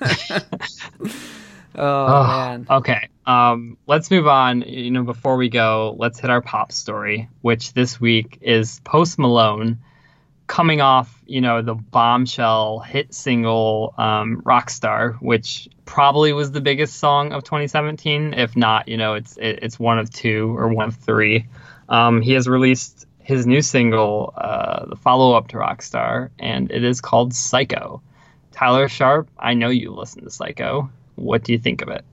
oh 1.74 2.06
Oh, 2.06 2.26
man. 2.26 2.66
Okay. 2.70 3.08
Um, 3.26 3.76
let's 3.86 4.10
move 4.10 4.26
on. 4.26 4.62
You 4.62 4.90
know, 4.90 5.02
before 5.02 5.36
we 5.36 5.48
go, 5.50 5.94
let's 5.98 6.18
hit 6.20 6.30
our 6.30 6.40
pop 6.40 6.72
story, 6.72 7.28
which 7.42 7.72
this 7.74 8.00
week 8.00 8.38
is 8.40 8.80
Post 8.84 9.18
Malone 9.18 9.78
coming 10.46 10.80
off, 10.80 11.22
you 11.26 11.40
know, 11.40 11.62
the 11.62 11.74
bombshell 11.74 12.80
hit 12.80 13.12
single 13.12 13.94
um, 13.98 14.42
Rockstar, 14.42 15.14
which 15.16 15.68
probably 15.84 16.32
was 16.32 16.52
the 16.52 16.60
biggest 16.60 16.96
song 16.96 17.32
of 17.32 17.44
2017. 17.44 18.34
If 18.34 18.56
not, 18.56 18.88
you 18.88 18.96
know, 18.96 19.14
it's 19.14 19.36
it, 19.36 19.60
it's 19.62 19.78
one 19.78 19.98
of 19.98 20.10
two 20.10 20.56
or 20.56 20.68
one 20.68 20.88
of 20.88 20.96
three. 20.96 21.46
Um, 21.88 22.20
he 22.22 22.32
has 22.32 22.48
released 22.48 23.06
his 23.20 23.46
new 23.46 23.60
single, 23.60 24.32
uh, 24.36 24.86
the 24.86 24.96
follow 24.96 25.36
up 25.36 25.48
to 25.48 25.56
Rockstar, 25.56 26.30
and 26.38 26.70
it 26.70 26.84
is 26.84 27.00
called 27.00 27.34
Psycho. 27.34 28.00
Tyler 28.52 28.88
Sharp, 28.88 29.28
I 29.38 29.54
know 29.54 29.68
you 29.68 29.92
listen 29.92 30.22
to 30.24 30.30
Psycho. 30.30 30.90
What 31.16 31.44
do 31.44 31.52
you 31.52 31.58
think 31.58 31.82
of 31.82 31.88
it? 31.88 32.04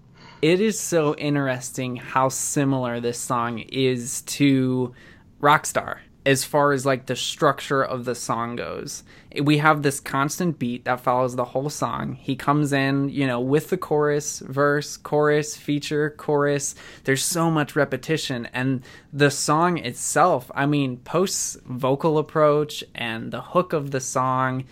It 0.42 0.60
is 0.60 0.80
so 0.80 1.16
interesting 1.16 1.96
how 1.96 2.30
similar 2.30 3.00
this 3.00 3.20
song 3.20 3.60
is 3.60 4.24
to 4.24 4.94
Rockstar 5.40 6.00
as 6.26 6.44
far 6.46 6.72
as 6.72 6.86
like 6.86 7.06
the 7.06 7.16
structure 7.16 7.84
of 7.84 8.06
the 8.06 8.16
song 8.16 8.56
goes. 8.56 9.04
We 9.42 9.58
have 9.58 9.82
this 9.82 10.00
constant 10.00 10.60
beat 10.60 10.86
that 10.86 11.02
follows 11.02 11.36
the 11.36 11.46
whole 11.46 11.70
song. 11.70 12.14
He 12.14 12.36
comes 12.36 12.72
in, 12.72 13.10
you 13.10 13.28
know, 13.28 13.42
with 13.42 13.70
the 13.70 13.78
chorus, 13.78 14.40
verse, 14.40 14.96
chorus, 14.96 15.58
feature, 15.58 16.12
chorus. 16.12 16.76
There's 17.04 17.24
so 17.24 17.52
much 17.52 17.76
repetition 17.76 18.48
and 18.54 18.84
the 19.12 19.32
song 19.32 19.78
itself, 19.78 20.50
I 20.56 20.66
mean, 20.66 20.98
Post's 20.98 21.58
vocal 21.66 22.18
approach 22.18 22.84
and 22.96 23.32
the 23.32 23.42
hook 23.42 23.74
of 23.74 23.92
the 23.92 24.00
song, 24.00 24.66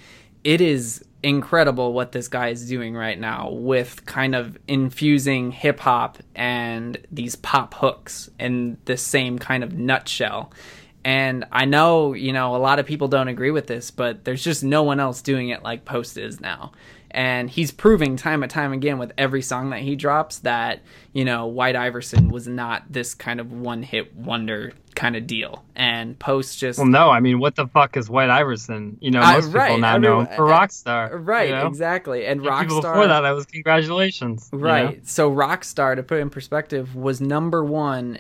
it 0.44 0.62
is 0.62 1.04
incredible 1.24 1.94
what 1.94 2.12
this 2.12 2.28
guy 2.28 2.50
is 2.50 2.68
doing 2.68 2.96
right 2.96 3.20
now 3.20 3.50
with 3.52 4.06
kind 4.06 4.34
of 4.34 4.58
infusing 4.68 5.52
hip 5.52 5.80
hop 5.80 6.18
and 6.36 6.98
these 7.12 7.36
pop 7.36 7.76
hooks 7.76 8.30
in 8.40 8.78
the 8.86 8.98
same 8.98 9.38
kind 9.38 9.64
of 9.64 9.74
nutshell. 9.74 10.52
And 11.04 11.46
I 11.52 11.66
know, 11.66 12.14
you 12.14 12.32
know, 12.34 12.56
a 12.56 12.58
lot 12.60 12.80
of 12.80 12.86
people 12.86 13.08
don't 13.08 13.28
agree 13.28 13.52
with 13.52 13.68
this, 13.68 13.90
but 13.92 14.24
there's 14.24 14.44
just 14.44 14.64
no 14.64 14.84
one 14.84 15.00
else 15.00 15.22
doing 15.22 15.50
it 15.50 15.64
like 15.64 15.84
Post 15.86 16.18
is 16.18 16.40
now. 16.40 16.72
And 17.14 17.50
he's 17.50 17.72
proving 17.72 18.16
time 18.16 18.42
and 18.42 18.50
time 18.50 18.72
again 18.72 18.98
with 18.98 19.12
every 19.18 19.42
song 19.42 19.72
that 19.72 19.82
he 19.82 19.98
drops 19.98 20.38
that, 20.40 20.80
you 21.12 21.26
know, 21.26 21.48
White 21.48 21.76
Iverson 21.76 22.30
was 22.30 22.48
not 22.48 22.84
this 22.90 23.14
kind 23.14 23.42
of 23.42 23.52
one 23.52 23.84
hit 23.84 24.16
wonder 24.16 24.72
kind 24.96 25.18
of 25.18 25.28
deal. 25.28 25.66
And 25.76 26.18
Post 26.20 26.58
just 26.60 26.80
Well, 26.80 26.88
no, 26.88 27.10
I 27.10 27.20
mean, 27.20 27.40
what 27.40 27.56
the 27.58 27.68
fuck 27.68 27.98
is 27.98 28.10
White 28.10 28.30
Iverson? 28.30 28.98
You 29.02 29.12
know, 29.12 29.22
Uh, 29.22 29.34
most 29.34 29.48
people 29.48 29.60
right, 29.60 29.80
now 29.80 29.96
everyone- 29.96 30.24
know 30.24 30.30
him 30.30 30.36
for 30.38 30.54
uh, 30.54 30.58
Rockstar. 30.60 31.10
right, 31.28 31.50
you 31.50 31.56
know? 31.56 31.68
exactly. 31.68 32.26
And 32.26 32.40
And 32.46 32.60
people 32.60 32.78
Rockstar 32.82 32.94
before 32.94 33.08
that, 33.08 33.26
I 33.26 33.34
was 33.34 33.46
congratulations. 33.46 34.50
you 34.54 34.60
know? 34.60 34.66
Right. 34.66 35.06
So 35.08 35.30
Rockstar, 35.32 35.96
to 35.98 36.04
put 36.04 36.20
it 36.20 36.22
in 36.22 36.30
perspective, 36.30 36.96
was 36.96 37.20
number 37.20 37.62
one 37.64 38.20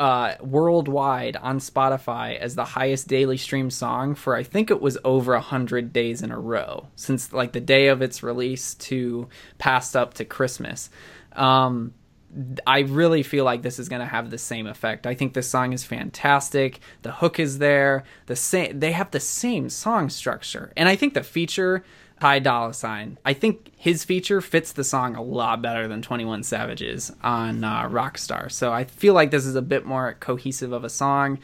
uh, 0.00 0.34
worldwide 0.40 1.36
on 1.36 1.58
Spotify 1.58 2.38
as 2.38 2.54
the 2.54 2.64
highest 2.64 3.06
daily 3.06 3.36
stream 3.36 3.68
song 3.68 4.14
for 4.14 4.34
I 4.34 4.42
think 4.42 4.70
it 4.70 4.80
was 4.80 4.96
over 5.04 5.34
a 5.34 5.42
hundred 5.42 5.92
days 5.92 6.22
in 6.22 6.30
a 6.30 6.40
row 6.40 6.86
since 6.96 7.34
like 7.34 7.52
the 7.52 7.60
day 7.60 7.88
of 7.88 8.00
its 8.00 8.22
release 8.22 8.74
to 8.76 9.28
passed 9.58 9.94
up 9.94 10.14
to 10.14 10.24
Christmas. 10.24 10.88
Um, 11.32 11.92
I 12.66 12.80
really 12.80 13.22
feel 13.22 13.44
like 13.44 13.60
this 13.60 13.78
is 13.78 13.90
going 13.90 14.00
to 14.00 14.06
have 14.06 14.30
the 14.30 14.38
same 14.38 14.66
effect. 14.66 15.06
I 15.06 15.14
think 15.14 15.34
this 15.34 15.50
song 15.50 15.74
is 15.74 15.84
fantastic. 15.84 16.80
The 17.02 17.12
hook 17.12 17.38
is 17.38 17.58
there. 17.58 18.04
The 18.24 18.36
same 18.36 18.80
they 18.80 18.92
have 18.92 19.10
the 19.10 19.20
same 19.20 19.68
song 19.68 20.08
structure. 20.08 20.72
And 20.78 20.88
I 20.88 20.96
think 20.96 21.12
the 21.12 21.22
feature 21.22 21.84
Ty 22.20 22.40
Dolla 22.40 22.74
Sign, 22.74 23.18
I 23.24 23.32
think 23.32 23.72
his 23.76 24.04
feature 24.04 24.40
fits 24.40 24.72
the 24.72 24.84
song 24.84 25.16
a 25.16 25.22
lot 25.22 25.62
better 25.62 25.88
than 25.88 26.02
21 26.02 26.42
Savage's 26.42 27.10
on 27.22 27.64
uh, 27.64 27.88
Rockstar. 27.88 28.52
So 28.52 28.72
I 28.72 28.84
feel 28.84 29.14
like 29.14 29.30
this 29.30 29.46
is 29.46 29.56
a 29.56 29.62
bit 29.62 29.86
more 29.86 30.16
cohesive 30.20 30.72
of 30.72 30.84
a 30.84 30.90
song. 30.90 31.38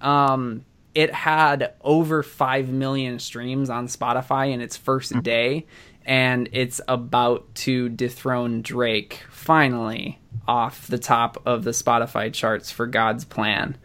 Um, 0.00 0.64
it 0.94 1.12
had 1.12 1.74
over 1.82 2.22
5 2.22 2.68
million 2.68 3.18
streams 3.18 3.70
on 3.70 3.88
Spotify 3.88 4.52
in 4.52 4.60
its 4.60 4.76
first 4.76 5.20
day 5.22 5.66
and 6.04 6.48
it's 6.52 6.80
about 6.88 7.54
to 7.54 7.88
dethrone 7.88 8.62
Drake 8.62 9.24
finally 9.30 10.18
off 10.48 10.86
the 10.86 10.98
top 10.98 11.42
of 11.46 11.64
the 11.64 11.70
Spotify 11.70 12.32
charts 12.32 12.70
for 12.70 12.86
God's 12.86 13.24
Plan. 13.24 13.76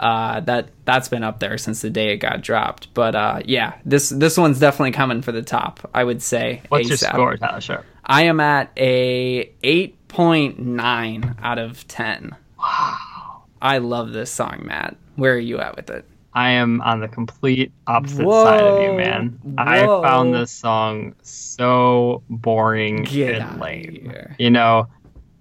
Uh, 0.00 0.40
that 0.40 0.70
that's 0.86 1.08
been 1.08 1.22
up 1.22 1.40
there 1.40 1.58
since 1.58 1.82
the 1.82 1.90
day 1.90 2.12
it 2.12 2.16
got 2.16 2.40
dropped. 2.40 2.92
But 2.94 3.14
uh, 3.14 3.42
yeah, 3.44 3.74
this 3.84 4.08
this 4.08 4.36
one's 4.36 4.58
definitely 4.58 4.92
coming 4.92 5.20
for 5.20 5.30
the 5.30 5.42
top. 5.42 5.88
I 5.94 6.02
would 6.04 6.22
say. 6.22 6.62
What's 6.70 6.88
your 6.88 6.96
score, 6.96 7.36
Tyler 7.36 7.60
Sharp? 7.60 7.84
I 8.04 8.22
am 8.22 8.40
at 8.40 8.72
a 8.76 9.52
eight 9.62 10.08
point 10.08 10.58
nine 10.58 11.36
out 11.42 11.58
of 11.58 11.86
ten. 11.86 12.34
Wow. 12.58 13.44
I 13.62 13.78
love 13.78 14.12
this 14.12 14.32
song, 14.32 14.62
Matt. 14.64 14.96
Where 15.16 15.34
are 15.34 15.38
you 15.38 15.58
at 15.58 15.76
with 15.76 15.90
it? 15.90 16.06
I 16.32 16.50
am 16.50 16.80
on 16.80 17.00
the 17.00 17.08
complete 17.08 17.72
opposite 17.86 18.24
Whoa. 18.24 18.44
side 18.44 18.62
of 18.62 18.82
you, 18.82 18.92
man. 18.96 19.38
I 19.58 19.84
found 19.84 20.32
this 20.32 20.50
song 20.50 21.14
so 21.22 22.22
boring 22.30 23.02
Get 23.02 23.42
and 23.42 23.60
lame. 23.60 24.00
here. 24.02 24.36
You 24.38 24.50
know, 24.50 24.88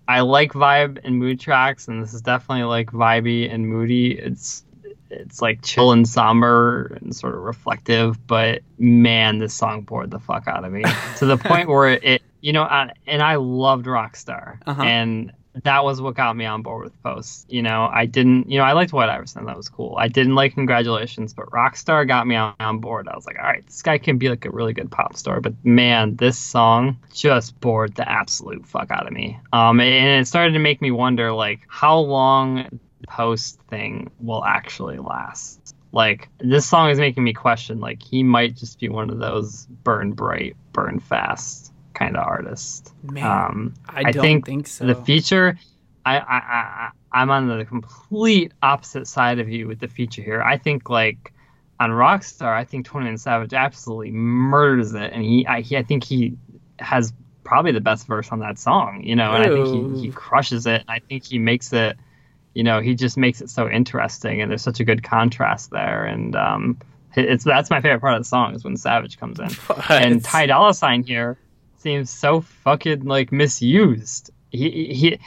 I 0.09 0.21
like 0.21 0.53
vibe 0.53 0.99
and 1.03 1.17
mood 1.17 1.39
tracks, 1.39 1.87
and 1.87 2.01
this 2.03 2.13
is 2.13 2.21
definitely 2.21 2.63
like 2.65 2.91
vibey 2.91 3.53
and 3.53 3.67
moody. 3.67 4.11
It's 4.17 4.63
it's 5.11 5.41
like 5.41 5.61
chill 5.63 5.91
and 5.91 6.07
somber 6.07 6.97
and 7.01 7.15
sort 7.15 7.35
of 7.35 7.41
reflective, 7.41 8.25
but 8.27 8.61
man, 8.77 9.37
this 9.39 9.53
song 9.53 9.81
bored 9.81 10.11
the 10.11 10.19
fuck 10.19 10.47
out 10.47 10.65
of 10.65 10.71
me 10.71 10.83
to 11.17 11.25
the 11.25 11.37
point 11.37 11.67
where 11.69 11.89
it, 11.89 12.21
you 12.41 12.53
know, 12.53 12.61
I, 12.63 12.91
and 13.07 13.21
I 13.21 13.35
loved 13.35 13.85
Rockstar, 13.87 14.57
Uh-huh. 14.67 14.81
and 14.83 15.31
that 15.63 15.83
was 15.83 16.01
what 16.01 16.15
got 16.15 16.35
me 16.35 16.45
on 16.45 16.61
board 16.61 16.83
with 16.83 17.03
Post. 17.03 17.51
You 17.51 17.61
know, 17.61 17.89
I 17.91 18.05
didn't, 18.05 18.49
you 18.49 18.57
know, 18.57 18.63
I 18.63 18.73
liked 18.73 18.93
White 18.93 19.09
Iverson, 19.09 19.45
that 19.45 19.57
was 19.57 19.69
cool. 19.69 19.95
I 19.97 20.07
didn't 20.07 20.35
like 20.35 20.53
Congratulations, 20.53 21.33
but 21.33 21.47
Rockstar 21.47 22.07
got 22.07 22.27
me 22.27 22.35
on, 22.35 22.53
on 22.59 22.79
board. 22.79 23.07
I 23.07 23.15
was 23.15 23.25
like, 23.25 23.37
all 23.37 23.45
right, 23.45 23.65
this 23.65 23.81
guy 23.81 23.97
can 23.97 24.17
be 24.17 24.29
like 24.29 24.45
a 24.45 24.51
really 24.51 24.73
good 24.73 24.91
pop 24.91 25.15
star, 25.15 25.41
but 25.41 25.53
man, 25.63 26.15
this 26.15 26.37
song 26.37 26.99
just 27.13 27.59
bored 27.59 27.95
the 27.95 28.09
absolute 28.09 28.65
fuck 28.65 28.91
out 28.91 29.07
of 29.07 29.13
me. 29.13 29.39
Um, 29.53 29.79
and 29.79 30.21
it 30.21 30.27
started 30.27 30.53
to 30.53 30.59
make 30.59 30.81
me 30.81 30.91
wonder, 30.91 31.31
like, 31.31 31.61
how 31.67 31.99
long 31.99 32.79
Post 33.07 33.59
thing 33.69 34.11
will 34.19 34.43
actually 34.43 34.97
last. 34.97 35.75
Like 35.91 36.29
this 36.37 36.67
song 36.67 36.91
is 36.91 36.99
making 36.99 37.23
me 37.23 37.33
question, 37.33 37.79
like 37.79 38.03
he 38.03 38.21
might 38.21 38.55
just 38.55 38.79
be 38.79 38.89
one 38.89 39.09
of 39.09 39.17
those 39.17 39.65
burn 39.83 40.11
bright, 40.11 40.55
burn 40.73 40.99
fast 40.99 41.68
kind 41.93 42.15
of 42.17 42.25
artist. 42.25 42.93
Man, 43.03 43.25
Um, 43.25 43.73
I 43.87 43.99
I 44.05 44.11
don't 44.11 44.21
think 44.21 44.45
think, 44.45 44.67
so. 44.67 44.85
the 44.85 44.95
feature, 44.95 45.57
I, 46.05 46.17
I, 46.19 46.23
I, 46.37 46.89
I'm 47.11 47.29
on 47.31 47.47
the 47.47 47.65
complete 47.65 48.53
opposite 48.61 49.07
side 49.07 49.39
of 49.39 49.49
you 49.49 49.67
with 49.67 49.79
the 49.79 49.87
feature 49.87 50.21
here. 50.21 50.41
I 50.41 50.57
think 50.57 50.89
like 50.89 51.33
on 51.79 51.89
Rockstar, 51.91 52.53
I 52.53 52.65
think 52.65 52.85
21 52.85 53.17
Savage 53.17 53.53
absolutely 53.53 54.11
murders 54.11 54.93
it, 54.93 55.11
and 55.13 55.23
he, 55.23 55.45
I, 55.47 55.61
he, 55.61 55.77
I 55.77 55.83
think 55.83 56.03
he 56.03 56.37
has 56.79 57.13
probably 57.43 57.71
the 57.71 57.81
best 57.81 58.05
verse 58.05 58.31
on 58.31 58.39
that 58.39 58.59
song. 58.59 59.01
You 59.03 59.15
know, 59.15 59.31
and 59.33 59.43
I 59.43 59.47
think 59.47 59.95
he, 59.95 60.07
he 60.07 60.11
crushes 60.11 60.65
it. 60.67 60.81
And 60.81 60.89
I 60.89 60.99
think 60.99 61.25
he 61.25 61.39
makes 61.39 61.73
it. 61.73 61.97
You 62.55 62.63
know, 62.63 62.81
he 62.81 62.95
just 62.95 63.15
makes 63.15 63.41
it 63.41 63.49
so 63.49 63.69
interesting, 63.69 64.41
and 64.41 64.49
there's 64.49 64.61
such 64.63 64.79
a 64.79 64.83
good 64.83 65.03
contrast 65.03 65.69
there. 65.71 66.03
And 66.05 66.35
um, 66.35 66.77
it's 67.15 67.43
that's 67.43 67.69
my 67.69 67.79
favorite 67.81 68.01
part 68.01 68.15
of 68.15 68.21
the 68.21 68.27
song 68.27 68.55
is 68.55 68.63
when 68.63 68.75
Savage 68.75 69.17
comes 69.19 69.39
in 69.39 69.49
and 69.89 70.23
Ty 70.23 70.47
Dolla 70.47 70.73
Sign 70.73 71.03
here 71.03 71.37
seems 71.81 72.09
so 72.09 72.41
fucking 72.41 73.05
like 73.05 73.31
misused. 73.31 74.31
He 74.51 74.93
he 74.93 75.19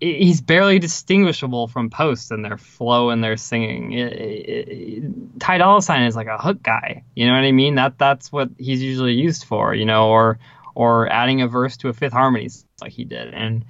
he's 0.00 0.40
barely 0.40 0.78
distinguishable 0.78 1.68
from 1.68 1.88
Post 1.88 2.30
and 2.30 2.44
their 2.44 2.58
flow 2.58 3.10
and 3.10 3.22
their 3.24 3.36
singing. 3.36 3.92
It- 3.92 4.12
it- 4.12 4.68
it- 4.68 5.40
Ty 5.40 5.58
Dolla 5.58 5.80
Sign 5.82 6.02
is 6.02 6.16
like 6.16 6.26
a 6.26 6.36
hook 6.38 6.62
guy. 6.62 7.04
You 7.14 7.26
know 7.26 7.32
what 7.34 7.44
I 7.44 7.52
mean? 7.52 7.76
That 7.76 7.98
that's 7.98 8.30
what 8.30 8.50
he's 8.58 8.82
usually 8.82 9.14
used 9.14 9.44
for. 9.44 9.74
You 9.74 9.84
know, 9.84 10.08
or 10.08 10.38
or 10.74 11.08
adding 11.10 11.40
a 11.40 11.48
verse 11.48 11.76
to 11.78 11.88
a 11.88 11.92
Fifth 11.92 12.12
Harmony 12.12 12.48
like 12.80 12.92
he 12.92 13.04
did, 13.04 13.32
and 13.32 13.64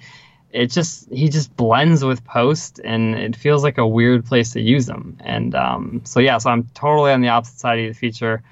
it 0.51 0.70
just 0.70 1.12
he 1.12 1.28
just 1.28 1.55
blends 1.57 2.05
with 2.05 2.24
Post, 2.24 2.80
and 2.82 3.14
it 3.14 3.37
feels 3.37 3.62
like 3.62 3.78
a 3.78 3.87
weird 3.87 4.24
place 4.24 4.53
to 4.53 4.61
use 4.61 4.87
them. 4.87 5.18
And 5.20 5.55
um, 5.55 6.01
so 6.05 6.20
yeah, 6.20 6.39
so 6.39 6.51
I'm 6.51 6.64
totally 6.74 7.12
on 7.12 7.20
the 7.20 7.28
opposite 7.28 7.59
side 7.59 7.78
of 7.80 7.95
the 7.95 7.99
feature. 7.99 8.43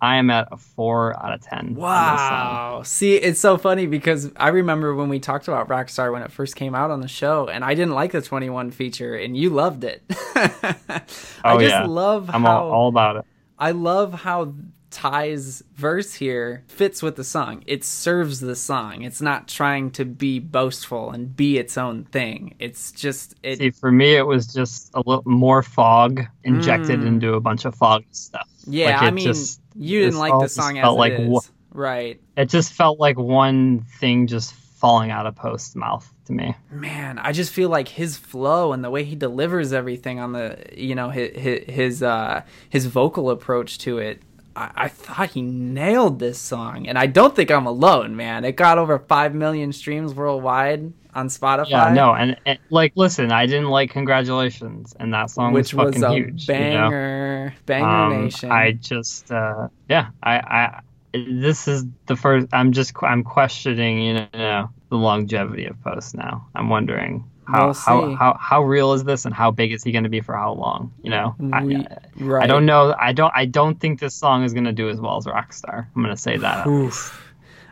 I 0.00 0.16
am 0.16 0.30
at 0.30 0.48
a 0.52 0.56
four 0.56 1.14
out 1.24 1.32
of 1.32 1.40
ten. 1.40 1.58
on 1.58 1.66
this 1.68 1.76
song. 1.76 1.82
Wow. 1.82 2.82
See, 2.84 3.16
it's 3.16 3.40
so 3.40 3.56
funny 3.56 3.86
because 3.86 4.30
I 4.36 4.48
remember 4.48 4.94
when 4.94 5.08
we 5.08 5.18
talked 5.18 5.48
about 5.48 5.68
Rockstar 5.68 6.12
when 6.12 6.22
it 6.22 6.30
first 6.30 6.54
came 6.56 6.74
out 6.74 6.90
on 6.90 7.00
the 7.00 7.08
show, 7.08 7.48
and 7.48 7.64
I 7.64 7.74
didn't 7.74 7.94
like 7.94 8.12
the 8.12 8.20
21 8.22 8.70
feature, 8.72 9.14
and 9.14 9.36
you 9.36 9.50
loved 9.50 9.84
it. 9.84 10.02
I 10.34 11.02
Oh, 11.44 11.58
just 11.60 11.70
yeah. 11.70 11.86
love 11.86 12.30
I'm 12.32 12.42
how 12.42 12.64
all, 12.64 12.70
all 12.72 12.88
about 12.88 13.16
it. 13.16 13.24
I 13.58 13.70
love 13.70 14.12
how 14.12 14.52
Ty's 14.90 15.62
verse 15.74 16.14
here 16.14 16.64
fits 16.68 17.02
with 17.02 17.16
the 17.16 17.24
song. 17.24 17.62
It 17.66 17.84
serves 17.84 18.40
the 18.40 18.56
song. 18.56 19.02
It's 19.02 19.20
not 19.20 19.48
trying 19.48 19.90
to 19.92 20.04
be 20.04 20.38
boastful 20.38 21.10
and 21.10 21.34
be 21.36 21.58
its 21.58 21.76
own 21.76 22.04
thing. 22.04 22.54
It's 22.58 22.92
just 22.92 23.34
it. 23.42 23.58
See, 23.58 23.70
for 23.70 23.90
me, 23.92 24.14
it 24.16 24.26
was 24.26 24.46
just 24.46 24.90
a 24.94 24.98
little 25.00 25.22
more 25.26 25.62
fog 25.62 26.22
injected 26.44 27.00
mm. 27.00 27.06
into 27.06 27.34
a 27.34 27.40
bunch 27.40 27.64
of 27.64 27.74
fog 27.74 28.04
stuff. 28.12 28.45
Yeah, 28.66 29.00
like 29.00 29.02
I 29.02 29.10
mean, 29.10 29.24
just, 29.24 29.60
you 29.74 30.00
didn't 30.00 30.18
like 30.18 30.38
the 30.40 30.48
song 30.48 30.78
as 30.78 30.86
it 30.86 30.90
like 30.90 31.12
is. 31.12 31.50
right. 31.72 32.20
It 32.36 32.48
just 32.48 32.72
felt 32.72 32.98
like 32.98 33.18
one 33.18 33.80
thing 33.98 34.26
just 34.26 34.54
falling 34.54 35.10
out 35.10 35.26
of 35.26 35.34
Post's 35.34 35.74
mouth 35.74 36.12
to 36.26 36.32
me. 36.32 36.54
Man, 36.70 37.18
I 37.18 37.32
just 37.32 37.52
feel 37.52 37.68
like 37.68 37.88
his 37.88 38.16
flow 38.16 38.72
and 38.72 38.84
the 38.84 38.90
way 38.90 39.04
he 39.04 39.14
delivers 39.16 39.72
everything 39.72 40.20
on 40.20 40.32
the, 40.32 40.58
you 40.74 40.94
know, 40.94 41.10
his 41.10 41.64
his 41.66 42.02
uh, 42.02 42.42
his 42.68 42.86
vocal 42.86 43.30
approach 43.30 43.78
to 43.78 43.98
it. 43.98 44.22
I, 44.54 44.70
I 44.74 44.88
thought 44.88 45.30
he 45.30 45.42
nailed 45.42 46.18
this 46.18 46.38
song, 46.38 46.86
and 46.86 46.98
I 46.98 47.06
don't 47.06 47.34
think 47.34 47.50
I'm 47.50 47.66
alone, 47.66 48.16
man. 48.16 48.44
It 48.44 48.56
got 48.56 48.78
over 48.78 48.98
five 48.98 49.34
million 49.34 49.72
streams 49.72 50.14
worldwide 50.14 50.92
on 51.16 51.28
Spotify. 51.28 51.70
Yeah, 51.70 51.92
no, 51.92 52.12
and, 52.14 52.36
and, 52.46 52.58
like, 52.70 52.92
listen, 52.94 53.32
I 53.32 53.46
didn't 53.46 53.70
like 53.70 53.90
"Congratulations," 53.90 54.94
and 55.00 55.12
that 55.14 55.30
song 55.30 55.52
which 55.52 55.74
was 55.74 55.86
fucking 55.86 56.02
was 56.02 56.12
a 56.12 56.14
huge. 56.14 56.46
Banger, 56.46 57.44
you 57.44 57.50
know? 57.50 57.56
banger 57.64 57.86
um, 57.86 58.24
nation. 58.24 58.52
I 58.52 58.72
just, 58.72 59.32
uh, 59.32 59.68
yeah, 59.88 60.10
I, 60.22 60.36
I, 60.38 60.80
this 61.12 61.66
is 61.66 61.84
the 62.06 62.16
first. 62.16 62.48
I'm 62.52 62.70
just, 62.70 62.92
I'm 63.02 63.24
questioning, 63.24 64.02
you 64.02 64.14
know, 64.32 64.70
the 64.90 64.96
longevity 64.96 65.64
of 65.64 65.82
Post 65.82 66.14
now. 66.14 66.46
I'm 66.54 66.68
wondering 66.68 67.24
how, 67.46 67.66
we'll 67.66 67.74
how, 67.74 68.14
how 68.14 68.36
how 68.38 68.62
real 68.62 68.92
is 68.92 69.04
this 69.04 69.24
and 69.24 69.34
how 69.34 69.50
big 69.50 69.72
is 69.72 69.82
he 69.82 69.92
going 69.92 70.04
to 70.04 70.10
be 70.10 70.20
for 70.20 70.34
how 70.34 70.52
long 70.52 70.92
you 71.02 71.10
know 71.10 71.34
we, 71.38 71.76
I, 71.76 71.86
right. 72.18 72.42
I 72.42 72.46
don't 72.48 72.66
know 72.66 72.92
i 72.98 73.12
don't 73.12 73.32
i 73.36 73.44
don't 73.44 73.78
think 73.78 74.00
this 74.00 74.16
song 74.16 74.42
is 74.42 74.52
going 74.52 74.64
to 74.64 74.72
do 74.72 74.88
as 74.88 75.00
well 75.00 75.16
as 75.16 75.26
rockstar 75.26 75.86
i'm 75.94 76.02
going 76.02 76.14
to 76.14 76.20
say 76.20 76.36
that 76.38 76.66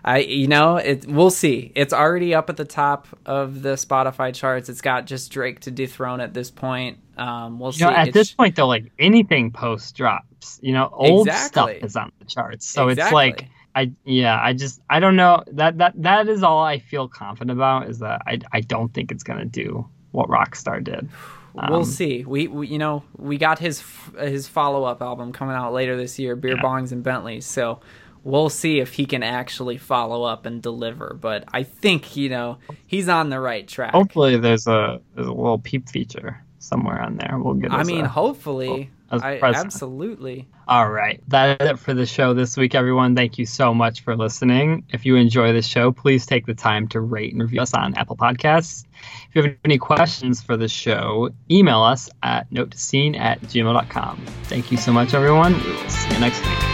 I 0.05 0.19
you 0.19 0.49
know 0.49 0.77
it 0.77 1.07
we'll 1.07 1.31
see. 1.31 1.73
It's 1.75 1.95
already 1.95 2.35
up 2.35 2.51
at 2.51 2.59
the 2.59 2.65
top 2.67 3.09
of 3.25 3.63
the 3.63 3.71
Spotify 3.71 4.35
charts. 4.35 4.69
It's 4.69 4.83
got 4.83 5.07
just 5.07 5.33
Drake 5.33 5.61
to 5.61 5.71
dethrone 5.71 6.21
at 6.21 6.35
this 6.35 6.51
point. 6.51 6.99
Um, 7.17 7.59
we'll 7.59 7.71
you 7.71 7.79
see. 7.79 7.85
Know, 7.85 7.91
at 7.91 8.09
it's, 8.09 8.15
this 8.15 8.33
point 8.33 8.57
though, 8.57 8.67
like 8.67 8.93
anything 8.99 9.51
post 9.51 9.97
drops, 9.97 10.59
you 10.63 10.73
know, 10.73 10.91
old 10.93 11.27
exactly. 11.27 11.77
stuff 11.79 11.85
is 11.85 11.97
on 11.97 12.13
the 12.19 12.27
charts. 12.27 12.69
So 12.69 12.89
exactly. 12.89 13.29
it's 13.29 13.41
like 13.41 13.49
I 13.75 13.93
yeah, 14.05 14.39
I 14.43 14.53
just 14.53 14.83
I 14.91 15.01
don't 15.01 15.17
know 15.17 15.43
that 15.53 15.79
that 15.79 15.95
that 16.03 16.29
is 16.29 16.43
all 16.43 16.63
I 16.63 16.81
feel 16.81 17.09
confident 17.09 17.57
about 17.57 17.89
is 17.89 18.01
that 18.01 18.23
I 18.27 18.41
I 18.53 18.61
don't 18.61 18.93
think 18.93 19.11
it's 19.11 19.23
gonna 19.23 19.47
do 19.47 19.89
what 20.13 20.29
Rockstar 20.29 20.83
did. 20.83 21.09
Um, 21.57 21.71
we'll 21.71 21.85
see. 21.85 22.25
We, 22.25 22.49
we, 22.49 22.67
you 22.67 22.79
know 22.79 23.05
we 23.17 23.39
got 23.39 23.61
his 23.61 23.81
his 24.19 24.49
follow 24.49 24.83
up 24.83 25.01
album 25.01 25.33
coming 25.33 25.55
out 25.55 25.73
later 25.73 25.97
this 25.97 26.19
year, 26.19 26.35
Beer 26.35 26.57
yeah. 26.57 26.61
Bongs 26.61 26.91
and 26.91 27.01
Bentleys. 27.01 27.47
So 27.47 27.79
we'll 28.25 28.49
see 28.49 28.81
if 28.81 28.95
he 28.95 29.07
can 29.07 29.23
actually 29.23 29.77
follow 29.77 30.25
up 30.25 30.47
and 30.47 30.61
deliver. 30.61 31.17
But 31.21 31.45
I 31.53 31.63
think 31.63 32.17
you 32.17 32.29
know 32.29 32.59
he's 32.87 33.09
on 33.09 33.31
the 33.31 33.39
right 33.39 33.69
track. 33.69 33.93
Hopefully, 33.93 34.37
there's 34.37 34.67
a 34.67 35.01
there's 35.15 35.29
a 35.29 35.33
Lil 35.33 35.59
Peep 35.59 35.89
feature 35.89 36.43
somewhere 36.59 37.01
on 37.01 37.17
there. 37.17 37.39
We'll 37.39 37.55
get. 37.55 37.73
I 37.73 37.85
mean, 37.85 38.07
a, 38.07 38.09
hopefully. 38.09 38.91
I, 39.11 39.39
absolutely. 39.43 40.49
All 40.67 40.91
right. 40.91 41.23
That 41.29 41.63
is 41.63 41.71
it 41.71 41.79
for 41.79 41.95
the 41.95 42.07
show 42.07 42.35
this 42.35 42.57
week, 42.57 42.75
everyone. 42.75 43.15
Thank 43.15 43.39
you 43.39 43.47
so 43.47 43.75
much 43.75 44.01
for 44.01 44.17
listening. 44.17 44.85
If 44.89 45.07
you 45.07 45.17
enjoy 45.17 45.53
the 45.53 45.63
show, 45.63 45.93
please 45.93 46.27
take 46.27 46.47
the 46.47 46.55
time 46.55 46.89
to 46.89 47.01
rate 47.01 47.33
and 47.33 47.43
review 47.43 47.61
us 47.61 47.75
on 47.75 47.95
Apple 47.95 48.17
Podcasts. 48.17 48.85
If 49.29 49.37
you 49.37 49.43
have 49.43 49.57
any 49.65 49.79
questions 49.79 50.43
for 50.43 50.57
the 50.57 50.69
show, 50.69 51.31
email 51.51 51.83
us 51.83 52.11
at 52.23 52.51
note 52.51 52.73
to 52.73 52.79
scene 52.79 53.15
at 53.15 53.41
gmail.com. 53.43 54.25
Thank 54.45 54.73
you 54.73 54.79
so 54.79 54.93
much, 54.93 55.15
everyone. 55.15 55.53
We 55.63 55.71
will 55.71 55.91
see 55.91 56.15
you 56.15 56.21
next 56.21 56.45
week. 56.45 56.74